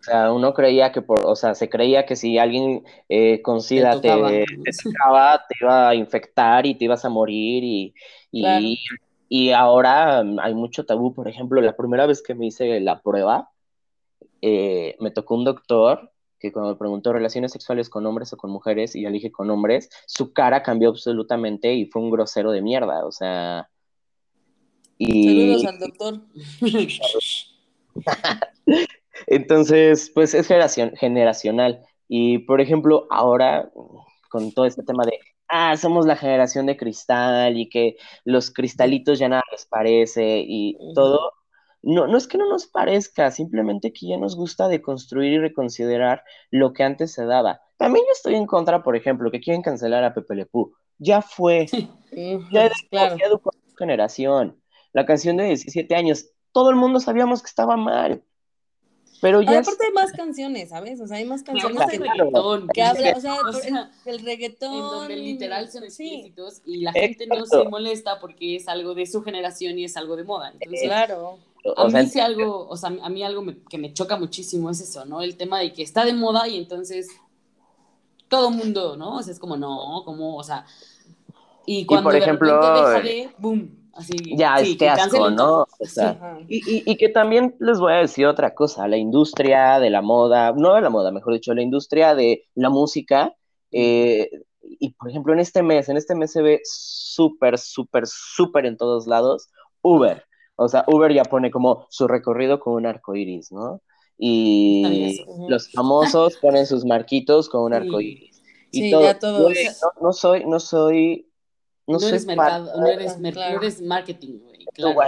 O 0.03 0.05
sea, 0.05 0.33
uno 0.33 0.53
creía 0.53 0.91
que 0.91 1.01
por, 1.01 1.25
o 1.25 1.37
sea, 1.37 1.55
se 1.55 1.71
creía 1.71 2.07
que 2.07 2.17
si 2.17 2.37
alguien 2.37 2.83
eh, 3.09 3.41
con 3.41 3.61
SIDA 3.61 4.01
te, 4.01 4.09
tocaba, 4.09 5.45
te, 5.49 5.55
iba 5.61 5.91
a 5.91 5.95
infectar 5.95 6.67
y 6.67 6.75
te 6.75 6.87
ibas 6.87 7.05
a 7.05 7.09
morir 7.09 7.63
y, 7.63 7.95
y, 8.33 8.81
y 9.29 9.53
ahora 9.53 10.19
hay 10.19 10.55
mucho 10.55 10.85
tabú. 10.85 11.15
Por 11.15 11.29
ejemplo, 11.29 11.61
la 11.61 11.77
primera 11.77 12.05
vez 12.07 12.21
que 12.21 12.35
me 12.35 12.47
hice 12.47 12.81
la 12.81 13.01
prueba, 13.01 13.51
eh, 14.41 14.97
me 14.99 15.13
tocó 15.13 15.37
un 15.37 15.45
doctor 15.45 16.11
que 16.41 16.51
cuando 16.51 16.73
me 16.73 16.79
preguntó 16.79 17.13
relaciones 17.13 17.53
sexuales 17.53 17.89
con 17.89 18.05
hombres 18.05 18.33
o 18.33 18.37
con 18.37 18.51
mujeres, 18.51 18.97
y 18.97 19.03
yo 19.03 19.11
dije 19.13 19.31
con 19.31 19.51
hombres, 19.51 19.89
su 20.07 20.33
cara 20.33 20.65
cambió 20.65 20.89
absolutamente 20.89 21.75
y 21.75 21.87
fue 21.87 22.03
un 22.03 22.11
grosero 22.11 22.51
de 22.51 22.61
mierda, 22.61 23.07
o 23.07 23.13
sea... 23.13 23.71
Y... 24.99 25.29
Saludos 25.29 25.65
al 25.67 25.79
doctor. 25.79 26.21
Entonces, 29.27 30.11
pues 30.15 30.35
es 30.35 30.47
generación, 30.47 30.93
generacional. 30.97 31.85
Y, 32.09 32.39
por 32.41 32.61
ejemplo, 32.61 33.07
ahora, 33.11 33.71
con 34.31 34.53
todo 34.53 34.67
este 34.67 34.83
tema 34.83 35.05
de, 35.05 35.19
ah, 35.49 35.77
somos 35.77 36.07
la 36.07 36.17
generación 36.17 36.67
de 36.67 36.77
cristal 36.77 37.57
y 37.57 37.69
que 37.69 37.97
los 38.25 38.51
cristalitos 38.51 39.19
ya 39.19 39.29
nada 39.29 39.43
les 39.53 39.67
parece 39.67 40.45
y 40.47 40.77
todo, 40.95 41.33
no, 41.83 42.07
no 42.07 42.17
es 42.17 42.27
que 42.29 42.39
no 42.39 42.49
nos 42.49 42.67
parezca, 42.67 43.31
simplemente 43.31 43.93
que 43.93 44.09
ya 44.09 44.17
nos 44.17 44.37
gusta 44.37 44.69
deconstruir 44.69 45.33
y 45.33 45.39
reconsiderar 45.39 46.23
lo 46.51 46.73
que 46.73 46.85
antes 46.85 47.13
se 47.13 47.25
daba. 47.25 47.61
También 47.77 48.05
yo 48.07 48.13
estoy 48.13 48.37
en 48.37 48.47
contra, 48.47 48.83
por 48.83 48.97
ejemplo, 48.97 49.31
que 49.31 49.41
quieren 49.41 49.63
cancelar 49.63 50.05
a 50.05 50.15
Pepe 50.15 50.37
Le 50.37 50.47
Pew. 50.47 50.73
Ya 50.99 51.21
fue. 51.21 51.67
ya, 52.53 52.71
claro. 52.91 53.17
a 53.17 53.69
su 53.69 53.77
generación. 53.77 54.63
La 54.93 55.05
canción 55.07 55.37
de 55.37 55.47
17 55.47 55.95
años, 55.97 56.31
todo 56.53 56.71
el 56.71 56.77
mundo 56.77 57.01
sabíamos 57.01 57.43
que 57.43 57.49
estaba 57.49 57.77
mal. 57.77 58.23
Pero 59.23 59.41
ya. 59.41 59.61
aparte 59.61 59.87
hay 59.87 59.93
más 59.93 60.11
canciones, 60.11 60.71
¿sabes? 60.71 61.01
O 61.01 61.07
sea, 61.07 61.19
hay 61.19 61.25
más 61.25 61.45
canciones 61.45 61.81
que, 61.89 61.97
reggaetón, 61.97 62.67
que 62.67 62.83
habla, 62.83 63.15
o 63.17 63.21
sea, 63.21 63.89
el, 64.05 64.19
reggaetón. 64.19 64.75
En 64.75 64.81
donde 64.81 65.17
literal 65.17 65.71
son 65.71 65.85
explícitos 65.85 66.61
y 66.67 66.79
la 66.79 66.91
gente 66.93 67.29
no 67.29 67.47
se 67.47 67.63
molesta 67.69 68.19
porque 68.19 68.57
es 68.57 68.67
algo 68.67 68.97
de 68.97 69.07
su 69.07 69.23
generación 69.23 69.79
y 69.79 69.85
es 69.85 69.97
algo 69.97 70.17
de 70.17 70.25
moda. 70.25 70.51
Entonces, 70.53 70.83
claro. 70.83 71.39
A 71.77 71.87
mí 71.87 72.07
sí 72.07 72.19
algo, 72.19 72.67
o 72.69 72.77
sea, 72.77 72.93
a 73.01 73.09
mí 73.09 73.23
algo 73.23 73.45
que 73.71 73.79
me 73.79 73.95
choca 73.95 74.17
muchísimo 74.17 74.71
es 74.71 74.81
eso, 74.81 75.05
¿no? 75.05 75.23
El 75.23 75.37
tema 75.37 75.61
de 75.61 75.73
que 75.73 75.85
está 75.85 76.05
de 76.05 76.15
moda 76.15 76.49
y 76.49 76.57
entonces 76.59 77.07
todo 78.27 78.51
mundo, 78.51 78.97
¿no? 78.97 79.19
O 79.19 79.23
sea, 79.23 79.33
es 79.33 79.39
como, 79.39 79.57
no, 79.57 80.03
como, 80.05 80.37
o 80.37 80.43
sea, 80.43 80.67
y 81.65 81.87
cuando 81.87 82.11
por 82.11 82.17
ejemplo, 82.17 82.57
deja 82.57 83.01
de, 83.01 83.31
boom, 83.39 83.82
ya, 84.37 84.57
es 84.57 84.77
que 84.77 84.89
asco, 84.89 85.31
¿no? 85.31 85.67
y, 86.49 86.97
que 86.97 87.09
también 87.09 87.55
les 87.61 87.79
voy 87.79 87.93
a 87.93 87.97
decir 87.97 88.27
otra 88.27 88.55
cosa, 88.55 88.89
la 88.89 88.97
industria 88.97 89.79
de 89.79 89.91
la 89.91 90.03
moda, 90.03 90.53
no 90.53 90.75
de 90.75 90.81
la 90.81 90.91
moda, 90.91 91.11
mejor 91.11 91.35
dicho, 91.35 91.55
la 91.55 91.63
industria 91.63 92.15
de 92.15 92.45
la 92.55 92.71
música, 92.71 93.35
eh, 93.71 94.31
y 94.63 94.91
por 94.91 95.11
ejemplo 95.11 95.33
en 95.33 95.41
este 95.41 95.63
mes, 95.63 95.89
en 95.89 95.97
este 95.97 96.15
mes 96.15 96.33
se 96.33 96.43
ve 96.43 96.61
súper, 96.65 97.59
súper, 97.59 98.05
súper 98.07 98.67
en 98.67 98.77
todos 98.77 99.07
lados, 99.07 99.51
Uber. 99.83 100.25
O 100.57 100.69
sea, 100.69 100.85
Uber 100.87 101.13
ya 101.13 101.25
pone 101.25 101.51
como 101.51 101.87
su 101.91 102.07
recorrido 102.07 102.61
con 102.61 102.75
un 102.75 102.87
arco 102.87 103.15
iris, 103.15 103.51
¿no? 103.53 103.81
Y 104.19 105.25
los 105.49 105.73
famosos 105.73 106.37
ponen 106.37 106.67
sus 106.67 106.85
marquitos 106.85 107.49
con 107.49 107.63
un 107.63 107.75
arco 107.75 108.01
iris. 108.01 108.41
Y 108.71 108.91
todo, 108.91 109.03
ya 109.03 109.19
no, 109.23 109.49
no, 110.01 110.13
soy, 110.13 110.45
no 110.47 110.61
soy 110.61 111.32
no, 111.87 111.99
eres 111.99 112.27
mercado, 112.27 112.81
no 112.81 112.87
eres, 112.87 113.83
marketing, 113.83 114.39
güey. 114.39 114.65
Claro. 114.75 115.01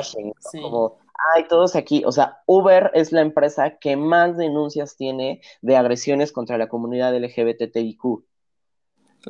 Como, 0.52 0.98
ay, 1.34 1.46
todos 1.48 1.76
aquí, 1.76 2.02
o 2.04 2.12
sea, 2.12 2.42
Uber 2.46 2.90
es 2.94 3.12
la 3.12 3.20
empresa 3.20 3.78
que 3.78 3.96
más 3.96 4.36
denuncias 4.36 4.96
tiene 4.96 5.40
de 5.62 5.76
agresiones 5.76 6.32
contra 6.32 6.58
la 6.58 6.68
comunidad 6.68 7.14
LGBTIQ. 7.14 8.24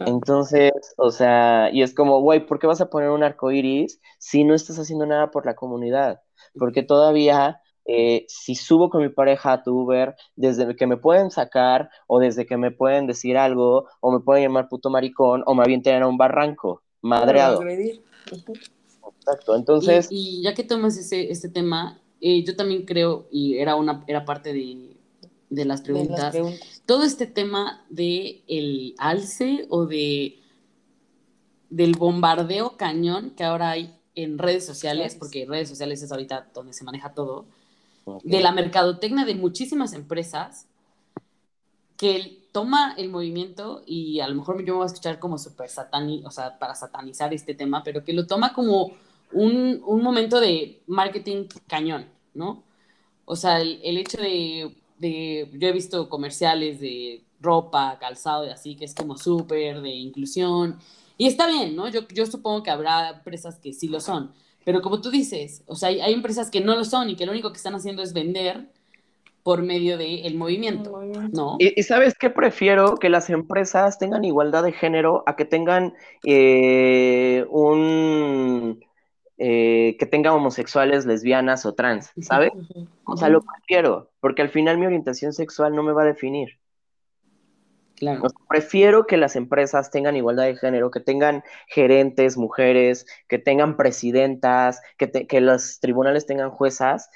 Entonces, 0.07 0.73
o 0.97 1.11
sea, 1.13 1.71
y 1.73 1.83
es 1.83 1.95
como, 1.95 2.21
güey, 2.21 2.45
¿por 2.47 2.59
qué 2.59 2.67
vas 2.67 2.81
a 2.81 2.91
poner 2.91 3.11
un 3.11 3.23
arco 3.23 3.53
iris 3.53 4.01
si 4.19 4.43
no 4.43 4.55
estás 4.55 4.79
haciendo 4.79 5.07
nada 5.07 5.31
por 5.31 5.47
la 5.47 5.55
comunidad? 5.55 6.21
Porque 6.59 6.83
todavía, 6.83 7.61
eh, 7.85 8.25
si 8.29 8.57
subo 8.57 8.91
con 8.91 9.03
mi 9.03 9.09
pareja 9.11 9.53
a 9.53 9.63
tu 9.63 9.83
Uber, 9.83 10.17
desde 10.35 10.75
que 10.75 10.89
me 10.89 10.97
pueden 10.97 11.31
sacar, 11.31 11.91
o 12.09 12.19
desde 12.19 12.45
que 12.45 12.57
me 12.57 12.73
pueden 12.73 13.07
decir 13.07 13.39
algo, 13.39 13.87
o 14.01 14.11
me 14.11 14.19
pueden 14.19 14.43
llamar 14.45 14.69
puto 14.69 14.91
maricón, 14.91 15.45
o 15.47 15.55
me 15.55 15.63
avienten 15.63 16.03
a 16.03 16.09
un 16.09 16.19
barranco 16.19 16.84
madreado. 17.05 17.63
Exacto, 19.19 19.55
entonces... 19.55 20.09
Y, 20.11 20.43
ya 20.43 20.55
que 20.55 20.65
tomas 20.65 20.97
ese, 20.97 21.31
este 21.31 21.49
tema, 21.49 22.01
eh, 22.21 22.43
yo 22.43 22.57
también 22.57 22.85
creo, 22.85 23.29
y 23.31 23.59
era, 23.59 23.77
una, 23.77 24.03
era 24.07 24.25
parte 24.25 24.53
de, 24.53 25.65
las 25.65 25.83
preguntas, 25.83 26.35
todo 26.85 27.05
este 27.05 27.27
tema 27.27 27.85
de 27.89 28.43
el 28.49 28.95
alce 28.99 29.67
o 29.69 29.87
de 29.87 30.41
del 31.71 31.93
bombardeo 31.93 32.77
cañón 32.77 33.31
que 33.31 33.45
ahora 33.45 33.71
hay 33.71 33.95
en 34.15 34.39
redes 34.39 34.65
sociales, 34.67 35.17
porque 35.17 35.47
redes 35.47 35.69
sociales 35.69 36.03
es 36.03 36.11
ahorita 36.11 36.49
donde 36.55 36.73
se 36.73 36.85
maneja 36.85 37.15
todo, 37.15 37.47
de 38.23 38.41
la 38.41 38.53
mercadotecnia 38.53 39.25
de 39.25 39.35
muchísimas 39.35 39.93
empresas 39.93 40.67
que 41.97 42.44
toma 42.55 42.95
el 42.97 43.09
movimiento 43.11 43.83
y 43.85 44.21
a 44.21 44.29
lo 44.29 44.37
mejor 44.37 44.61
yo 44.65 44.75
me 44.75 44.79
voy 44.79 44.85
a 44.85 44.87
escuchar 44.87 45.19
como 45.19 45.39
súper 45.39 45.69
satánico, 45.69 46.29
o 46.29 46.31
sea, 46.31 46.57
para 46.57 46.77
satanizar 46.77 47.35
este 47.35 47.53
tema, 47.53 47.83
pero 47.83 48.05
que 48.05 48.13
lo 48.13 48.29
toma 48.29 48.55
como 48.55 48.93
un, 49.33 49.83
momento 49.85 50.39
de 50.39 50.81
marketing 50.87 51.49
cañón, 51.67 52.07
¿no? 52.33 52.63
O 53.25 53.35
sea, 53.35 53.61
el, 53.61 53.97
hecho 53.97 54.19
de, 54.19 54.73
yo 55.01 55.69
he 55.69 55.73
visto 55.73 56.09
comerciales 56.09 56.79
de 56.79 57.25
ropa, 57.41 57.99
calzado 57.99 58.47
y 58.47 58.51
así, 58.51 58.77
que 58.77 58.85
es 58.85 58.95
como 58.95 59.17
súper 59.19 59.81
de 59.81 59.91
inclusión. 59.91 60.79
Y 61.19 61.27
está 61.27 61.49
bien, 61.49 61.75
¿no? 61.75 61.89
Yo, 61.89 62.07
yo 62.07 62.25
supongo 62.25 62.63
que 62.63 62.71
habrá 62.71 63.11
empresas 63.11 63.59
que 63.59 63.73
sí 63.73 63.89
lo 63.89 63.99
son. 63.99 64.33
Pero 64.65 64.81
como 64.81 65.01
tú 65.01 65.11
dices, 65.11 65.65
o 65.67 65.75
sea, 65.75 65.89
hay, 65.89 66.01
hay 66.01 66.13
empresas 66.15 66.51
que 66.51 66.61
no 66.61 66.77
lo 66.77 66.85
son 66.85 67.11
y 67.11 67.17
que 67.17 67.27
lo 67.27 67.33
único 67.33 67.51
que 67.51 67.57
están 67.57 67.75
haciendo 67.75 68.01
es 68.03 68.13
vender 68.13 68.71
por 69.45 69.63
medio 69.63 69.99
del 69.99 70.35
movimiento, 70.37 71.05
¿no? 71.33 71.57
Y, 71.59 71.83
sabes 71.83 72.15
qué 72.19 72.31
prefiero 72.31 72.97
que 72.97 73.11
las 73.11 73.29
empresas 73.29 73.99
tengan 73.99 74.25
igualdad 74.25 74.65
de 74.65 74.73
género 74.73 75.23
a 75.27 75.37
que 75.37 75.45
tengan 75.45 75.93
eh, 76.25 77.45
un 77.51 78.83
eh, 79.37 79.97
que 79.99 80.07
tengan 80.07 80.33
homosexuales, 80.33 81.05
lesbianas 81.05 81.67
o 81.67 81.75
trans, 81.75 82.11
¿sabes? 82.23 82.53
O 83.05 83.19
sea, 83.19 83.29
lo 83.29 83.43
prefiero, 83.43 84.11
porque 84.19 84.41
al 84.41 84.49
final 84.49 84.79
mi 84.79 84.87
orientación 84.87 85.35
sexual 85.35 85.77
no 85.77 85.83
me 85.83 85.93
va 85.93 86.03
a 86.03 86.07
definir. 86.07 86.59
Claro. 87.97 88.23
prefiero 88.49 89.07
que 89.07 89.17
las 89.17 89.37
empresas 89.37 89.91
tengan 89.91 90.17
igualdad 90.17 90.45
de 90.45 90.57
género, 90.57 90.91
que 90.91 90.99
tengan 90.99 91.45
gerentes, 91.69 92.37
mujeres, 92.37 93.07
que 93.29 93.39
tengan 93.39 93.77
presidentas, 93.77 94.81
que, 94.99 95.29
que 95.29 95.41
los 95.41 95.79
tribunales 95.79 96.27
tengan 96.27 96.51
juezas, 96.51 97.09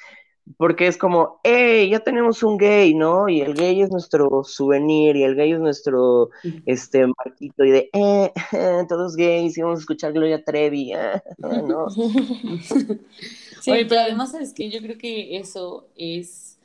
porque 0.57 0.87
es 0.87 0.97
como, 0.97 1.41
hey, 1.45 1.91
ya 1.91 2.01
tenemos 2.01 2.43
un 2.43 2.57
gay, 2.57 2.95
¿no? 2.95 3.29
Y 3.29 3.41
el 3.41 3.55
gay 3.55 3.83
es 3.83 3.91
nuestro 3.91 4.45
souvenir 4.45 5.17
y 5.17 5.25
el 5.25 5.35
gay 5.35 5.53
es 5.53 5.61
nuestro, 5.61 6.31
este, 6.67 7.07
marquito 7.07 7.65
y 7.65 7.71
de, 7.71 7.91
eh, 7.93 8.33
todos 8.89 9.17
gays 9.17 9.59
y 9.59 9.63
vamos 9.63 9.79
a 9.79 9.81
escuchar 9.81 10.13
Gloria 10.13 10.43
Trevi, 10.43 10.93
ah, 10.93 11.23
¿no? 11.39 11.91
sí, 13.61 13.71
Oye, 13.71 13.87
pero 13.87 14.01
además, 14.01 14.33
¿sabes 14.33 14.55
que 14.55 14.71
Yo 14.71 14.81
creo 14.81 14.97
que 14.97 15.37
eso 15.39 15.89
es, 15.97 16.59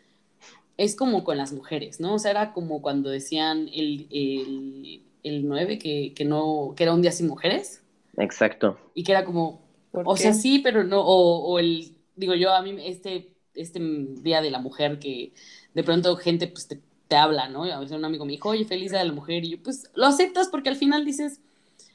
es 0.78 0.96
como 0.96 1.24
con 1.24 1.38
las 1.38 1.52
mujeres, 1.52 2.00
¿no? 2.00 2.16
O 2.16 2.20
sea, 2.20 2.32
era 2.32 2.54
como 2.54 2.82
cuando 2.82 3.10
decían 3.10 3.70
el, 3.74 4.08
el, 4.12 5.04
el 5.24 5.48
9, 5.48 5.78
que, 5.78 6.14
que, 6.16 6.26
no, 6.26 6.74
que 6.76 6.84
era 6.84 6.94
un 6.94 7.02
día 7.02 7.12
sin 7.12 7.28
mujeres. 7.28 7.82
Exacto. 8.18 8.78
Y 8.94 9.04
que 9.04 9.12
era 9.12 9.26
como, 9.26 9.62
o 9.92 10.18
sea, 10.18 10.34
sí, 10.34 10.60
pero 10.60 10.84
no, 10.84 11.02
o, 11.02 11.46
o 11.46 11.60
el, 11.60 11.92
digo 12.16 12.36
yo, 12.36 12.54
a 12.54 12.62
mí 12.62 12.76
este 12.86 13.33
este 13.56 13.80
Día 14.22 14.42
de 14.42 14.52
la 14.52 14.60
Mujer 14.60 15.00
que 15.00 15.34
de 15.74 15.84
pronto 15.84 16.16
gente 16.18 16.48
pues 16.48 16.68
te, 16.68 16.82
habla, 17.16 17.48
¿no? 17.48 17.64
A 17.64 17.80
veces 17.80 17.96
un 17.96 18.06
amigo 18.06 18.26
me 18.26 18.32
dijo, 18.32 18.50
oye, 18.50 18.66
feliz 18.66 18.90
Día 18.90 19.00
de 19.00 19.06
la 19.06 19.14
Mujer, 19.14 19.46
y 19.46 19.52
yo 19.52 19.62
pues 19.62 19.92
lo 19.94 20.08
aceptas 20.08 20.48
porque 20.50 20.70
al 20.70 20.76
final 20.76 21.06
dices, 21.06 21.42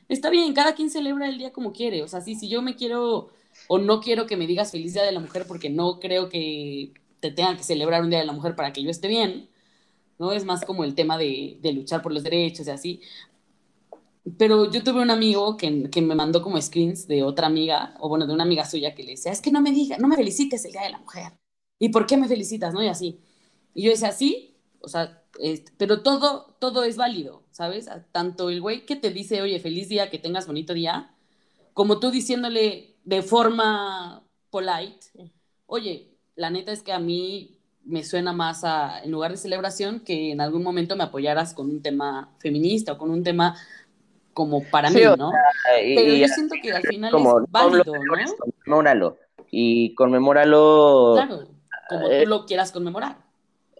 está 0.08 0.30
bien, 0.30 0.54
cada 0.54 0.74
quien 0.74 0.90
celebra 0.90 1.28
el 1.28 1.38
día 1.38 1.52
como 1.52 1.72
quiere, 1.72 2.02
o 2.02 2.08
sea, 2.08 2.20
sí, 2.20 2.36
si 2.36 2.48
yo 2.48 2.62
me 2.62 2.76
quiero 2.76 3.30
o 3.66 3.78
no 3.78 4.00
quiero 4.00 4.26
que 4.26 4.36
me 4.36 4.46
digas 4.46 4.70
feliz 4.70 4.92
Día 4.94 5.02
de 5.02 5.12
la 5.12 5.20
Mujer 5.20 5.44
porque 5.48 5.70
no 5.70 5.98
creo 5.98 6.28
que 6.28 6.92
te 7.20 7.32
tengan 7.32 7.56
que 7.56 7.64
celebrar 7.64 8.02
un 8.02 8.10
Día 8.10 8.20
de 8.20 8.26
la 8.26 8.32
Mujer 8.32 8.54
para 8.54 8.72
que 8.72 8.82
yo 8.82 8.90
esté 8.90 9.08
bien, 9.08 9.48
¿no? 10.18 10.32
Es 10.32 10.44
más 10.44 10.64
como 10.64 10.84
el 10.84 10.94
tema 10.94 11.18
de, 11.18 11.58
de 11.60 11.72
luchar 11.72 12.02
por 12.02 12.12
los 12.12 12.22
derechos 12.22 12.66
y 12.66 12.70
así. 12.70 13.00
Pero 14.36 14.70
yo 14.70 14.82
tuve 14.84 15.00
un 15.00 15.10
amigo 15.10 15.56
que, 15.56 15.88
que, 15.90 16.02
me 16.02 16.14
mandó 16.14 16.42
como 16.42 16.60
screens 16.60 17.06
de 17.08 17.22
otra 17.22 17.46
amiga, 17.46 17.94
o 18.00 18.08
bueno, 18.08 18.26
de 18.26 18.34
una 18.34 18.44
amiga 18.44 18.64
suya 18.64 18.94
que 18.94 19.02
le 19.02 19.12
decía, 19.12 19.32
es 19.32 19.40
que 19.40 19.50
no 19.50 19.60
me 19.60 19.72
diga, 19.72 19.96
no 19.98 20.08
me 20.08 20.16
felicites 20.16 20.64
el 20.64 20.72
Día 20.72 20.82
de 20.82 20.90
la 20.90 20.98
Mujer. 20.98 21.32
¿Y 21.78 21.88
por 21.90 22.06
qué 22.06 22.16
me 22.16 22.28
felicitas? 22.28 22.74
¿No? 22.74 22.82
Y 22.82 22.88
así. 22.88 23.20
Y 23.74 23.82
yo 23.82 23.90
decía, 23.90 24.12
sí, 24.12 24.56
o 24.80 24.88
sea, 24.88 25.22
pero 25.76 26.02
todo, 26.02 26.56
todo 26.58 26.84
es 26.84 26.96
válido, 26.96 27.42
¿sabes? 27.50 27.88
Tanto 28.12 28.50
el 28.50 28.60
güey 28.60 28.84
que 28.84 28.96
te 28.96 29.10
dice, 29.10 29.40
oye, 29.42 29.60
feliz 29.60 29.88
día, 29.88 30.10
que 30.10 30.18
tengas 30.18 30.46
bonito 30.46 30.74
día, 30.74 31.10
como 31.74 32.00
tú 32.00 32.10
diciéndole 32.10 32.96
de 33.04 33.22
forma 33.22 34.22
polite, 34.50 35.06
oye, 35.66 36.10
la 36.34 36.50
neta 36.50 36.72
es 36.72 36.82
que 36.82 36.92
a 36.92 36.98
mí 36.98 37.58
me 37.84 38.04
suena 38.04 38.32
más 38.32 38.64
a, 38.64 39.00
en 39.02 39.10
lugar 39.10 39.30
de 39.30 39.36
celebración, 39.36 40.00
que 40.00 40.32
en 40.32 40.40
algún 40.40 40.62
momento 40.62 40.96
me 40.96 41.04
apoyaras 41.04 41.54
con 41.54 41.70
un 41.70 41.82
tema 41.82 42.34
feminista 42.38 42.92
o 42.92 42.98
con 42.98 43.10
un 43.10 43.22
tema 43.22 43.56
como 44.34 44.62
para 44.70 44.90
mí, 44.90 45.00
¿no? 45.16 45.32
Pero 45.74 46.14
yo 46.14 46.28
siento 46.28 46.54
que 46.62 46.72
al 46.72 46.82
final 46.82 47.14
es 47.14 47.50
válido, 47.50 47.92
¿no? 48.66 49.16
Y 49.50 49.94
conmemóralo. 49.94 51.12
Claro 51.14 51.57
como 51.88 52.06
tú 52.06 52.12
eh, 52.12 52.26
lo 52.26 52.46
quieras 52.46 52.72
conmemorar. 52.72 53.16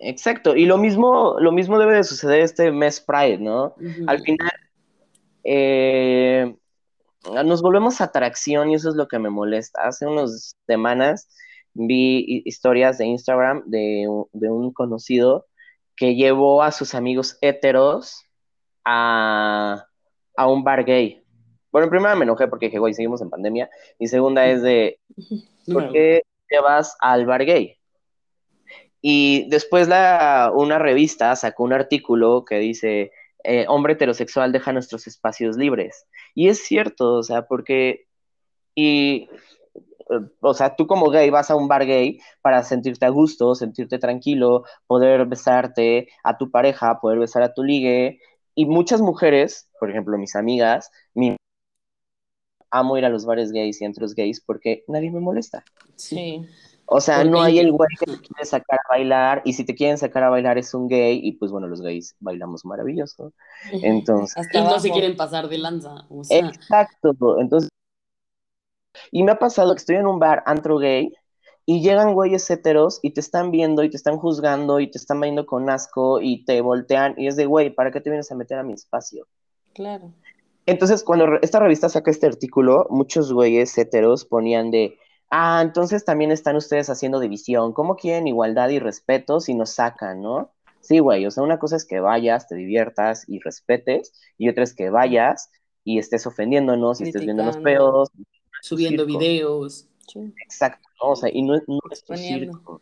Exacto, 0.00 0.54
y 0.54 0.66
lo 0.66 0.78
mismo, 0.78 1.36
lo 1.40 1.50
mismo 1.50 1.78
debe 1.78 1.96
de 1.96 2.04
suceder 2.04 2.40
este 2.40 2.70
mes 2.70 3.00
Pride, 3.00 3.38
¿no? 3.38 3.74
Al 4.06 4.20
final, 4.20 4.52
eh, 5.42 6.54
nos 7.44 7.62
volvemos 7.62 8.00
atracción 8.00 8.70
y 8.70 8.74
eso 8.74 8.90
es 8.90 8.94
lo 8.94 9.09
que 9.09 9.18
me 9.18 9.30
molesta. 9.30 9.86
Hace 9.86 10.06
unas 10.06 10.56
semanas 10.66 11.28
vi 11.74 12.42
historias 12.44 12.98
de 12.98 13.06
Instagram 13.06 13.62
de, 13.66 14.06
un 14.09 14.72
conocido 14.72 15.46
que 15.96 16.14
llevó 16.14 16.62
a 16.62 16.72
sus 16.72 16.94
amigos 16.94 17.38
héteros 17.40 18.24
a, 18.84 19.84
un 20.46 20.62
bar 20.62 20.84
gay. 20.84 21.22
Bueno, 21.72 21.90
primero 21.90 22.16
me 22.16 22.24
enojé 22.24 22.46
porque 22.46 22.66
dije, 22.66 22.78
güey, 22.78 22.94
seguimos 22.94 23.20
en 23.20 23.30
pandemia. 23.30 23.68
Y 23.98 24.06
segunda 24.06 24.46
es 24.46 24.62
de, 24.62 25.00
¿por 25.72 25.92
qué 25.92 26.22
llevas 26.50 26.96
al 27.00 27.26
bar 27.26 27.44
gay? 27.44 27.77
Y 29.01 29.49
después 29.49 29.88
la, 29.88 30.53
una 30.55 30.78
revista 30.78 31.34
sacó 31.36 31.64
un 31.64 31.72
artículo 31.72 32.44
que 32.44 32.59
dice, 32.59 33.12
eh, 33.44 33.64
hombre 33.68 33.92
heterosexual 33.94 34.53
deja 34.53 34.72
nuestros 34.72 35.07
espacios 35.07 35.57
libres. 35.57 36.07
Y 36.34 36.49
es 36.49 36.64
cierto, 36.64 37.14
o 37.14 37.22
sea, 37.22 37.46
porque, 37.46 38.07
y, 38.74 39.28
o 40.40 40.55
sea, 40.55 40.74
tú 40.76 40.86
como 40.86 41.11
gay 41.11 41.30
vas 41.30 41.51
a 41.51 41.57
un 41.57 41.68
bar 41.68 41.86
gay 41.86 42.20
para 42.42 42.62
sentirte 42.62 43.07
a 43.07 43.11
gusto, 43.11 43.55
sentirte 43.55 43.99
tranquilo, 43.99 44.64
poder 44.86 45.26
besarte 45.26 46.09
a 46.24 46.36
tu 46.36 46.51
pareja, 46.51 47.01
poder 47.01 47.18
besar 47.18 47.42
a 47.42 47.55
tu 47.55 47.62
ligue. 47.62 48.20
Y 48.55 48.66
muchas 48.66 49.01
mujeres, 49.01 49.70
por 49.78 49.90
ejemplo, 49.90 50.18
mis 50.18 50.34
amigas, 50.34 50.90
mi 51.14 51.36
amo 52.70 52.99
ir 52.99 53.05
a 53.05 53.09
los 53.09 53.24
bares 53.24 53.53
gays 53.53 53.80
y 53.80 53.84
entros 53.84 54.14
gays 54.14 54.40
porque 54.40 54.84
nadie 54.88 55.11
me 55.11 55.20
molesta. 55.20 55.64
Sí. 55.96 56.46
O 56.91 57.03
sea, 57.03 57.22
no 57.22 57.43
hay 57.43 57.59
el 57.59 57.70
güey 57.70 57.89
que 58.01 58.07
te 58.07 58.18
quiere 58.18 58.45
sacar 58.47 58.78
a 58.78 58.89
bailar, 58.89 59.43
y 59.45 59.53
si 59.53 59.64
te 59.64 59.74
quieren 59.74 59.99
sacar 59.99 60.24
a 60.24 60.30
bailar 60.30 60.57
es 60.57 60.72
un 60.72 60.89
gay, 60.89 61.20
y 61.22 61.32
pues 61.32 61.53
bueno, 61.53 61.66
los 61.66 61.82
gays 61.82 62.16
bailamos 62.18 62.64
maravilloso. 62.64 63.34
Entonces. 63.70 64.49
y 64.55 64.59
no 64.59 64.80
se 64.80 64.91
quieren 64.91 65.14
pasar 65.14 65.49
de 65.49 65.59
lanza. 65.59 66.07
O 66.09 66.24
sea. 66.24 66.39
Exacto. 66.39 67.14
Entonces. 67.41 67.68
Y 69.12 69.22
me 69.22 69.32
ha 69.32 69.39
pasado 69.39 69.74
que 69.74 69.80
estoy 69.80 69.97
en 69.97 70.07
un 70.07 70.18
bar 70.18 70.43
antro 70.47 70.78
gay 70.78 71.12
y 71.66 71.82
llegan 71.82 72.14
güeyes 72.14 72.51
heteros 72.51 73.01
y 73.03 73.11
te 73.11 73.20
están 73.20 73.51
viendo 73.51 73.84
y 73.84 73.91
te 73.91 73.99
están 73.99 74.16
juzgando 74.16 74.80
y 74.80 74.91
te 74.91 74.97
están 74.97 75.20
viendo 75.20 75.45
con 75.45 75.68
asco 75.68 76.22
y 76.22 76.45
te 76.47 76.62
voltean 76.62 77.14
y 77.18 77.26
es 77.26 77.36
de 77.36 77.45
güey, 77.45 77.68
¿para 77.68 77.91
qué 77.91 78.01
te 78.01 78.09
vienes 78.09 78.32
a 78.32 78.34
meter 78.34 78.59
a 78.59 78.62
mi 78.62 78.72
espacio? 78.72 79.26
Claro. 79.74 80.14
Entonces, 80.64 81.05
cuando 81.05 81.26
esta 81.43 81.61
revista 81.61 81.91
saca 81.91 82.11
este 82.11 82.26
artículo, 82.26 82.86
muchos 82.89 83.30
güeyes 83.32 83.76
heteros 83.76 84.24
ponían 84.24 84.70
de 84.70 84.99
Ah, 85.30 85.60
entonces 85.62 86.04
también 86.04 86.30
están 86.30 86.56
ustedes 86.56 86.88
haciendo 86.88 87.20
división. 87.20 87.72
¿Cómo 87.72 87.96
quieren 87.96 88.26
igualdad 88.26 88.70
y 88.70 88.78
respeto 88.78 89.40
si 89.40 89.54
nos 89.54 89.70
sacan, 89.70 90.22
no? 90.22 90.52
Sí, 90.80 91.00
güey, 91.00 91.26
o 91.26 91.30
sea, 91.30 91.42
una 91.42 91.58
cosa 91.58 91.76
es 91.76 91.84
que 91.84 92.00
vayas, 92.00 92.48
te 92.48 92.54
diviertas 92.54 93.28
y 93.28 93.40
respetes, 93.40 94.12
y 94.38 94.48
otra 94.48 94.64
es 94.64 94.74
que 94.74 94.90
vayas 94.90 95.50
y 95.84 95.98
estés 95.98 96.26
ofendiéndonos 96.26 97.00
y 97.00 97.04
estés 97.04 97.24
viendo 97.24 97.44
los 97.44 97.58
peos. 97.58 98.08
Subiendo 98.62 99.04
videos. 99.04 99.86
Exacto, 100.42 100.88
o 101.00 101.16
sea, 101.16 101.30
y 101.32 101.42
no, 101.42 101.56
es 101.56 102.04
tu 102.04 102.16
circo. 102.16 102.80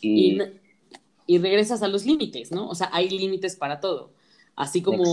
Y... 0.00 0.38
y... 1.26 1.38
regresas 1.38 1.82
a 1.82 1.88
los 1.88 2.04
límites, 2.04 2.50
¿no? 2.52 2.68
O 2.68 2.74
sea, 2.74 2.90
hay 2.92 3.08
límites 3.08 3.56
para 3.56 3.80
todo. 3.80 4.12
Así 4.56 4.82
como 4.82 5.04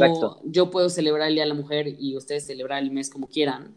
yo 0.44 0.70
puedo 0.70 0.90
celebrar 0.90 1.30
el 1.30 1.36
Día 1.36 1.44
de 1.44 1.50
la 1.50 1.56
Mujer 1.56 1.88
y 1.98 2.18
ustedes 2.18 2.46
celebrar 2.46 2.84
el 2.84 2.92
mes 2.92 3.10
como 3.10 3.28
quieran, 3.28 3.76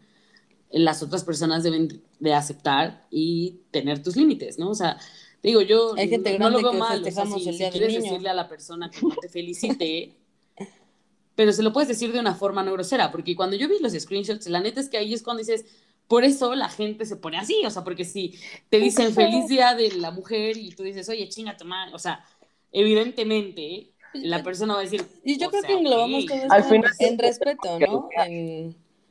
las 0.71 1.03
otras 1.03 1.23
personas 1.23 1.63
deben 1.63 2.01
de 2.19 2.33
aceptar 2.33 3.05
y 3.09 3.61
tener 3.71 4.01
tus 4.01 4.15
límites, 4.15 4.57
¿no? 4.57 4.69
O 4.69 4.75
sea, 4.75 4.97
digo, 5.43 5.61
yo 5.61 5.95
no, 6.39 6.49
lo 6.49 6.61
veo 6.61 6.73
mal, 6.73 7.03
o 7.03 7.11
sea, 7.11 7.25
si, 7.25 7.43
quieres 7.57 7.93
decirle 7.93 8.29
a 8.29 8.33
la 8.33 8.47
persona 8.47 8.89
que 8.89 9.01
no 9.01 9.15
te 9.15 9.27
felicite, 9.27 10.13
pero 11.35 11.51
se 11.51 11.63
lo 11.63 11.73
puedes 11.73 11.89
decir 11.89 12.11
de 12.11 12.19
una 12.19 12.35
forma 12.35 12.63
no 12.63 12.73
grosera, 12.73 13.11
porque 13.11 13.35
cuando 13.35 13.55
yo 13.57 13.67
vi 13.67 13.79
los 13.79 13.93
screenshots, 13.93 14.47
la 14.47 14.61
neta 14.61 14.79
es 14.79 14.89
que 14.89 14.97
ahí 14.97 15.13
es 15.13 15.23
cuando 15.23 15.39
dices, 15.39 15.65
por 16.07 16.23
eso 16.23 16.55
la 16.55 16.69
gente 16.69 17.05
se 17.05 17.15
pone 17.15 17.37
así, 17.37 17.61
o 17.65 17.69
sea, 17.69 17.83
porque 17.83 18.05
si 18.05 18.35
te 18.69 18.79
dicen 18.79 19.13
feliz 19.13 19.47
día 19.47 19.75
de 19.75 19.91
la 19.93 20.11
mujer 20.11 20.57
y 20.57 20.71
tú 20.71 20.83
dices, 20.83 21.07
oye, 21.09 21.27
chinga 21.29 21.57
tu 21.57 21.65
madre, 21.65 21.93
o 21.93 21.99
sea, 21.99 22.23
evidentemente 22.71 23.91
la 24.13 24.43
persona 24.43 24.73
va 24.73 24.79
a 24.79 24.83
decir. 24.83 25.05
Y 25.23 25.37
yo 25.37 25.49
creo 25.49 25.63
que 25.63 25.73
englobamos 25.73 26.25
todo 26.25 26.37
esto 26.37 27.05
en 27.05 27.17
respeto, 27.17 27.79
¿no? 27.79 28.09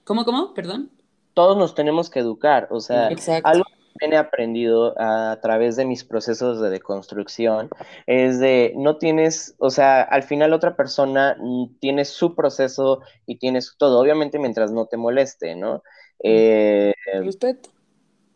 ¿Cómo, 0.04 0.24
cómo? 0.24 0.52
Perdón 0.52 0.90
todos 1.34 1.56
nos 1.56 1.74
tenemos 1.74 2.10
que 2.10 2.20
educar, 2.20 2.68
o 2.70 2.80
sea, 2.80 3.10
algo 3.44 3.64
que 3.98 4.06
he 4.06 4.16
aprendido 4.16 4.94
a 4.98 5.38
través 5.42 5.76
de 5.76 5.84
mis 5.84 6.04
procesos 6.04 6.60
de 6.60 6.70
deconstrucción 6.70 7.68
es 8.06 8.38
de 8.38 8.72
no 8.76 8.96
tienes, 8.96 9.54
o 9.58 9.70
sea, 9.70 10.02
al 10.02 10.22
final 10.22 10.52
otra 10.52 10.76
persona 10.76 11.36
tiene 11.80 12.04
su 12.04 12.34
proceso 12.34 13.00
y 13.26 13.38
tiene 13.38 13.60
su 13.60 13.76
todo, 13.76 14.00
obviamente 14.00 14.38
mientras 14.38 14.72
no 14.72 14.86
te 14.86 14.96
moleste, 14.96 15.54
¿no? 15.54 15.82
Eh, 16.22 16.94
Respeto. 17.22 17.70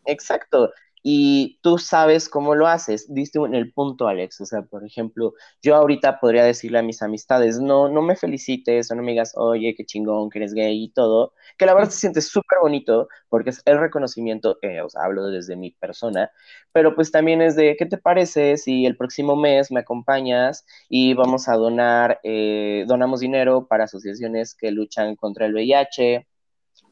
Exacto 0.05 0.71
y 1.07 1.59
tú 1.61 1.77
sabes 1.77 2.27
cómo 2.27 2.55
lo 2.55 2.65
haces. 2.65 3.13
Diste 3.13 3.37
en 3.37 3.53
el 3.53 3.71
punto, 3.71 4.07
Alex. 4.07 4.41
O 4.41 4.45
sea, 4.47 4.63
por 4.63 4.83
ejemplo, 4.83 5.35
yo 5.61 5.75
ahorita 5.75 6.19
podría 6.19 6.43
decirle 6.43 6.79
a 6.79 6.81
mis 6.81 7.03
amistades, 7.03 7.59
no, 7.59 7.89
no 7.89 8.01
me 8.01 8.15
felicites 8.15 8.89
o 8.89 8.95
no 8.95 9.03
me 9.03 9.11
digas, 9.11 9.33
oye, 9.37 9.75
qué 9.77 9.85
chingón, 9.85 10.31
que 10.31 10.39
eres 10.39 10.55
gay 10.55 10.83
y 10.85 10.89
todo, 10.89 11.33
que 11.59 11.67
la 11.67 11.75
verdad 11.75 11.91
se 11.91 11.99
siente 11.99 12.21
súper 12.21 12.57
bonito 12.59 13.07
porque 13.29 13.51
es 13.51 13.61
el 13.65 13.79
reconocimiento, 13.79 14.57
eh, 14.63 14.81
o 14.81 14.89
sea, 14.89 15.03
hablo 15.03 15.27
desde 15.27 15.55
mi 15.55 15.69
persona, 15.69 16.31
pero 16.71 16.95
pues 16.95 17.11
también 17.11 17.39
es 17.43 17.55
de, 17.55 17.75
¿qué 17.77 17.85
te 17.85 17.99
parece 17.99 18.57
si 18.57 18.87
el 18.87 18.97
próximo 18.97 19.35
mes 19.35 19.71
me 19.71 19.81
acompañas 19.81 20.65
y 20.89 21.13
vamos 21.13 21.47
a 21.47 21.53
donar, 21.53 22.19
eh, 22.23 22.83
donamos 22.87 23.19
dinero 23.19 23.67
para 23.67 23.83
asociaciones 23.83 24.55
que 24.55 24.71
luchan 24.71 25.15
contra 25.15 25.45
el 25.45 25.53
VIH? 25.53 26.25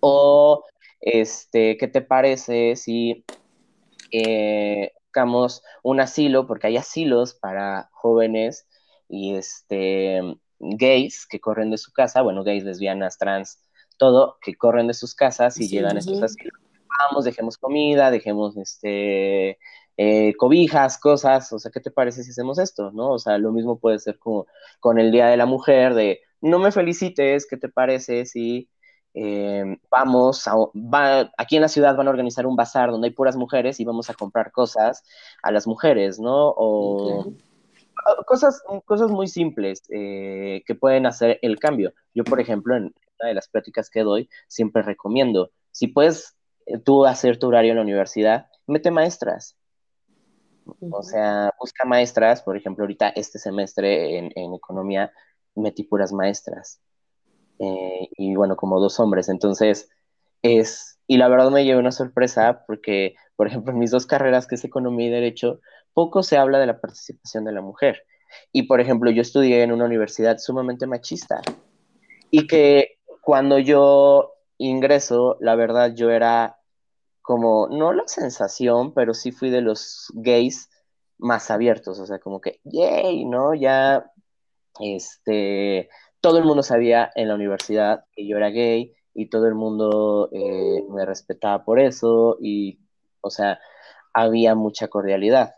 O, 0.01 0.66
este, 1.01 1.78
¿qué 1.78 1.88
te 1.88 2.01
parece 2.01 2.76
si 2.76 3.26
eh, 4.14 4.93
buscamos 5.07 5.64
un 5.84 5.99
asilo, 5.99 6.47
porque 6.47 6.68
hay 6.68 6.78
asilos 6.78 7.34
para 7.34 7.89
jóvenes 7.91 8.68
y 9.09 9.36
este, 9.36 10.22
gays 10.59 11.28
que 11.28 11.39
corren 11.39 11.72
de 11.72 11.78
su 11.78 11.91
casa, 11.91 12.22
bueno, 12.22 12.43
gays, 12.43 12.64
lesbianas, 12.64 13.18
trans, 13.18 13.59
todo, 13.97 14.38
que 14.41 14.55
corren 14.55 14.88
de 14.88 14.93
sus 14.93 15.14
casas 15.16 15.59
y 15.59 15.68
llegan 15.68 15.97
a 15.97 15.99
estos 15.99 16.22
asilos. 16.22 16.59
Vamos, 16.99 17.26
dejemos 17.26 17.57
comida, 17.57 18.11
dejemos 18.11 18.55
este, 18.57 19.57
eh, 19.97 20.34
cobijas, 20.38 20.97
cosas, 20.99 21.51
o 21.51 21.59
sea, 21.59 21.72
¿qué 21.72 21.80
te 21.80 21.91
parece 21.91 22.24
si 22.24 22.32
hacemos 22.32 22.59
esto? 22.59 22.91
¿no? 22.91 23.11
O 23.11 23.20
sea, 23.20 23.38
lo 23.38 23.51
mismo 23.51 23.80
puede 23.80 23.99
ser 23.99 24.20
como 24.20 24.47
con 24.80 24.99
el 24.99 25.11
Día 25.11 25.28
de 25.28 25.38
la 25.38 25.45
Mujer, 25.45 25.95
de 25.95 26.22
no 26.41 26.59
me 26.59 26.72
felicites, 26.72 27.47
¿qué 27.47 27.57
te 27.57 27.70
parece 27.70 28.26
si 28.26 28.70
eh, 29.14 29.78
vamos, 29.91 30.47
a, 30.47 30.55
aquí 31.38 31.55
en 31.55 31.61
la 31.61 31.68
ciudad 31.68 31.95
van 31.95 32.07
a 32.07 32.09
organizar 32.09 32.47
un 32.47 32.55
bazar 32.55 32.89
donde 32.89 33.07
hay 33.07 33.14
puras 33.14 33.36
mujeres 33.36 33.80
y 33.80 33.86
vamos 33.86 34.09
a 34.09 34.16
comprar 34.16 34.51
cosas 34.51 35.03
a 35.43 35.51
las 35.51 35.68
mujeres, 35.68 36.20
¿no? 36.20 36.49
O 36.57 37.34
cosas, 38.26 38.61
cosas 38.86 39.11
muy 39.11 39.28
simples 39.28 39.84
eh, 39.89 40.64
que 40.66 40.76
pueden 40.76 41.05
hacer 41.05 41.39
el 41.41 41.59
cambio. 41.59 41.93
Yo, 42.14 42.24
por 42.24 42.39
ejemplo, 42.39 42.76
en 42.76 42.86
una 43.20 43.30
de 43.30 43.36
las 43.36 43.47
prácticas 43.47 43.89
que 43.89 44.01
doy, 44.01 44.30
siempre 44.47 44.82
recomiendo, 44.82 45.51
si 45.72 45.88
puedes 45.88 46.36
eh, 46.66 46.80
tú 46.80 47.05
hacer 47.05 47.38
tu 47.38 47.47
horario 47.47 47.72
en 47.72 47.78
la 47.78 47.84
universidad, 47.84 48.47
mete 48.66 48.89
maestras. 48.89 49.55
O 50.91 51.03
sea, 51.03 51.51
busca 51.59 51.86
maestras, 51.86 52.41
por 52.41 52.55
ejemplo, 52.55 52.84
ahorita 52.84 53.09
este 53.09 53.38
semestre 53.38 54.18
en, 54.18 54.32
en 54.36 54.53
economía 54.53 55.11
metí 55.55 55.84
puras 55.84 56.14
maestras 56.14 56.82
eh, 57.59 58.09
y 58.17 58.35
bueno, 58.35 58.55
como 58.55 58.79
dos 58.79 58.99
hombres. 58.99 59.29
Entonces, 59.29 59.89
es, 60.41 60.99
y 61.07 61.17
la 61.17 61.27
verdad 61.27 61.51
me 61.51 61.65
llevé 61.65 61.79
una 61.79 61.91
sorpresa 61.91 62.63
porque, 62.67 63.15
por 63.35 63.47
ejemplo, 63.47 63.73
en 63.73 63.79
mis 63.79 63.91
dos 63.91 64.05
carreras, 64.05 64.47
que 64.47 64.55
es 64.55 64.63
economía 64.63 65.07
y 65.07 65.11
derecho, 65.11 65.59
poco 65.93 66.23
se 66.23 66.37
habla 66.37 66.59
de 66.59 66.67
la 66.67 66.79
participación 66.79 67.45
de 67.45 67.51
la 67.51 67.61
mujer. 67.61 68.05
Y, 68.51 68.63
por 68.63 68.81
ejemplo, 68.81 69.11
yo 69.11 69.21
estudié 69.21 69.63
en 69.63 69.71
una 69.71 69.85
universidad 69.85 70.37
sumamente 70.39 70.87
machista 70.87 71.41
y 72.31 72.47
que 72.47 72.97
cuando 73.21 73.59
yo 73.59 74.33
ingreso, 74.57 75.37
la 75.39 75.55
verdad, 75.55 75.93
yo 75.95 76.09
era 76.09 76.57
como, 77.21 77.67
no 77.69 77.93
la 77.93 78.03
sensación, 78.07 78.93
pero 78.93 79.13
sí 79.13 79.31
fui 79.31 79.49
de 79.49 79.61
los 79.61 80.11
gays 80.13 80.69
más 81.17 81.49
abiertos, 81.51 81.99
o 81.99 82.05
sea, 82.05 82.19
como 82.19 82.41
que, 82.41 82.59
yay, 82.63 83.23
¿no? 83.25 83.53
Ya, 83.53 84.11
este, 84.79 85.89
todo 86.24 86.38
el 86.38 86.45
mundo 86.45 86.63
sabía 86.63 87.11
en 87.15 87.28
la 87.28 87.36
universidad 87.36 88.05
que 88.13 88.26
yo 88.26 88.38
era 88.38 88.49
gay 88.49 88.93
y 89.13 89.26
todo 89.26 89.45
el 89.45 89.55
mundo 89.55 90.30
eh, 90.32 90.82
me 90.89 91.05
respetaba 91.05 91.65
por 91.65 91.82
eso 91.82 92.38
y, 92.39 92.80
o 93.19 93.30
sea, 93.30 93.59
había 94.13 94.55
mucha 94.55 94.88
cordialidad. 94.88 95.55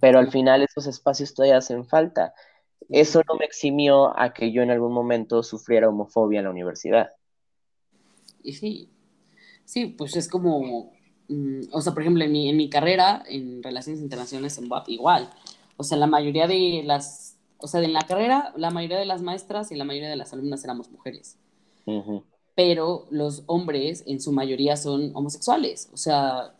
Pero 0.00 0.20
al 0.20 0.30
final 0.30 0.62
esos 0.62 0.86
espacios 0.86 1.34
todavía 1.34 1.56
hacen 1.56 1.84
falta. 1.86 2.34
Eso 2.88 3.22
no 3.28 3.34
me 3.34 3.46
eximió 3.46 4.16
a 4.16 4.32
que 4.32 4.52
yo 4.52 4.62
en 4.62 4.70
algún 4.70 4.92
momento 4.92 5.42
sufriera 5.42 5.88
homofobia 5.88 6.38
en 6.38 6.44
la 6.44 6.52
universidad. 6.52 7.10
Y 8.44 8.52
sí, 8.52 8.90
sí, 9.64 9.86
pues 9.86 10.14
es 10.14 10.28
como, 10.28 10.92
mm, 11.26 11.62
o 11.72 11.80
sea, 11.80 11.92
por 11.92 12.02
ejemplo, 12.02 12.22
en 12.22 12.30
mi, 12.30 12.48
en 12.48 12.56
mi 12.56 12.70
carrera 12.70 13.24
en 13.28 13.60
Relaciones 13.60 14.00
Internacionales 14.00 14.56
en 14.56 14.68
BAP, 14.68 14.90
igual. 14.90 15.30
O 15.76 15.82
sea, 15.82 15.98
la 15.98 16.06
mayoría 16.06 16.46
de 16.46 16.82
las 16.84 17.23
o 17.58 17.66
sea, 17.66 17.82
en 17.82 17.92
la 17.92 18.02
carrera 18.02 18.52
la 18.56 18.70
mayoría 18.70 18.98
de 18.98 19.06
las 19.06 19.22
maestras 19.22 19.72
y 19.72 19.76
la 19.76 19.84
mayoría 19.84 20.10
de 20.10 20.16
las 20.16 20.32
alumnas 20.32 20.64
éramos 20.64 20.90
mujeres. 20.90 21.38
Pero 22.54 23.06
los 23.10 23.42
hombres 23.46 24.04
en 24.06 24.20
su 24.20 24.32
mayoría 24.32 24.76
son 24.76 25.10
homosexuales. 25.14 25.88
O 25.92 25.96
sea, 25.96 26.54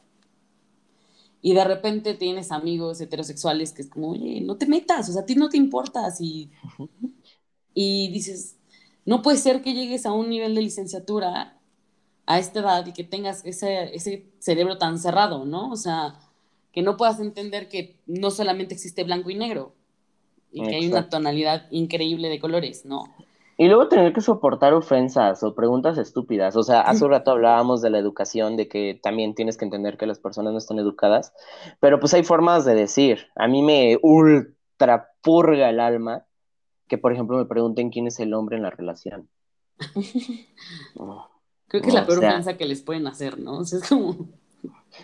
y 1.40 1.53
de 1.53 1.64
repente 1.64 2.14
tienes 2.14 2.51
amigos 2.53 3.01
heterosexuales 3.01 3.72
que 3.72 3.82
es 3.82 3.88
como, 3.88 4.12
oye, 4.12 4.40
no 4.40 4.57
te 4.57 4.66
metas, 4.66 5.09
o 5.11 5.12
sea, 5.12 5.22
a 5.22 5.26
ti 5.26 5.34
no 5.34 5.51
te 5.51 5.59
importa. 5.59 6.11
Y, 6.18 6.51
y 7.74 8.09
dices, 8.09 8.57
no 9.05 9.20
puede 9.20 9.36
ser 9.36 9.61
que 9.61 9.74
llegues 9.74 10.07
a 10.07 10.12
un 10.12 10.30
nivel 10.30 10.55
de 10.55 10.62
licenciatura 10.62 11.61
a 12.26 12.38
esta 12.38 12.61
edad 12.61 12.86
y 12.86 12.92
que 12.92 13.05
tengas 13.05 13.45
ese, 13.45 13.95
ese 13.95 14.32
cerebro 14.38 14.78
tan 14.78 14.99
cerrado, 14.99 15.45
¿no? 15.45 15.70
O 15.70 15.76
sea, 15.76 16.18
que 16.72 16.80
no 16.80 16.97
puedas 16.97 17.20
entender 17.20 17.68
que 17.68 18.01
no 18.07 18.30
solamente 18.30 18.74
existe 18.74 19.05
blanco 19.05 19.30
y 19.30 19.34
negro 19.34 19.74
y 20.55 20.63
que 20.63 20.77
hay 20.77 20.87
una 20.87 21.09
tonalidad 21.09 21.67
increíble 21.71 22.29
de 22.29 22.39
colores, 22.39 22.85
no. 22.85 23.05
Y 23.57 23.69
luego 23.69 23.89
tener 23.89 24.13
que 24.13 24.21
soportar 24.21 24.73
ofensas 24.73 25.43
o 25.43 25.55
preguntas 25.55 25.99
estúpidas. 25.99 26.57
O 26.57 26.63
sea, 26.63 26.81
hace 26.89 27.05
un 27.05 27.11
rato 27.11 27.33
hablábamos 27.33 27.83
de 27.83 27.91
la 27.91 27.99
educación, 27.99 28.57
de 28.57 28.69
que 28.69 28.99
también 29.03 29.35
tienes 29.35 29.57
que 29.57 29.65
entender 29.65 29.97
que 29.97 30.07
las 30.07 30.19
personas 30.19 30.53
no 30.53 30.59
están 30.59 30.79
educadas, 30.79 31.33
pero 31.81 32.01
pues 32.01 32.15
hay 32.15 32.23
formas 32.23 32.65
de 32.65 32.75
decir. 32.75 33.27
A 33.35 33.49
mí 33.49 33.63
me 33.63 33.99
ultra 34.03 35.11
purga 35.23 35.69
el 35.71 35.81
alma 35.81 36.25
que, 36.89 36.99
por 36.99 37.13
ejemplo, 37.13 37.37
me 37.37 37.47
pregunten 37.47 37.91
quién 37.91 38.07
es 38.07 38.21
el 38.21 38.35
hombre 38.35 38.57
en 38.57 38.63
la 38.63 38.71
relación. 38.71 39.29
Creo 41.67 41.83
que 41.83 41.89
es 41.89 41.95
la 41.95 42.07
peor 42.07 42.19
ofensa 42.19 42.57
que 42.57 42.67
les 42.67 42.83
pueden 42.83 43.07
hacer, 43.09 43.39
¿no? 43.39 43.59
O 43.59 43.65
sea, 43.65 43.81
es 43.81 43.89
como... 43.89 44.29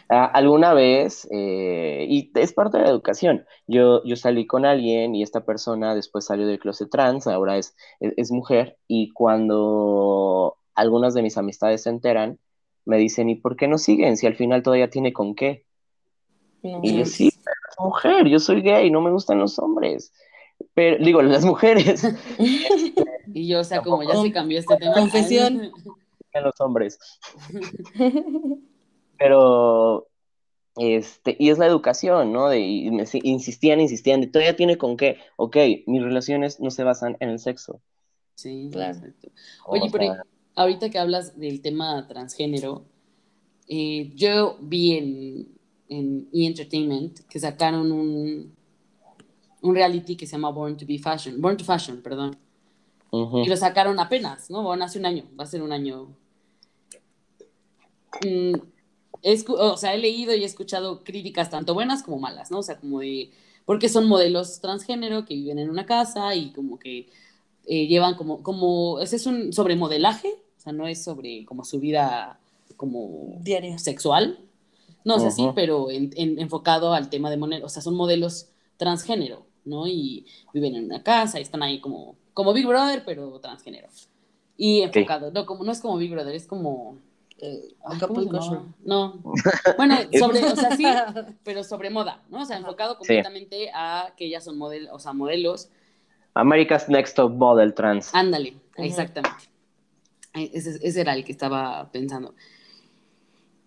alguna 0.09 0.75
vez, 0.75 1.27
eh, 1.31 2.07
y 2.09 2.31
es 2.35 2.53
parte 2.53 2.79
de 2.79 2.85
la 2.85 2.91
educación, 2.91 3.47
yo, 3.67 4.03
yo 4.05 4.17
salí 4.17 4.47
con 4.47 4.65
alguien 4.65 5.15
y 5.15 5.23
esta 5.23 5.45
persona 5.45 5.95
después 5.95 6.25
salió 6.25 6.47
del 6.47 6.59
closet 6.59 6.91
trans, 6.91 7.27
ahora 7.27 7.59
es, 7.59 7.77
es, 8.01 8.31
mujer, 8.31 8.77
y 8.89 9.11
cuando 9.11 10.57
algunas 10.75 11.15
de 11.15 11.23
mis 11.23 11.37
amistades 11.37 11.83
se 11.83 11.91
enteran, 11.91 12.39
me 12.85 12.99
dicen, 12.99 13.29
¿y 13.29 13.37
por 13.37 13.57
qué 13.57 13.69
no 13.69 13.79
siguen 13.79 14.17
si 14.17 14.27
al 14.27 14.37
final 14.37 14.63
todavía 14.63 14.91
tiene 14.91 15.13
con 15.13 15.35
qué? 15.35 15.65
Y 16.63 16.99
yo, 16.99 17.05
sí, 17.07 17.33
pero 17.45 17.57
es 17.71 17.81
mujer, 17.81 18.29
yo 18.29 18.39
soy 18.39 18.63
gay, 18.63 18.91
no 18.91 19.01
me 19.01 19.11
gustan 19.11 19.39
los 19.39 19.59
hombres. 19.59 20.13
Pero, 20.75 21.03
digo, 21.03 21.23
las 21.23 21.45
mujeres. 21.45 22.07
y 23.33 23.49
yo, 23.49 23.61
o 23.61 23.65
sea, 23.65 23.81
como 23.83 24.03
ya 24.03 24.21
se 24.21 24.33
cambió 24.33 24.59
este 24.59 24.77
tema. 24.77 24.95
Confesión. 24.95 25.73
los 26.35 26.61
hombres. 26.61 26.99
Pero, 29.21 30.09
este, 30.77 31.37
y 31.39 31.51
es 31.51 31.59
la 31.59 31.67
educación, 31.67 32.33
¿no? 32.33 32.49
De, 32.49 32.59
insistían, 32.59 33.79
insistían, 33.81 34.23
de 34.23 34.29
todavía 34.29 34.57
tiene 34.57 34.79
con 34.79 34.97
qué, 34.97 35.19
ok, 35.37 35.57
mis 35.87 36.03
relaciones 36.03 36.59
no 36.59 36.71
se 36.71 36.85
basan 36.85 37.19
en 37.21 37.29
el 37.29 37.39
sexo. 37.39 37.83
Sí, 38.35 38.71
claro. 38.73 38.99
Oye, 39.67 39.91
pero 39.93 40.15
ahorita 40.55 40.89
que 40.89 40.99
hablas 40.99 41.39
del 41.39 41.61
tema 41.61 42.09
transgénero, 42.09 42.87
eh, 43.69 44.11
yo 44.15 44.57
vi 44.63 44.97
en, 44.97 45.49
en 45.91 46.29
E! 46.33 46.47
Entertainment 46.47 47.21
que 47.29 47.39
sacaron 47.39 47.93
un, 47.93 48.57
un 49.61 49.75
reality 49.75 50.17
que 50.17 50.27
se 50.27 50.33
llama 50.33 50.49
Born 50.49 50.79
to 50.79 50.87
Be 50.87 50.99
Fashion, 50.99 51.39
Born 51.43 51.59
to 51.59 51.65
Fashion, 51.65 52.01
perdón. 52.01 52.39
Y 53.13 53.49
lo 53.49 53.57
sacaron 53.57 54.01
apenas, 54.01 54.49
¿no? 54.49 54.63
Bueno, 54.63 54.85
hace 54.85 54.99
un 54.99 55.05
año, 55.05 55.25
va 55.39 55.45
a 55.45 55.47
ser 55.47 55.63
un 55.63 55.73
año. 55.73 56.17
Mm, 58.25 58.55
o 59.49 59.77
sea, 59.77 59.95
he 59.95 59.99
leído 59.99 60.35
y 60.35 60.43
he 60.43 60.47
escuchado 60.47 61.05
críticas 61.05 61.51
tanto 61.51 61.75
buenas 61.75 62.03
como 62.03 62.19
malas, 62.19 62.51
¿no? 62.51 62.59
O 62.59 62.63
sea, 62.63 62.79
como 62.79 63.01
de, 63.01 63.31
porque 63.65 63.89
son 63.89 64.07
modelos 64.07 64.61
transgénero 64.61 65.25
que 65.25 65.35
viven 65.35 65.59
en 65.59 65.71
una 65.71 65.87
casa 65.87 66.35
y 66.35 66.53
como 66.53 66.79
que 66.79 67.09
eh, 67.67 67.87
llevan 67.87 68.15
como, 68.15 68.43
como, 68.43 69.01
ese 69.01 69.17
es 69.17 69.27
un 69.27 69.53
sobre 69.53 69.77
modelaje, 69.77 70.29
o 70.29 70.61
sea, 70.61 70.73
no 70.73 70.87
es 70.87 71.05
sobre 71.05 71.45
como 71.45 71.65
su 71.65 71.81
vida 71.81 72.41
como 72.77 73.37
diaria 73.41 73.79
sexual, 73.79 74.39
no, 75.05 75.17
o 75.17 75.19
sea, 75.21 75.31
sí, 75.31 75.49
pero 75.55 75.89
enfocado 75.91 76.93
al 76.93 77.09
tema 77.09 77.31
de 77.31 77.37
modelos, 77.37 77.65
o 77.65 77.69
sea, 77.73 77.83
son 77.83 77.95
modelos 77.95 78.49
transgénero, 78.77 79.47
¿no? 79.65 79.87
Y 79.87 80.27
viven 80.53 80.75
en 80.75 80.85
una 80.87 81.03
casa 81.03 81.39
y 81.39 81.43
están 81.43 81.63
ahí 81.63 81.81
como, 81.81 82.17
como 82.35 82.53
Big 82.53 82.67
Brother, 82.67 83.03
pero 83.05 83.39
transgénero. 83.41 83.89
Y 84.57 84.83
enfocado, 84.83 85.31
no, 85.31 85.47
como, 85.47 85.65
no 85.65 85.73
es 85.73 85.81
como 85.81 85.97
Big 85.97 86.11
Brother, 86.11 86.35
es 86.35 86.47
como 86.47 86.99
eh, 87.43 87.75
no. 88.85 89.23
Bueno, 89.77 89.97
sobre, 90.19 90.45
o 90.45 90.57
sea, 90.57 90.77
sí, 90.77 90.85
pero 91.45 91.65
sobre 91.65 91.91
moda, 91.91 92.23
¿no? 92.29 92.43
O 92.43 92.45
sea, 92.45 92.59
enfocado 92.59 92.97
completamente 92.97 93.71
a 93.75 94.13
que 94.17 94.27
ellas 94.27 94.45
son 94.45 94.59
modelos, 94.59 94.91
o 94.93 94.99
sea, 94.99 95.13
modelos. 95.13 95.71
America's 96.35 96.89
Next 96.89 97.17
Top 97.17 97.33
Model 97.33 97.75
Trans. 97.75 98.15
Ándale, 98.15 98.57
exactamente. 98.77 99.45
Ese, 100.35 100.79
ese, 100.83 101.01
era 101.01 101.15
el 101.15 101.25
que 101.25 101.33
estaba 101.33 101.91
pensando. 101.91 102.35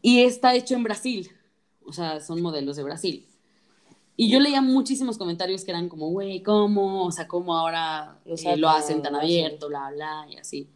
Y 0.01 0.21
está 0.21 0.53
hecho 0.55 0.76
en 0.76 0.84
Brasil, 0.84 1.32
o 1.86 1.93
sea, 1.93 2.19
son 2.19 2.41
modelos 2.41 2.76
de 2.76 2.84
Brasil. 2.84 3.28
Y 4.15 4.30
yo 4.30 4.39
leía 4.39 4.61
muchísimos 4.61 5.17
comentarios 5.17 5.63
que 5.63 5.71
eran 5.71 5.89
como, 5.89 6.09
güey, 6.09 6.43
¿cómo? 6.43 7.05
O 7.05 7.11
sea, 7.11 7.28
¿cómo 7.28 7.57
ahora 7.57 8.19
eh, 8.26 8.57
lo 8.57 8.69
hacen 8.69 9.01
tan 9.01 9.15
abierto, 9.15 9.67
bla, 9.69 9.89
bla, 9.91 10.28
y 10.30 10.38
así? 10.38 10.69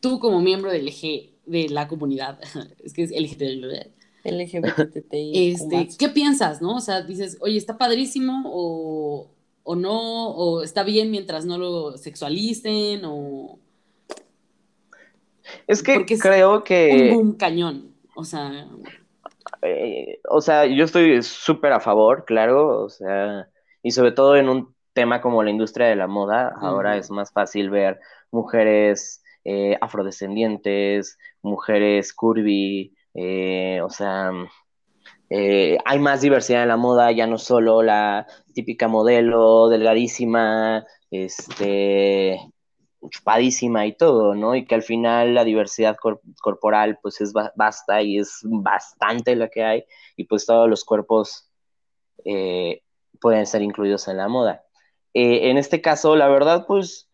Tú 0.00 0.18
como 0.18 0.40
miembro 0.40 0.70
del 0.70 0.88
G 0.88 1.30
de 1.50 1.68
la 1.68 1.88
comunidad, 1.88 2.38
es 2.84 2.92
que 2.92 3.02
es 3.02 3.10
LGBTI. 3.10 3.92
LGBTI. 4.24 5.32
Este, 5.52 5.88
¿Qué 5.98 6.08
piensas, 6.08 6.60
no? 6.60 6.76
O 6.76 6.80
sea, 6.80 7.02
dices, 7.02 7.38
oye, 7.40 7.56
está 7.56 7.78
padrísimo 7.78 8.42
o, 8.46 9.30
o 9.62 9.76
no, 9.76 10.30
o 10.30 10.62
está 10.62 10.82
bien 10.82 11.10
mientras 11.10 11.44
no 11.44 11.58
lo 11.58 11.96
sexualicen, 11.96 13.02
o... 13.04 13.58
Es 15.66 15.82
que 15.82 16.04
creo 16.04 16.62
que... 16.62 17.12
Un 17.16 17.32
cañón, 17.32 17.94
o 18.14 18.24
sea... 18.24 18.68
Eh, 19.62 20.20
o 20.28 20.40
sea, 20.40 20.66
yo 20.66 20.84
estoy 20.84 21.22
súper 21.22 21.72
a 21.72 21.80
favor, 21.80 22.24
claro, 22.24 22.84
o 22.84 22.88
sea, 22.88 23.48
y 23.82 23.90
sobre 23.90 24.12
todo 24.12 24.36
en 24.36 24.48
un 24.48 24.74
tema 24.92 25.20
como 25.20 25.42
la 25.42 25.50
industria 25.50 25.88
de 25.88 25.96
la 25.96 26.06
moda, 26.06 26.54
ahora 26.60 26.96
es 26.96 27.10
más 27.10 27.32
fácil 27.32 27.70
ver 27.70 28.00
mujeres 28.30 29.22
eh, 29.44 29.76
afrodescendientes, 29.80 31.18
mujeres 31.42 32.12
curvy, 32.12 32.94
eh, 33.14 33.80
o 33.82 33.88
sea, 33.88 34.32
eh, 35.30 35.78
hay 35.84 35.98
más 35.98 36.20
diversidad 36.20 36.62
en 36.62 36.68
la 36.68 36.76
moda, 36.76 37.10
ya 37.12 37.26
no 37.26 37.38
solo 37.38 37.82
la 37.82 38.26
típica 38.54 38.86
modelo 38.88 39.68
delgadísima, 39.70 40.84
este, 41.10 42.38
chupadísima 43.10 43.86
y 43.86 43.96
todo, 43.96 44.34
¿no? 44.34 44.54
Y 44.54 44.66
que 44.66 44.74
al 44.74 44.82
final 44.82 45.34
la 45.34 45.44
diversidad 45.44 45.96
corporal 46.42 46.98
pues 47.02 47.20
es 47.22 47.32
basta 47.32 48.02
y 48.02 48.18
es 48.18 48.40
bastante 48.44 49.34
la 49.36 49.48
que 49.48 49.64
hay 49.64 49.84
y 50.16 50.24
pues 50.24 50.44
todos 50.46 50.68
los 50.68 50.84
cuerpos 50.84 51.50
pueden 53.20 53.46
ser 53.46 53.62
incluidos 53.62 54.08
en 54.08 54.18
la 54.18 54.28
moda. 54.28 54.62
en 55.14 55.56
este 55.58 55.80
caso, 55.80 56.16
la 56.16 56.28
verdad, 56.28 56.66
pues 56.66 57.09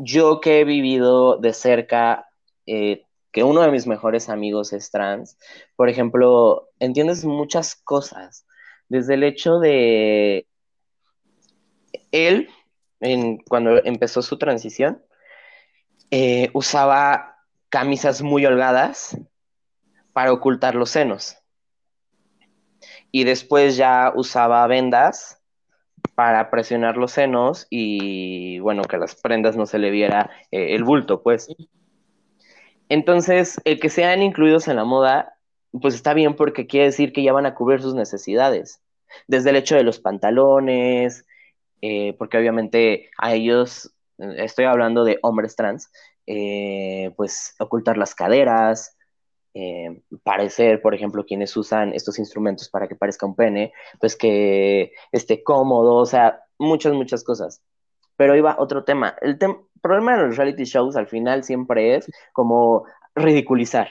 yo 0.00 0.40
que 0.40 0.60
he 0.60 0.64
vivido 0.64 1.38
de 1.38 1.52
cerca, 1.52 2.28
eh, 2.66 3.04
que 3.32 3.42
uno 3.42 3.62
de 3.62 3.72
mis 3.72 3.86
mejores 3.86 4.28
amigos 4.28 4.72
es 4.72 4.90
trans, 4.92 5.36
por 5.74 5.88
ejemplo, 5.88 6.68
entiendes 6.78 7.24
muchas 7.24 7.74
cosas, 7.74 8.46
desde 8.88 9.14
el 9.14 9.24
hecho 9.24 9.58
de 9.58 10.46
él, 12.12 12.48
cuando 13.48 13.84
empezó 13.84 14.22
su 14.22 14.38
transición, 14.38 15.02
eh, 16.10 16.50
usaba 16.54 17.36
camisas 17.68 18.22
muy 18.22 18.46
holgadas 18.46 19.18
para 20.12 20.32
ocultar 20.32 20.74
los 20.76 20.90
senos. 20.90 21.36
Y 23.10 23.24
después 23.24 23.76
ya 23.76 24.12
usaba 24.14 24.66
vendas 24.68 25.37
para 26.18 26.50
presionar 26.50 26.96
los 26.96 27.12
senos 27.12 27.68
y, 27.70 28.58
bueno, 28.58 28.82
que 28.82 28.96
a 28.96 28.98
las 28.98 29.14
prendas 29.14 29.56
no 29.56 29.66
se 29.66 29.78
le 29.78 29.92
viera 29.92 30.28
eh, 30.50 30.74
el 30.74 30.82
bulto, 30.82 31.22
pues. 31.22 31.46
Entonces, 32.88 33.60
el 33.64 33.78
que 33.78 33.88
sean 33.88 34.20
incluidos 34.20 34.66
en 34.66 34.74
la 34.74 34.84
moda, 34.84 35.38
pues 35.80 35.94
está 35.94 36.14
bien 36.14 36.34
porque 36.34 36.66
quiere 36.66 36.86
decir 36.86 37.12
que 37.12 37.22
ya 37.22 37.32
van 37.32 37.46
a 37.46 37.54
cubrir 37.54 37.80
sus 37.80 37.94
necesidades. 37.94 38.82
Desde 39.28 39.50
el 39.50 39.56
hecho 39.56 39.76
de 39.76 39.84
los 39.84 40.00
pantalones, 40.00 41.24
eh, 41.82 42.16
porque 42.18 42.36
obviamente 42.36 43.10
a 43.16 43.34
ellos, 43.34 43.94
estoy 44.18 44.64
hablando 44.64 45.04
de 45.04 45.20
hombres 45.22 45.54
trans, 45.54 45.88
eh, 46.26 47.12
pues 47.16 47.54
ocultar 47.60 47.96
las 47.96 48.16
caderas, 48.16 48.97
eh, 49.54 50.02
parecer, 50.22 50.80
por 50.82 50.94
ejemplo, 50.94 51.24
quienes 51.24 51.56
usan 51.56 51.92
estos 51.94 52.18
instrumentos 52.18 52.68
para 52.68 52.88
que 52.88 52.96
parezca 52.96 53.26
un 53.26 53.34
pene, 53.34 53.72
pues 54.00 54.16
que 54.16 54.92
esté 55.12 55.42
cómodo, 55.42 55.96
o 55.96 56.06
sea, 56.06 56.40
muchas, 56.58 56.92
muchas 56.92 57.24
cosas. 57.24 57.62
Pero 58.16 58.36
iba 58.36 58.56
otro 58.58 58.84
tema. 58.84 59.16
El 59.22 59.38
problema 59.80 60.16
de 60.16 60.26
los 60.26 60.36
reality 60.36 60.64
shows 60.64 60.96
al 60.96 61.06
final 61.06 61.44
siempre 61.44 61.96
es 61.96 62.10
como 62.32 62.84
ridiculizar. 63.14 63.90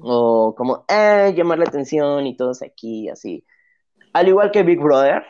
O 0.00 0.54
como, 0.56 0.84
eh, 0.88 1.34
llamar 1.36 1.58
la 1.58 1.66
atención 1.66 2.26
y 2.26 2.36
todos 2.36 2.62
aquí, 2.62 3.08
así. 3.10 3.44
Al 4.14 4.28
igual 4.28 4.50
que 4.50 4.62
Big 4.62 4.80
Brother, 4.80 5.24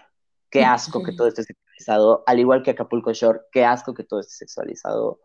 qué 0.49 0.65
asco 0.65 1.03
que 1.03 1.13
todo 1.13 1.29
esté 1.29 1.43
sexualizado. 1.43 2.23
Al 2.27 2.39
igual 2.39 2.63
que 2.63 2.71
Acapulco 2.71 3.13
Shore, 3.13 3.41
qué 3.51 3.65
asco 3.65 3.95
que 3.95 4.05
todo 4.05 4.21
esté 4.21 4.35
sexualizado. 4.35 5.21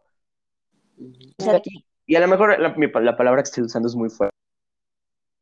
Y 2.07 2.15
a 2.15 2.21
lo 2.21 2.27
mejor 2.29 2.57
la, 2.57 3.17
palabra 3.17 3.43
que 3.43 3.49
estoy 3.49 3.65
usando 3.65 3.89
es 3.89 3.95
muy 3.95 4.09
fuerte. 4.09 4.35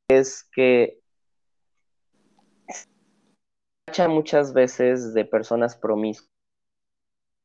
Es 0.10 0.44
que 0.52 1.00
tacha 3.86 4.08
muchas 4.08 4.52
veces 4.52 5.14
de 5.14 5.26
personas 5.26 5.78
promiscuas. 5.78 6.30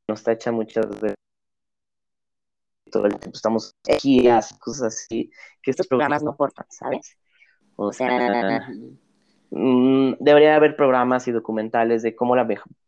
Nos 0.09 0.23
tacha 0.23 0.51
muchas 0.51 0.89
veces 0.89 1.15
todo 2.91 3.07
el 3.07 3.19
tiempo 3.19 3.37
estamos 3.37 3.77
aquí, 3.89 4.27
cosas 4.59 4.95
así, 4.95 5.31
que 5.63 5.71
estos 5.71 5.87
programas 5.87 6.23
no 6.23 6.35
portan, 6.35 6.67
¿sabes? 6.71 7.17
O 7.77 7.93
sea, 7.93 8.09
mm, 9.51 10.15
debería 10.19 10.57
haber 10.57 10.77
programas 10.77 11.29
y 11.29 11.33
documentales 11.33 12.03
de 12.03 12.17
cómo 12.17 12.35
la 12.35 12.45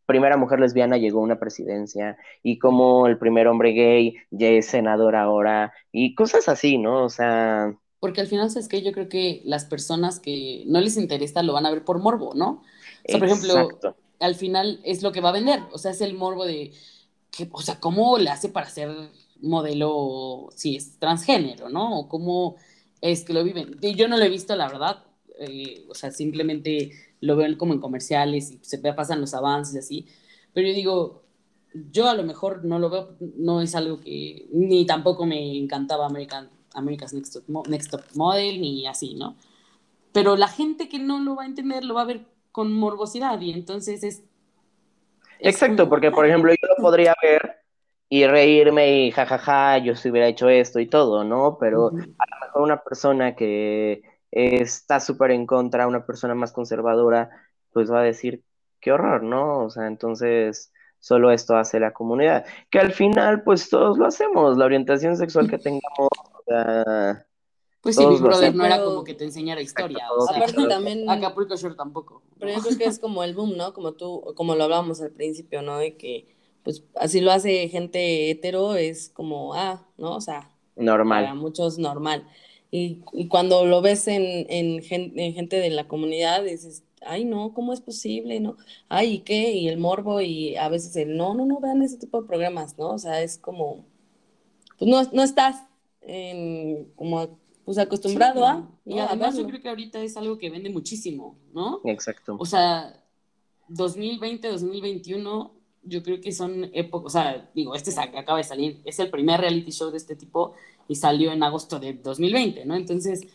primera 0.06 0.36
mujer 0.36 0.60
lesbiana 0.60 0.96
llegó 0.98 1.20
a 1.20 1.24
una 1.24 1.38
presidencia 1.38 2.16
y 2.42 2.58
cómo 2.58 3.06
el 3.06 3.18
primer 3.18 3.46
hombre 3.48 3.72
gay 3.72 4.16
ya 4.30 4.48
es 4.48 4.66
senador 4.66 5.16
ahora 5.16 5.72
y 5.90 6.14
cosas 6.14 6.48
así, 6.48 6.78
¿no? 6.78 7.04
O 7.04 7.08
sea... 7.08 7.76
Porque 8.00 8.20
al 8.20 8.26
final, 8.26 8.50
es 8.56 8.68
que 8.68 8.82
Yo 8.82 8.92
creo 8.92 9.08
que 9.08 9.42
las 9.44 9.64
personas 9.64 10.18
que 10.18 10.64
no 10.66 10.80
les 10.80 10.96
interesa 10.96 11.42
lo 11.42 11.52
van 11.52 11.66
a 11.66 11.70
ver 11.70 11.84
por 11.84 12.00
morbo, 12.00 12.34
¿no? 12.34 12.62
O 13.04 13.08
sea, 13.08 13.18
por 13.18 13.28
ejemplo, 13.28 13.68
al 14.18 14.34
final 14.34 14.80
es 14.84 15.02
lo 15.02 15.12
que 15.12 15.20
va 15.20 15.30
a 15.30 15.32
vender, 15.32 15.60
o 15.72 15.78
sea, 15.78 15.90
es 15.90 16.00
el 16.00 16.14
morbo 16.14 16.44
de, 16.44 16.72
que, 17.30 17.48
o 17.50 17.62
sea, 17.62 17.80
¿cómo 17.80 18.18
le 18.18 18.30
hace 18.30 18.48
para 18.48 18.68
ser 18.68 18.90
modelo 19.40 20.48
si 20.54 20.76
es 20.76 20.98
transgénero, 20.98 21.68
¿no? 21.68 21.98
O 21.98 22.08
cómo 22.08 22.56
es 23.00 23.24
que 23.24 23.32
lo 23.32 23.42
viven. 23.42 23.78
yo 23.80 24.08
no 24.08 24.16
lo 24.16 24.24
he 24.24 24.28
visto, 24.28 24.54
la 24.54 24.68
verdad, 24.68 25.04
eh, 25.40 25.84
o 25.88 25.94
sea, 25.94 26.10
simplemente 26.10 26.92
lo 27.22 27.36
veo 27.36 27.56
como 27.56 27.72
en 27.72 27.80
comerciales 27.80 28.50
y 28.50 28.58
se 28.62 28.78
pasan 28.78 29.20
los 29.20 29.32
avances 29.32 29.74
y 29.74 29.78
así, 29.78 30.06
pero 30.52 30.68
yo 30.68 30.74
digo, 30.74 31.22
yo 31.90 32.10
a 32.10 32.14
lo 32.14 32.24
mejor 32.24 32.64
no 32.64 32.78
lo 32.78 32.90
veo, 32.90 33.16
no 33.36 33.62
es 33.62 33.74
algo 33.74 34.00
que, 34.00 34.48
ni 34.52 34.84
tampoco 34.84 35.24
me 35.24 35.56
encantaba 35.56 36.06
American, 36.06 36.50
America's 36.74 37.14
Next 37.14 37.34
Top, 37.34 37.68
Next 37.68 37.90
Top 37.90 38.02
Model, 38.14 38.60
ni 38.60 38.86
así, 38.86 39.14
¿no? 39.14 39.36
Pero 40.12 40.36
la 40.36 40.48
gente 40.48 40.88
que 40.88 40.98
no 40.98 41.20
lo 41.20 41.36
va 41.36 41.44
a 41.44 41.46
entender 41.46 41.84
lo 41.84 41.94
va 41.94 42.02
a 42.02 42.06
ver 42.06 42.26
con 42.50 42.72
morbosidad 42.72 43.40
y 43.40 43.52
entonces 43.52 44.02
es... 44.02 44.22
Exacto, 45.38 45.88
porque 45.88 46.10
por 46.10 46.26
ejemplo 46.26 46.52
yo 46.52 46.68
lo 46.76 46.82
podría 46.82 47.14
ver 47.22 47.62
y 48.08 48.26
reírme 48.26 49.06
y 49.06 49.10
jajaja, 49.10 49.78
yo 49.78 49.94
si 49.94 50.10
hubiera 50.10 50.28
hecho 50.28 50.48
esto 50.48 50.80
y 50.80 50.86
todo, 50.86 51.24
¿no? 51.24 51.56
Pero 51.58 51.86
a 51.86 51.90
lo 51.92 52.46
mejor 52.46 52.62
una 52.62 52.82
persona 52.82 53.34
que 53.34 54.02
está 54.32 54.98
súper 54.98 55.30
en 55.30 55.46
contra, 55.46 55.86
una 55.86 56.04
persona 56.06 56.34
más 56.34 56.52
conservadora, 56.52 57.30
pues 57.72 57.92
va 57.92 58.00
a 58.00 58.04
decir, 58.04 58.42
qué 58.80 58.92
horror, 58.92 59.22
¿no? 59.22 59.60
O 59.64 59.70
sea, 59.70 59.86
entonces 59.86 60.72
solo 60.98 61.30
esto 61.32 61.56
hace 61.56 61.80
la 61.80 61.92
comunidad, 61.92 62.44
que 62.70 62.78
al 62.78 62.92
final 62.92 63.42
pues 63.44 63.68
todos 63.68 63.98
lo 63.98 64.06
hacemos, 64.06 64.56
la 64.56 64.64
orientación 64.64 65.16
sexual 65.16 65.48
que 65.48 65.58
tengamos, 65.58 66.08
pues 67.82 67.96
sí, 67.96 68.06
mi 68.06 68.16
Brother 68.16 68.54
no 68.54 68.64
era 68.64 68.82
como 68.82 69.02
que 69.02 69.12
te 69.12 69.24
enseñara 69.24 69.60
historia. 69.60 70.06
O 70.16 70.24
sea, 70.24 70.36
aparte 70.36 70.68
también. 70.68 71.10
Acapulco 71.10 71.56
Shore 71.56 71.74
tampoco. 71.74 72.22
Pero 72.38 72.52
yo 72.52 72.60
creo 72.60 72.78
que 72.78 72.84
es 72.84 73.00
como 73.00 73.24
el 73.24 73.34
boom, 73.34 73.56
¿no? 73.56 73.74
Como 73.74 73.92
tú, 73.94 74.22
como 74.36 74.54
lo 74.54 74.62
hablábamos 74.62 75.02
al 75.02 75.10
principio, 75.10 75.62
¿no? 75.62 75.78
De 75.78 75.96
que, 75.96 76.28
pues, 76.62 76.84
así 76.94 77.20
lo 77.20 77.32
hace 77.32 77.68
gente 77.68 78.30
hetero, 78.30 78.76
es 78.76 79.08
como, 79.08 79.54
ah, 79.54 79.84
¿no? 79.98 80.14
O 80.14 80.20
sea. 80.20 80.48
Normal. 80.76 81.24
Para 81.24 81.34
muchos 81.34 81.76
normal. 81.78 82.24
Y, 82.74 83.02
y 83.12 83.28
cuando 83.28 83.66
lo 83.66 83.82
ves 83.82 84.08
en, 84.08 84.46
en, 84.48 84.82
en, 84.88 85.34
gente 85.34 85.56
de 85.60 85.68
la 85.68 85.86
comunidad, 85.86 86.42
dices, 86.42 86.82
ay, 87.02 87.26
no, 87.26 87.52
¿cómo 87.52 87.74
es 87.74 87.82
posible? 87.82 88.40
¿No? 88.40 88.56
Ay, 88.88 89.16
¿y 89.16 89.18
qué? 89.18 89.52
Y 89.52 89.68
el 89.68 89.76
morbo, 89.76 90.22
y 90.22 90.56
a 90.56 90.70
veces 90.70 90.96
el, 90.96 91.18
no, 91.18 91.34
no, 91.34 91.44
no, 91.44 91.60
vean 91.60 91.82
ese 91.82 91.98
tipo 91.98 92.22
de 92.22 92.26
programas, 92.26 92.78
¿no? 92.78 92.88
O 92.88 92.98
sea, 92.98 93.22
es 93.22 93.36
como, 93.36 93.84
pues 94.78 94.90
no, 94.90 95.02
no 95.12 95.22
estás 95.22 95.66
en, 96.00 96.90
como 96.96 97.38
pues 97.66 97.76
acostumbrado 97.76 98.46
a. 98.46 98.68
Y 98.86 98.98
además 98.98 99.36
yo 99.36 99.46
creo 99.46 99.60
que 99.60 99.68
ahorita 99.68 100.02
es 100.02 100.16
algo 100.16 100.38
que 100.38 100.48
vende 100.48 100.70
muchísimo, 100.70 101.38
¿no? 101.52 101.82
Exacto. 101.84 102.36
O 102.38 102.46
sea, 102.46 103.04
2020, 103.68 104.48
2021, 104.48 105.52
yo 105.84 106.02
creo 106.02 106.20
que 106.20 106.32
son 106.32 106.70
épocas, 106.72 107.06
o 107.06 107.10
sea, 107.10 107.50
digo, 107.54 107.74
este 107.74 107.92
acaba 107.98 108.38
de 108.38 108.44
salir, 108.44 108.80
es 108.84 108.98
el 108.98 109.10
primer 109.10 109.40
reality 109.40 109.70
show 109.70 109.90
de 109.90 109.96
este 109.96 110.16
tipo 110.16 110.54
y 110.88 110.96
salió 110.96 111.32
en 111.32 111.42
agosto 111.42 111.78
de 111.78 111.94
2020, 111.94 112.64
¿no? 112.64 112.74
Entonces, 112.74 113.26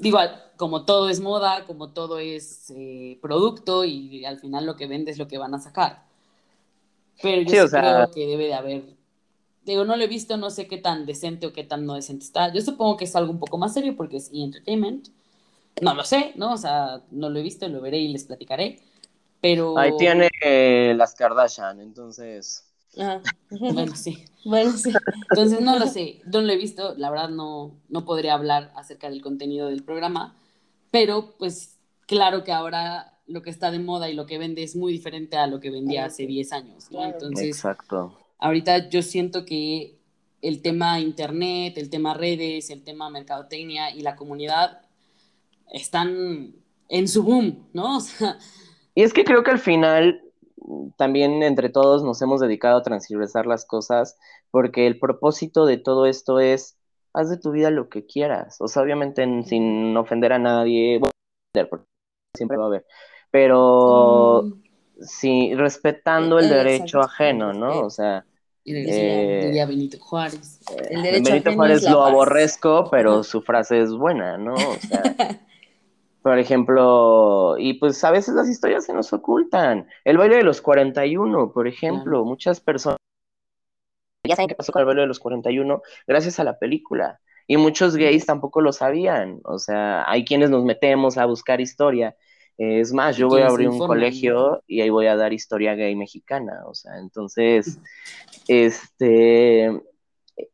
digo, 0.00 0.18
como 0.56 0.84
todo 0.84 1.08
es 1.08 1.20
moda, 1.20 1.64
como 1.66 1.90
todo 1.90 2.18
es 2.18 2.70
eh, 2.76 3.18
producto 3.20 3.84
y 3.84 4.24
al 4.24 4.38
final 4.38 4.66
lo 4.66 4.76
que 4.76 4.86
vende 4.86 5.10
es 5.10 5.18
lo 5.18 5.28
que 5.28 5.38
van 5.38 5.54
a 5.54 5.60
sacar. 5.60 6.04
Pero 7.22 7.42
yo 7.42 7.68
sí, 7.68 7.76
creo 7.76 8.10
que 8.10 8.26
debe 8.26 8.46
de 8.46 8.54
haber 8.54 8.94
digo, 9.64 9.84
no 9.84 9.96
lo 9.96 10.04
he 10.04 10.08
visto, 10.08 10.36
no 10.36 10.50
sé 10.50 10.66
qué 10.66 10.78
tan 10.78 11.06
decente 11.06 11.46
o 11.46 11.52
qué 11.52 11.64
tan 11.64 11.86
no 11.86 11.94
decente 11.94 12.24
está. 12.24 12.52
Yo 12.52 12.60
supongo 12.60 12.96
que 12.96 13.04
es 13.04 13.16
algo 13.16 13.32
un 13.32 13.38
poco 13.38 13.58
más 13.58 13.74
serio 13.74 13.96
porque 13.96 14.18
es 14.18 14.30
e-entertainment. 14.32 15.08
No 15.80 15.94
lo 15.94 16.04
sé, 16.04 16.32
¿no? 16.36 16.52
O 16.52 16.56
sea, 16.56 17.02
no 17.10 17.30
lo 17.30 17.38
he 17.38 17.42
visto, 17.42 17.68
lo 17.68 17.80
veré 17.80 17.98
y 17.98 18.08
les 18.08 18.24
platicaré. 18.24 18.80
Pero. 19.44 19.76
Ahí 19.76 19.90
tiene 19.98 20.30
eh, 20.40 20.94
las 20.96 21.14
Kardashian, 21.14 21.78
entonces. 21.78 22.64
Bueno, 23.50 23.94
sí. 23.94 24.24
bueno, 24.46 24.72
sí. 24.72 24.90
Entonces 25.30 25.60
no 25.60 25.78
lo 25.78 25.86
sé, 25.86 26.22
no 26.24 26.40
lo 26.40 26.50
he 26.50 26.56
visto, 26.56 26.94
la 26.96 27.10
verdad 27.10 27.28
no, 27.28 27.78
no 27.90 28.06
podría 28.06 28.32
hablar 28.32 28.72
acerca 28.74 29.10
del 29.10 29.20
contenido 29.20 29.68
del 29.68 29.82
programa, 29.82 30.34
pero 30.90 31.34
pues 31.38 31.76
claro 32.06 32.42
que 32.42 32.52
ahora 32.52 33.18
lo 33.26 33.42
que 33.42 33.50
está 33.50 33.70
de 33.70 33.80
moda 33.80 34.08
y 34.08 34.14
lo 34.14 34.24
que 34.24 34.38
vende 34.38 34.62
es 34.62 34.76
muy 34.76 34.94
diferente 34.94 35.36
a 35.36 35.46
lo 35.46 35.60
que 35.60 35.68
vendía 35.70 36.06
hace 36.06 36.26
10 36.26 36.52
años, 36.52 36.90
¿no? 36.90 37.04
Entonces, 37.04 37.48
Exacto. 37.48 38.18
Ahorita 38.38 38.88
yo 38.88 39.02
siento 39.02 39.44
que 39.44 39.98
el 40.40 40.62
tema 40.62 41.00
internet, 41.00 41.76
el 41.76 41.90
tema 41.90 42.14
redes, 42.14 42.70
el 42.70 42.82
tema 42.82 43.10
mercadotecnia 43.10 43.94
y 43.94 44.00
la 44.00 44.16
comunidad 44.16 44.80
están 45.70 46.54
en 46.88 47.08
su 47.08 47.22
boom, 47.24 47.68
¿no? 47.74 47.98
y 48.94 49.02
es 49.02 49.12
que 49.12 49.24
creo 49.24 49.42
que 49.42 49.50
al 49.50 49.58
final 49.58 50.22
también 50.96 51.42
entre 51.42 51.68
todos 51.68 52.02
nos 52.04 52.20
hemos 52.22 52.40
dedicado 52.40 52.78
a 52.78 52.82
transversar 52.82 53.46
las 53.46 53.64
cosas 53.64 54.16
porque 54.50 54.86
el 54.86 54.98
propósito 54.98 55.66
de 55.66 55.78
todo 55.78 56.06
esto 56.06 56.40
es 56.40 56.76
haz 57.12 57.30
de 57.30 57.38
tu 57.38 57.52
vida 57.52 57.70
lo 57.70 57.88
que 57.88 58.06
quieras. 58.06 58.56
O 58.60 58.68
sea, 58.68 58.82
obviamente 58.82 59.24
sin 59.44 59.96
ofender 59.96 60.32
a 60.32 60.38
nadie, 60.38 60.98
bueno, 60.98 61.84
siempre 62.36 62.56
va 62.56 62.64
a 62.64 62.66
haber, 62.66 62.86
pero 63.30 64.44
sí, 65.00 65.54
respetando 65.54 66.38
el 66.38 66.48
derecho 66.48 67.00
ajeno, 67.00 67.52
¿no? 67.52 67.80
O 67.80 67.90
sea... 67.90 68.24
Eh, 68.66 69.62
Benito 69.68 69.98
Juárez. 70.00 70.60
El 70.88 71.02
Benito 71.22 71.52
Juárez 71.52 71.82
lo 71.82 72.02
aborrezco, 72.02 72.88
pero 72.90 73.22
su 73.22 73.42
frase 73.42 73.82
es 73.82 73.92
buena, 73.92 74.38
¿no? 74.38 74.54
O 74.54 74.76
sea, 74.80 75.02
por 76.24 76.38
ejemplo, 76.38 77.54
y 77.58 77.74
pues 77.74 78.02
a 78.02 78.10
veces 78.10 78.34
las 78.34 78.48
historias 78.48 78.86
se 78.86 78.94
nos 78.94 79.12
ocultan. 79.12 79.86
El 80.04 80.18
baile 80.18 80.38
de 80.38 80.42
los 80.42 80.60
41, 80.60 81.52
por 81.52 81.68
ejemplo, 81.68 82.24
muchas 82.24 82.60
personas 82.60 82.96
ya 84.26 84.34
saben 84.34 84.48
qué 84.48 84.54
pasó 84.54 84.72
con 84.72 84.80
el 84.80 84.86
baile 84.86 85.02
de 85.02 85.08
los 85.08 85.20
41 85.20 85.82
gracias 86.06 86.40
a 86.40 86.44
la 86.44 86.58
película. 86.58 87.20
Y 87.46 87.58
muchos 87.58 87.94
gays 87.94 88.24
tampoco 88.24 88.62
lo 88.62 88.72
sabían. 88.72 89.40
O 89.44 89.58
sea, 89.58 90.10
hay 90.10 90.24
quienes 90.24 90.48
nos 90.48 90.64
metemos 90.64 91.18
a 91.18 91.26
buscar 91.26 91.60
historia 91.60 92.16
es 92.56 92.92
más, 92.92 93.16
yo 93.16 93.28
voy 93.28 93.42
a 93.42 93.48
abrir 93.48 93.68
un 93.68 93.78
colegio 93.78 94.62
y 94.66 94.80
ahí 94.80 94.90
voy 94.90 95.06
a 95.06 95.16
dar 95.16 95.32
historia 95.32 95.74
gay 95.74 95.96
mexicana, 95.96 96.62
o 96.66 96.74
sea, 96.74 96.98
entonces, 96.98 97.78
este, 98.48 99.82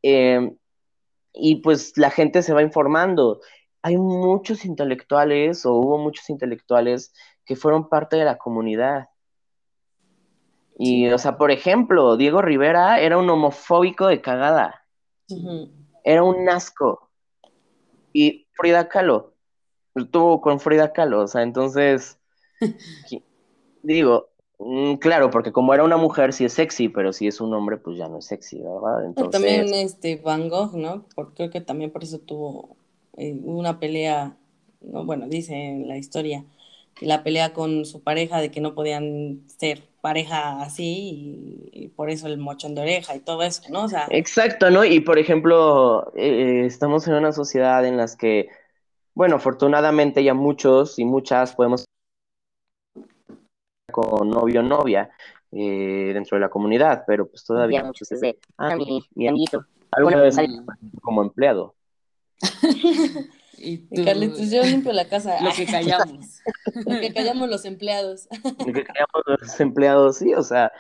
em, 0.02 0.56
y 1.34 1.56
pues 1.56 1.96
la 1.96 2.10
gente 2.10 2.42
se 2.42 2.54
va 2.54 2.62
informando. 2.62 3.40
Hay 3.82 3.96
muchos 3.96 4.64
intelectuales 4.64 5.64
o 5.64 5.74
hubo 5.74 5.98
muchos 5.98 6.28
intelectuales 6.30 7.12
que 7.44 7.56
fueron 7.56 7.88
parte 7.88 8.16
de 8.16 8.24
la 8.24 8.38
comunidad. 8.38 9.08
Y, 10.78 11.08
o 11.10 11.18
sea, 11.18 11.36
por 11.36 11.50
ejemplo, 11.50 12.16
Diego 12.16 12.42
Rivera 12.42 13.00
era 13.00 13.18
un 13.18 13.28
homofóbico 13.28 14.06
de 14.06 14.20
cagada. 14.20 14.86
Era 16.04 16.22
un 16.22 16.48
asco. 16.48 17.10
Y 18.12 18.46
Frida 18.52 18.88
Kahlo 18.88 19.34
estuvo 19.94 20.40
con 20.40 20.60
Frida 20.60 20.92
Kahlo, 20.92 21.22
o 21.22 21.26
sea, 21.26 21.42
entonces, 21.42 22.18
digo, 23.82 24.28
mm, 24.58 24.94
claro, 24.94 25.30
porque 25.30 25.52
como 25.52 25.74
era 25.74 25.84
una 25.84 25.96
mujer 25.96 26.32
sí 26.32 26.44
es 26.44 26.52
sexy, 26.52 26.88
pero 26.88 27.12
si 27.12 27.26
es 27.26 27.40
un 27.40 27.52
hombre 27.54 27.76
pues 27.76 27.96
ya 27.96 28.08
no 28.08 28.18
es 28.18 28.26
sexy, 28.26 28.58
¿verdad? 28.58 29.04
Entonces... 29.04 29.32
También 29.32 29.74
este 29.74 30.16
Van 30.16 30.48
Gogh, 30.48 30.74
¿no? 30.74 31.06
Porque 31.14 31.34
creo 31.34 31.50
que 31.50 31.60
también 31.60 31.90
por 31.90 32.02
eso 32.02 32.18
tuvo 32.18 32.76
eh, 33.20 33.38
una 33.42 33.78
pelea, 33.78 34.36
no, 34.80 35.04
bueno, 35.04 35.26
dice 35.28 35.54
en 35.54 35.88
la 35.88 35.96
historia, 35.96 36.44
la 37.00 37.22
pelea 37.22 37.52
con 37.52 37.84
su 37.84 38.02
pareja 38.02 38.40
de 38.40 38.50
que 38.50 38.60
no 38.60 38.74
podían 38.74 39.42
ser 39.46 39.82
pareja 40.00 40.62
así 40.62 41.68
y, 41.72 41.88
por 41.88 42.08
eso 42.08 42.26
el 42.26 42.38
mochón 42.38 42.74
de 42.74 42.82
oreja 42.82 43.14
y 43.14 43.20
todo 43.20 43.42
eso, 43.42 43.62
¿no? 43.70 43.84
O 43.84 43.88
sea... 43.88 44.06
Exacto, 44.10 44.70
¿no? 44.70 44.84
Y 44.84 45.00
por 45.00 45.18
ejemplo, 45.18 46.12
eh, 46.16 46.64
estamos 46.64 47.06
en 47.06 47.14
una 47.14 47.32
sociedad 47.32 47.84
en 47.84 47.96
las 47.96 48.16
que 48.16 48.48
bueno, 49.14 49.36
afortunadamente 49.36 50.24
ya 50.24 50.34
muchos 50.34 50.98
y 50.98 51.04
muchas 51.04 51.54
podemos 51.54 51.84
con 53.92 54.30
novio 54.30 54.60
o 54.60 54.62
novia 54.62 55.10
eh, 55.52 56.12
dentro 56.14 56.36
de 56.36 56.40
la 56.40 56.48
comunidad, 56.48 57.04
pero 57.06 57.28
pues 57.28 57.44
todavía 57.44 57.84
muchos 57.84 58.08
de, 58.08 58.38
ah, 58.56 58.76
mi, 58.76 59.02
mi 59.14 59.28
amiguito, 59.28 59.64
alguna 59.90 60.22
vez 60.22 60.36
como 61.02 61.22
empleado. 61.22 61.74
Y, 63.62 63.76
tú, 63.76 64.06
Carlitos, 64.06 64.50
yo 64.50 64.62
limpio 64.62 64.90
la 64.90 65.06
casa. 65.06 65.38
Lo 65.44 65.52
que 65.52 65.66
callamos. 65.66 66.40
lo 66.86 66.98
que 66.98 67.12
callamos 67.12 67.46
los 67.46 67.66
empleados. 67.66 68.26
lo 68.42 68.72
que 68.72 68.84
callamos 68.84 69.22
los 69.26 69.60
empleados, 69.60 70.16
sí, 70.16 70.32
o 70.32 70.42
sea, 70.42 70.72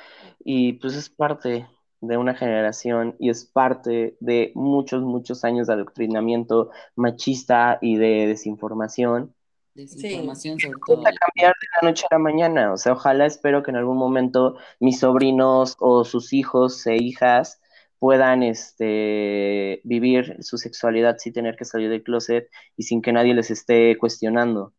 y 0.42 0.72
pues 0.72 0.94
es 0.94 1.10
parte, 1.10 1.66
de 2.00 2.16
una 2.16 2.34
generación 2.34 3.16
y 3.18 3.30
es 3.30 3.44
parte 3.44 4.16
de 4.20 4.52
muchos, 4.54 5.02
muchos 5.02 5.44
años 5.44 5.66
de 5.66 5.74
adoctrinamiento 5.74 6.70
machista 6.96 7.78
y 7.80 7.96
de 7.96 8.26
desinformación 8.26 9.34
desinformación 9.74 10.58
sobre 10.58 10.78
todo. 10.86 11.00
a 11.00 11.12
cambiar 11.12 11.54
de 11.60 11.68
la 11.80 11.88
noche 11.88 12.06
a 12.10 12.14
la 12.14 12.18
mañana, 12.18 12.72
o 12.72 12.76
sea, 12.76 12.92
ojalá 12.92 13.26
espero 13.26 13.62
que 13.62 13.70
en 13.70 13.76
algún 13.76 13.96
momento 13.96 14.56
mis 14.80 14.98
sobrinos 14.98 15.76
o 15.78 16.04
sus 16.04 16.32
hijos 16.32 16.86
e 16.86 16.96
hijas 16.96 17.60
puedan 18.00 18.42
este, 18.42 19.80
vivir 19.84 20.38
su 20.40 20.58
sexualidad 20.58 21.18
sin 21.18 21.34
tener 21.34 21.54
que 21.54 21.66
salir 21.66 21.90
del 21.90 22.02
closet 22.02 22.48
y 22.76 22.82
sin 22.82 23.02
que 23.02 23.12
nadie 23.12 23.34
les 23.34 23.50
esté 23.52 23.96
cuestionando. 23.98 24.72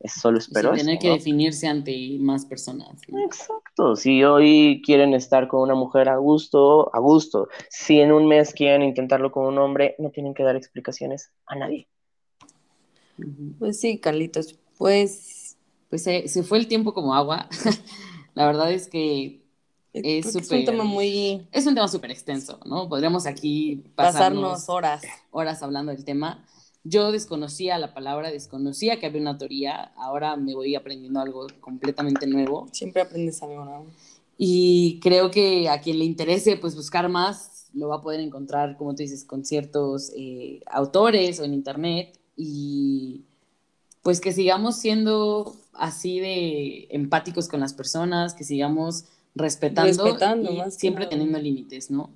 Es 0.00 0.12
solo 0.12 0.38
espero. 0.38 0.74
Sin 0.74 0.84
tener 0.84 0.98
que 0.98 1.10
definirse 1.10 1.68
ante 1.68 2.18
más 2.18 2.44
personas. 2.44 3.00
Exacto. 3.24 3.96
Si 3.96 4.22
hoy 4.24 4.82
quieren 4.84 5.14
estar 5.14 5.48
con 5.48 5.62
una 5.62 5.74
mujer 5.74 6.08
a 6.08 6.16
gusto, 6.16 6.94
a 6.94 6.98
gusto. 6.98 7.48
Si 7.70 8.00
en 8.00 8.12
un 8.12 8.26
mes 8.26 8.52
quieren 8.52 8.82
intentarlo 8.82 9.32
con 9.32 9.46
un 9.46 9.58
hombre, 9.58 9.94
no 9.98 10.10
tienen 10.10 10.34
que 10.34 10.42
dar 10.42 10.56
explicaciones 10.56 11.30
a 11.46 11.54
nadie. 11.54 11.88
Pues 13.58 13.80
sí, 13.80 13.98
Carlitos. 13.98 14.58
Pues, 14.76 15.56
pues 15.88 16.02
se, 16.02 16.42
fue 16.42 16.58
el 16.58 16.66
tiempo 16.66 16.92
como 16.92 17.14
agua. 17.14 17.48
La 18.34 18.44
verdad 18.44 18.70
es 18.72 18.88
que 18.88 19.45
es, 20.04 20.34
un 20.34 20.64
tema 20.64 20.84
muy... 20.84 21.46
Es 21.52 21.66
un 21.66 21.74
tema 21.74 21.88
súper 21.88 22.10
extenso, 22.10 22.60
¿no? 22.64 22.88
Podríamos 22.88 23.26
aquí 23.26 23.84
pasarnos 23.94 24.68
horas. 24.68 25.02
Horas 25.30 25.62
hablando 25.62 25.92
del 25.92 26.04
tema 26.04 26.44
yo 26.88 27.10
desconocía 27.10 27.78
la 27.78 27.94
palabra, 27.94 28.30
desconocía 28.30 29.00
que 29.00 29.06
había 29.06 29.20
una 29.20 29.38
teoría, 29.38 29.92
ahora 29.96 30.36
me 30.36 30.54
voy 30.54 30.76
aprendiendo 30.76 31.20
algo 31.20 31.48
completamente 31.60 32.26
nuevo. 32.26 32.68
Siempre 32.72 33.02
aprendes 33.02 33.42
algo 33.42 33.64
nuevo. 33.64 33.86
Y 34.38 35.00
creo 35.02 35.30
que 35.30 35.68
a 35.68 35.80
quien 35.80 35.98
le 35.98 36.04
interese 36.04 36.56
pues 36.56 36.76
buscar 36.76 37.08
más, 37.08 37.66
lo 37.74 37.88
va 37.88 37.96
a 37.96 38.02
poder 38.02 38.20
encontrar, 38.20 38.76
como 38.76 38.94
tú 38.94 39.02
dices, 39.02 39.24
con 39.24 39.44
ciertos 39.44 40.12
eh, 40.16 40.60
autores 40.66 41.40
o 41.40 41.44
en 41.44 41.54
internet 41.54 42.18
y 42.36 43.22
pues 44.02 44.20
que 44.20 44.32
sigamos 44.32 44.76
siendo 44.76 45.56
así 45.72 46.20
de 46.20 46.86
empáticos 46.90 47.48
con 47.48 47.60
las 47.60 47.74
personas, 47.74 48.34
que 48.34 48.44
sigamos 48.44 49.06
respetando, 49.36 50.04
respetando 50.04 50.50
y 50.50 50.70
siempre 50.72 51.06
teniendo 51.06 51.38
límites, 51.38 51.90
¿no? 51.90 52.10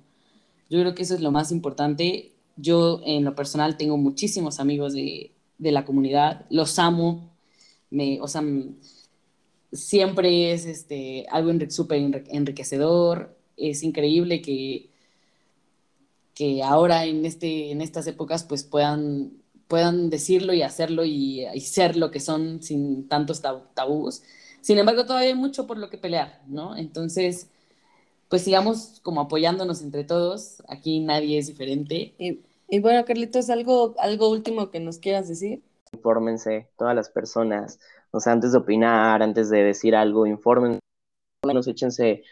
Yo 0.69 0.79
creo 0.81 0.93
que 0.93 1.03
eso 1.03 1.15
es 1.15 1.21
lo 1.21 1.31
más 1.31 1.51
importante 1.51 2.31
yo 2.61 3.01
en 3.05 3.23
lo 3.23 3.35
personal 3.35 3.77
tengo 3.77 3.97
muchísimos 3.97 4.59
amigos 4.59 4.93
de, 4.93 5.31
la 5.57 5.85
comunidad, 5.85 6.45
los 6.49 6.79
amo, 6.79 7.35
me, 7.89 8.19
o 8.21 8.27
sea, 8.27 8.43
siempre 9.71 10.51
es 10.51 10.65
este, 10.65 11.25
algo 11.29 11.51
súper 11.69 12.23
enriquecedor, 12.29 13.37
es 13.57 13.83
increíble 13.83 14.41
que, 14.41 14.89
que 16.33 16.63
ahora 16.63 17.05
en, 17.05 17.25
este, 17.25 17.71
en 17.71 17.81
estas 17.81 18.07
épocas 18.07 18.43
pues 18.43 18.63
puedan, 18.63 19.33
puedan 19.67 20.09
decirlo 20.09 20.53
y 20.53 20.63
hacerlo 20.63 21.05
y, 21.05 21.45
ser 21.59 21.95
lo 21.95 22.09
que 22.09 22.19
son 22.19 22.63
sin 22.63 23.07
tantos 23.07 23.41
tabús. 23.75 24.23
Sin 24.61 24.77
embargo, 24.77 25.05
todavía 25.05 25.29
hay 25.29 25.35
mucho 25.35 25.67
por 25.67 25.77
lo 25.77 25.89
que 25.89 25.97
pelear, 25.97 26.41
¿no? 26.47 26.77
Entonces, 26.77 27.49
pues 28.29 28.43
sigamos 28.43 28.99
como 29.03 29.21
apoyándonos 29.21 29.81
entre 29.81 30.03
todos, 30.03 30.63
aquí 30.67 30.99
nadie 30.99 31.37
es 31.37 31.47
diferente. 31.47 32.13
Y 32.73 32.79
bueno, 32.79 33.03
Carlitos, 33.03 33.49
¿algo, 33.49 33.95
algo 33.99 34.29
último 34.29 34.71
que 34.71 34.79
nos 34.79 34.97
quieras 34.97 35.27
decir? 35.27 35.61
Infórmense, 35.91 36.69
todas 36.77 36.95
las 36.95 37.09
personas, 37.09 37.81
o 38.11 38.21
sea, 38.21 38.31
antes 38.31 38.53
de 38.53 38.59
opinar, 38.59 39.21
antes 39.21 39.49
de 39.49 39.61
decir 39.61 39.93
algo, 39.93 40.25
infórmense, 40.25 40.79
menos 41.45 41.67
échense 41.67 42.23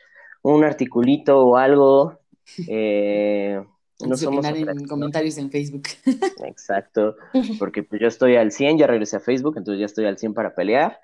un 0.42 0.64
articulito 0.64 1.40
o 1.40 1.58
algo. 1.58 2.18
Eh, 2.68 3.62
no 4.04 4.18
somos 4.18 4.44
en 4.44 4.88
comentarios 4.88 5.38
en 5.38 5.52
Facebook. 5.52 5.84
Exacto, 6.44 7.16
porque 7.60 7.84
pues 7.84 8.02
yo 8.02 8.08
estoy 8.08 8.38
al 8.38 8.52
100, 8.52 8.80
ya 8.80 8.88
regresé 8.88 9.18
a 9.18 9.20
Facebook, 9.20 9.56
entonces 9.58 9.80
ya 9.80 9.86
estoy 9.86 10.06
al 10.06 10.18
100 10.18 10.34
para 10.34 10.56
pelear. 10.56 11.00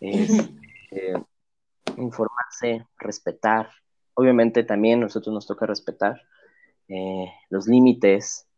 Eh, 0.00 0.26
informarse, 1.96 2.86
respetar. 2.98 3.70
Obviamente 4.14 4.64
también 4.64 5.00
nosotros 5.00 5.32
nos 5.32 5.46
toca 5.46 5.66
respetar 5.66 6.20
eh, 6.88 7.32
los 7.50 7.66
límites, 7.66 8.48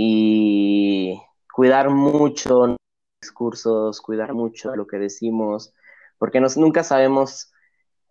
y 0.00 1.20
cuidar 1.52 1.90
mucho 1.90 2.68
los 2.68 2.76
discursos, 3.20 4.00
cuidar 4.00 4.32
mucho 4.32 4.76
lo 4.76 4.86
que 4.86 4.96
decimos, 4.96 5.74
porque 6.18 6.40
nos, 6.40 6.56
nunca 6.56 6.84
sabemos 6.84 7.52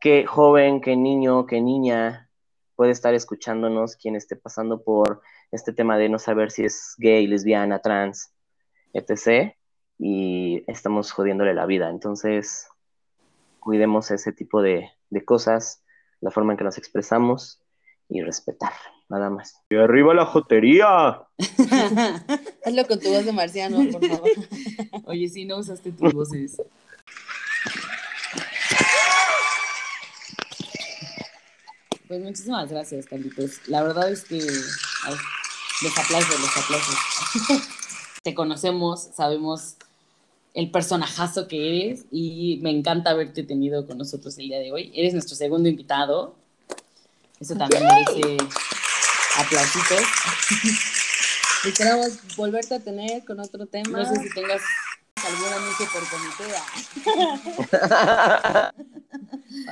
qué 0.01 0.25
joven, 0.25 0.81
qué 0.81 0.97
niño, 0.97 1.45
qué 1.45 1.61
niña 1.61 2.29
puede 2.75 2.91
estar 2.91 3.13
escuchándonos, 3.13 3.95
quien 3.95 4.17
esté 4.17 4.35
pasando 4.35 4.83
por 4.83 5.21
este 5.49 5.71
tema 5.71 5.97
de 5.97 6.09
no 6.09 6.19
saber 6.19 6.51
si 6.51 6.65
es 6.65 6.93
gay, 6.97 7.25
lesbiana, 7.25 7.79
trans, 7.79 8.33
etc. 8.91 9.55
Y 9.97 10.65
estamos 10.67 11.13
jodiéndole 11.13 11.53
la 11.53 11.65
vida. 11.65 11.89
Entonces, 11.89 12.67
cuidemos 13.67 14.11
ese 14.11 14.31
tipo 14.31 14.61
de, 14.61 14.89
de 15.09 15.25
cosas, 15.25 15.83
la 16.21 16.31
forma 16.31 16.53
en 16.53 16.57
que 16.57 16.63
nos 16.63 16.77
expresamos 16.77 17.59
y 18.07 18.21
respetar 18.21 18.71
nada 19.09 19.29
más. 19.29 19.55
Y 19.69 19.75
arriba 19.75 20.13
la 20.13 20.25
jotería. 20.25 21.27
Hazlo 22.65 22.87
con 22.87 22.97
tu 23.01 23.09
voz 23.09 23.25
de 23.25 23.33
marciano, 23.33 23.77
por 23.91 24.07
favor. 24.07 24.29
Oye, 25.03 25.27
si 25.27 25.43
no 25.43 25.57
usaste 25.57 25.91
tus 25.91 26.13
voces. 26.13 26.61
Pues 32.07 32.21
muchísimas 32.21 32.71
gracias, 32.71 33.05
Carlitos. 33.05 33.67
La 33.67 33.83
verdad 33.83 34.09
es 34.09 34.23
que 34.23 34.37
los 34.37 35.97
aplausos, 35.97 36.39
los 36.39 36.57
aplausos. 36.57 37.69
Te 38.23 38.33
conocemos, 38.33 39.09
sabemos 39.13 39.75
el 40.57 40.71
personajazo 40.71 41.47
que 41.47 41.85
eres 41.85 42.05
y 42.11 42.57
me 42.63 42.71
encanta 42.71 43.11
haberte 43.11 43.43
tenido 43.43 43.85
con 43.85 43.99
nosotros 43.99 44.35
el 44.39 44.47
día 44.47 44.57
de 44.57 44.71
hoy. 44.71 44.91
Eres 44.95 45.13
nuestro 45.13 45.35
segundo 45.35 45.69
invitado. 45.69 46.35
Eso 47.39 47.55
también 47.55 47.83
merece 47.83 48.37
aplausitos. 49.37 50.01
Esperamos 51.63 52.17
volverte 52.35 52.73
a 52.73 52.79
tener 52.79 53.23
con 53.23 53.39
otro 53.39 53.67
tema. 53.67 53.99
No 53.99 54.09
sé 54.09 54.19
si 54.19 54.33
tengas 54.33 54.63
algún 55.27 55.53
anuncio 55.53 55.85
por 55.93 56.03
comité. 56.09 56.45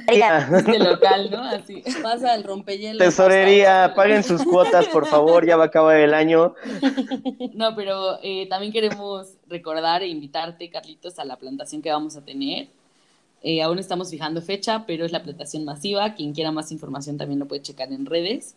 este 0.58 0.80
local, 0.80 1.30
¿no? 1.32 1.44
Así. 1.44 1.84
Pasa 2.02 2.36
el 2.36 2.44
rompehielo. 2.44 3.00
Tesorería, 3.00 3.94
paguen 3.96 4.24
sus 4.24 4.44
cuotas, 4.44 4.88
por 4.88 5.08
favor, 5.08 5.46
ya 5.46 5.58
va 5.58 5.66
a 5.66 5.68
acabar 5.68 5.98
el 5.98 6.14
año. 6.14 6.56
No, 7.54 7.76
pero 7.76 8.20
eh, 8.22 8.48
también 8.50 8.72
queremos 8.72 9.28
recordar 9.48 10.04
e 10.04 10.08
invitarte, 10.08 10.70
Carlitos, 10.70 11.20
a 11.20 11.26
la 11.26 11.38
plantación 11.38 11.82
que 11.82 11.92
vamos 11.92 12.16
a 12.16 12.22
tener. 12.22 12.68
Eh, 13.42 13.62
aún 13.62 13.78
estamos 13.80 14.10
fijando 14.10 14.42
fecha, 14.42 14.86
pero 14.88 15.06
es 15.06 15.12
la 15.12 15.24
plantación 15.24 15.66
masiva. 15.66 16.16
Quien 16.16 16.34
quiera 16.34 16.52
más 16.52 16.72
información 16.72 17.18
también 17.18 17.40
lo 17.40 17.48
puede 17.48 17.62
checar 17.62 17.92
en 17.92 18.06
redes. 18.06 18.56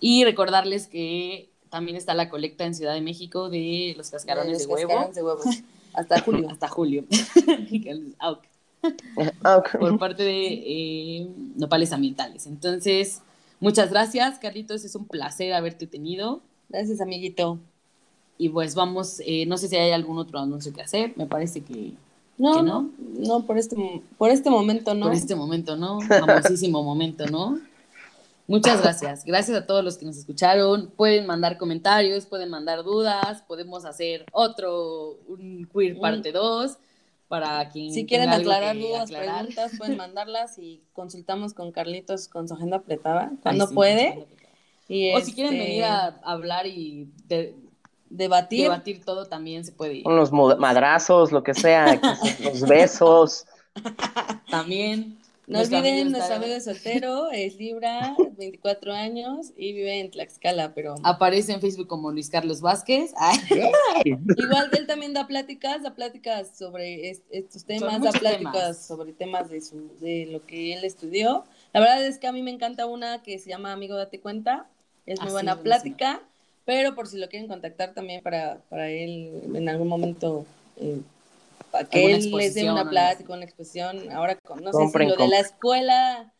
Y 0.00 0.24
recordarles 0.24 0.86
que 0.86 1.50
también 1.68 1.96
está 1.96 2.14
la 2.14 2.28
colecta 2.28 2.64
en 2.64 2.74
Ciudad 2.74 2.94
de 2.94 3.00
México 3.00 3.48
de 3.48 3.94
los 3.96 4.10
cascarones 4.10 4.66
de, 4.66 4.66
huevo. 4.66 5.10
Hasta 5.94 6.20
julio. 6.20 6.48
Hasta 6.50 6.68
julio. 6.68 7.04
Por 9.78 9.98
parte 9.98 10.22
de 10.22 10.46
eh, 10.46 11.28
Nopales 11.56 11.92
Ambientales. 11.92 12.46
Entonces, 12.46 13.20
muchas 13.60 13.90
gracias, 13.90 14.38
Carlitos. 14.38 14.84
Es 14.84 14.94
un 14.94 15.06
placer 15.06 15.52
haberte 15.52 15.86
tenido. 15.86 16.40
Gracias, 16.68 17.00
amiguito. 17.00 17.58
Y 18.38 18.48
pues 18.48 18.74
vamos, 18.74 19.20
eh, 19.24 19.46
no 19.46 19.58
sé 19.58 19.68
si 19.68 19.76
hay 19.76 19.92
algún 19.92 20.18
otro 20.18 20.38
anuncio 20.38 20.72
que 20.72 20.82
hacer. 20.82 21.12
Me 21.16 21.26
parece 21.26 21.60
que. 21.60 21.92
No, 22.38 22.62
no, 22.62 22.90
no, 22.98 23.46
por 23.46 23.58
este, 23.58 24.02
por 24.18 24.30
este 24.30 24.50
momento 24.50 24.94
no. 24.94 25.06
Por 25.06 25.14
este 25.14 25.36
momento 25.36 25.76
no, 25.76 26.00
famosísimo 26.00 26.82
momento, 26.82 27.26
¿no? 27.26 27.60
Muchas 28.52 28.82
gracias. 28.82 29.24
Gracias 29.24 29.56
a 29.56 29.66
todos 29.66 29.82
los 29.82 29.96
que 29.96 30.04
nos 30.04 30.18
escucharon. 30.18 30.90
Pueden 30.90 31.24
mandar 31.26 31.56
comentarios, 31.56 32.26
pueden 32.26 32.50
mandar 32.50 32.84
dudas, 32.84 33.40
podemos 33.48 33.86
hacer 33.86 34.26
otro, 34.30 35.20
un 35.26 35.66
queer 35.72 35.98
parte 35.98 36.32
2 36.32 36.76
para 37.28 37.66
quien 37.70 37.94
Si 37.94 38.04
quieren 38.04 38.28
aclarar 38.28 38.76
dudas, 38.78 39.10
preguntas, 39.10 39.72
pueden 39.78 39.96
mandarlas 39.96 40.58
y 40.58 40.82
consultamos 40.92 41.54
con 41.54 41.72
Carlitos 41.72 42.28
con 42.28 42.46
su 42.46 42.52
agenda 42.52 42.76
apretada 42.76 43.32
cuando 43.42 43.70
puede. 43.70 44.26
o 44.86 45.20
si 45.22 45.32
quieren 45.32 45.58
venir 45.58 45.84
a 45.84 46.08
este, 46.08 46.20
hablar 46.22 46.66
y 46.66 47.08
debatir. 48.10 48.64
Debatir 48.64 49.02
todo 49.02 49.24
también 49.24 49.64
se 49.64 49.72
puede. 49.72 50.02
Con 50.02 50.16
los 50.16 50.30
madrazos, 50.30 51.32
lo 51.32 51.42
que 51.42 51.54
sea, 51.54 51.98
los 52.44 52.60
besos. 52.68 53.46
También. 54.50 55.21
No 55.48 55.60
olviden, 55.60 56.12
nuestro 56.12 56.36
amigo 56.36 56.58
soltero 56.60 57.30
es 57.32 57.56
Libra, 57.56 58.14
24 58.38 58.92
años 58.92 59.52
y 59.56 59.72
vive 59.72 59.98
en 59.98 60.10
Tlaxcala, 60.10 60.72
pero... 60.72 60.94
Aparece 61.02 61.52
en 61.52 61.60
Facebook 61.60 61.88
como 61.88 62.12
Luis 62.12 62.30
Carlos 62.30 62.60
Vázquez. 62.60 63.12
Igual 64.04 64.70
él 64.72 64.86
también 64.86 65.12
da 65.12 65.26
pláticas, 65.26 65.82
da 65.82 65.94
pláticas 65.94 66.56
sobre 66.56 67.10
estos 67.30 67.64
temas, 67.64 68.00
da 68.00 68.12
pláticas 68.12 68.86
sobre 68.86 69.12
temas 69.12 69.50
de, 69.50 69.60
su, 69.60 69.90
de 70.00 70.28
lo 70.30 70.46
que 70.46 70.74
él 70.74 70.84
estudió. 70.84 71.44
La 71.72 71.80
verdad 71.80 72.06
es 72.06 72.18
que 72.18 72.28
a 72.28 72.32
mí 72.32 72.42
me 72.42 72.52
encanta 72.52 72.86
una 72.86 73.22
que 73.22 73.38
se 73.40 73.50
llama 73.50 73.72
Amigo 73.72 73.96
Date 73.96 74.20
Cuenta, 74.20 74.66
es 75.06 75.18
muy 75.20 75.30
ah, 75.30 75.32
buena 75.32 75.60
plática, 75.60 76.20
pero 76.64 76.94
por 76.94 77.08
si 77.08 77.18
lo 77.18 77.28
quieren 77.28 77.48
contactar 77.48 77.94
también 77.94 78.22
para, 78.22 78.58
para 78.68 78.88
él 78.90 79.42
en 79.54 79.68
algún 79.68 79.88
momento... 79.88 80.46
Eh, 80.76 81.00
para 81.72 81.88
que 81.88 82.14
él 82.14 82.30
les 82.30 82.54
dé 82.54 82.70
una 82.70 82.88
plática, 82.88 83.32
una 83.32 83.44
exposición. 83.44 84.12
Ahora, 84.12 84.38
no 84.60 84.72
sé 84.72 84.88
si 84.88 85.06
lo 85.06 85.16
de 85.16 85.28
la 85.28 85.40
escuela 85.40 86.32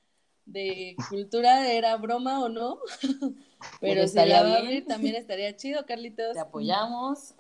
de 0.44 0.94
cultura 1.08 1.72
era 1.72 1.96
broma 1.96 2.40
o 2.40 2.48
no, 2.48 2.78
pero 3.80 4.06
si 4.06 4.16
la 4.16 4.42
va 4.42 4.54
a 4.54 4.58
abrir 4.58 4.86
también 4.86 5.14
estaría 5.16 5.56
chido, 5.56 5.86
Carlitos. 5.86 6.34
Te 6.34 6.40
apoyamos. 6.40 7.34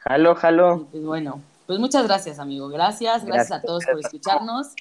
Jalo, 0.00 0.34
jalo. 0.34 0.86
Pues 0.90 1.02
bueno, 1.02 1.40
pues 1.66 1.78
muchas 1.78 2.06
gracias, 2.06 2.38
amigo. 2.38 2.68
Gracias, 2.68 3.24
gracias, 3.24 3.52
a 3.52 3.62
todos 3.62 3.84
por 3.86 3.98
escucharnos. 3.98 4.74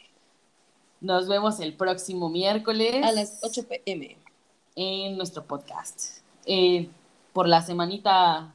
Nos 1.00 1.28
vemos 1.30 1.60
el 1.62 1.74
próximo 1.76 2.30
miércoles. 2.30 3.06
A 3.06 3.12
las 3.14 3.40
8 3.42 3.68
pm. 3.68 4.18
En 4.76 5.18
nuestro 5.18 5.46
podcast. 5.46 6.22
Eh, 6.46 6.90
por 7.34 7.48
la 7.48 7.62
semanita 7.62 8.54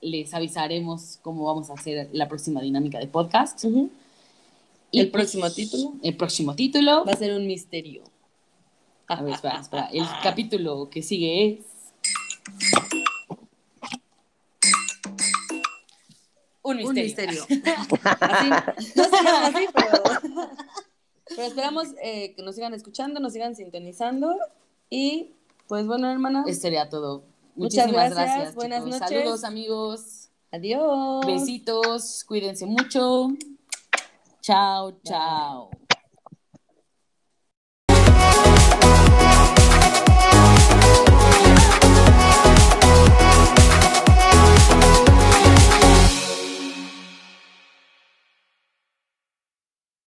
les 0.00 0.32
avisaremos 0.34 1.18
cómo 1.22 1.44
vamos 1.44 1.70
a 1.70 1.74
hacer 1.74 2.08
la 2.12 2.28
próxima 2.28 2.60
dinámica 2.60 2.98
de 2.98 3.06
podcast. 3.06 3.64
¿Y 4.90 5.00
el 5.00 5.10
próximo 5.10 5.50
título? 5.50 5.94
El 6.02 6.16
próximo 6.16 6.54
título. 6.54 7.04
Va 7.04 7.12
a 7.12 7.16
ser 7.16 7.32
un 7.34 7.46
misterio. 7.46 8.02
A 9.08 9.22
ver, 9.22 9.34
espera, 9.34 9.60
espera. 9.60 9.88
El 9.92 10.06
capítulo 10.22 10.88
que 10.90 11.02
sigue 11.02 11.48
es. 11.48 11.58
Un 16.62 16.76
misterio. 16.94 17.42
así, 18.04 18.50
no 18.94 19.36
así, 19.36 19.66
pero, 19.74 20.02
pero 21.28 21.42
esperamos 21.42 21.88
eh, 22.02 22.34
que 22.34 22.42
nos 22.42 22.54
sigan 22.54 22.74
escuchando, 22.74 23.20
nos 23.20 23.32
sigan 23.32 23.56
sintonizando. 23.56 24.36
Y 24.90 25.32
pues 25.66 25.86
bueno, 25.86 26.10
hermana. 26.10 26.44
Esto 26.46 26.62
sería 26.62 26.88
todo. 26.88 27.24
Muchísimas 27.58 28.14
gracias. 28.14 28.54
buenas 28.54 28.84
noches. 28.84 29.08
Saludos, 29.08 29.44
amigos. 29.44 30.30
Adiós. 30.50 31.26
Besitos. 31.26 32.24
Cuídense 32.24 32.66
mucho. 32.66 33.28
Chao, 34.40 34.92
chao. 35.04 35.70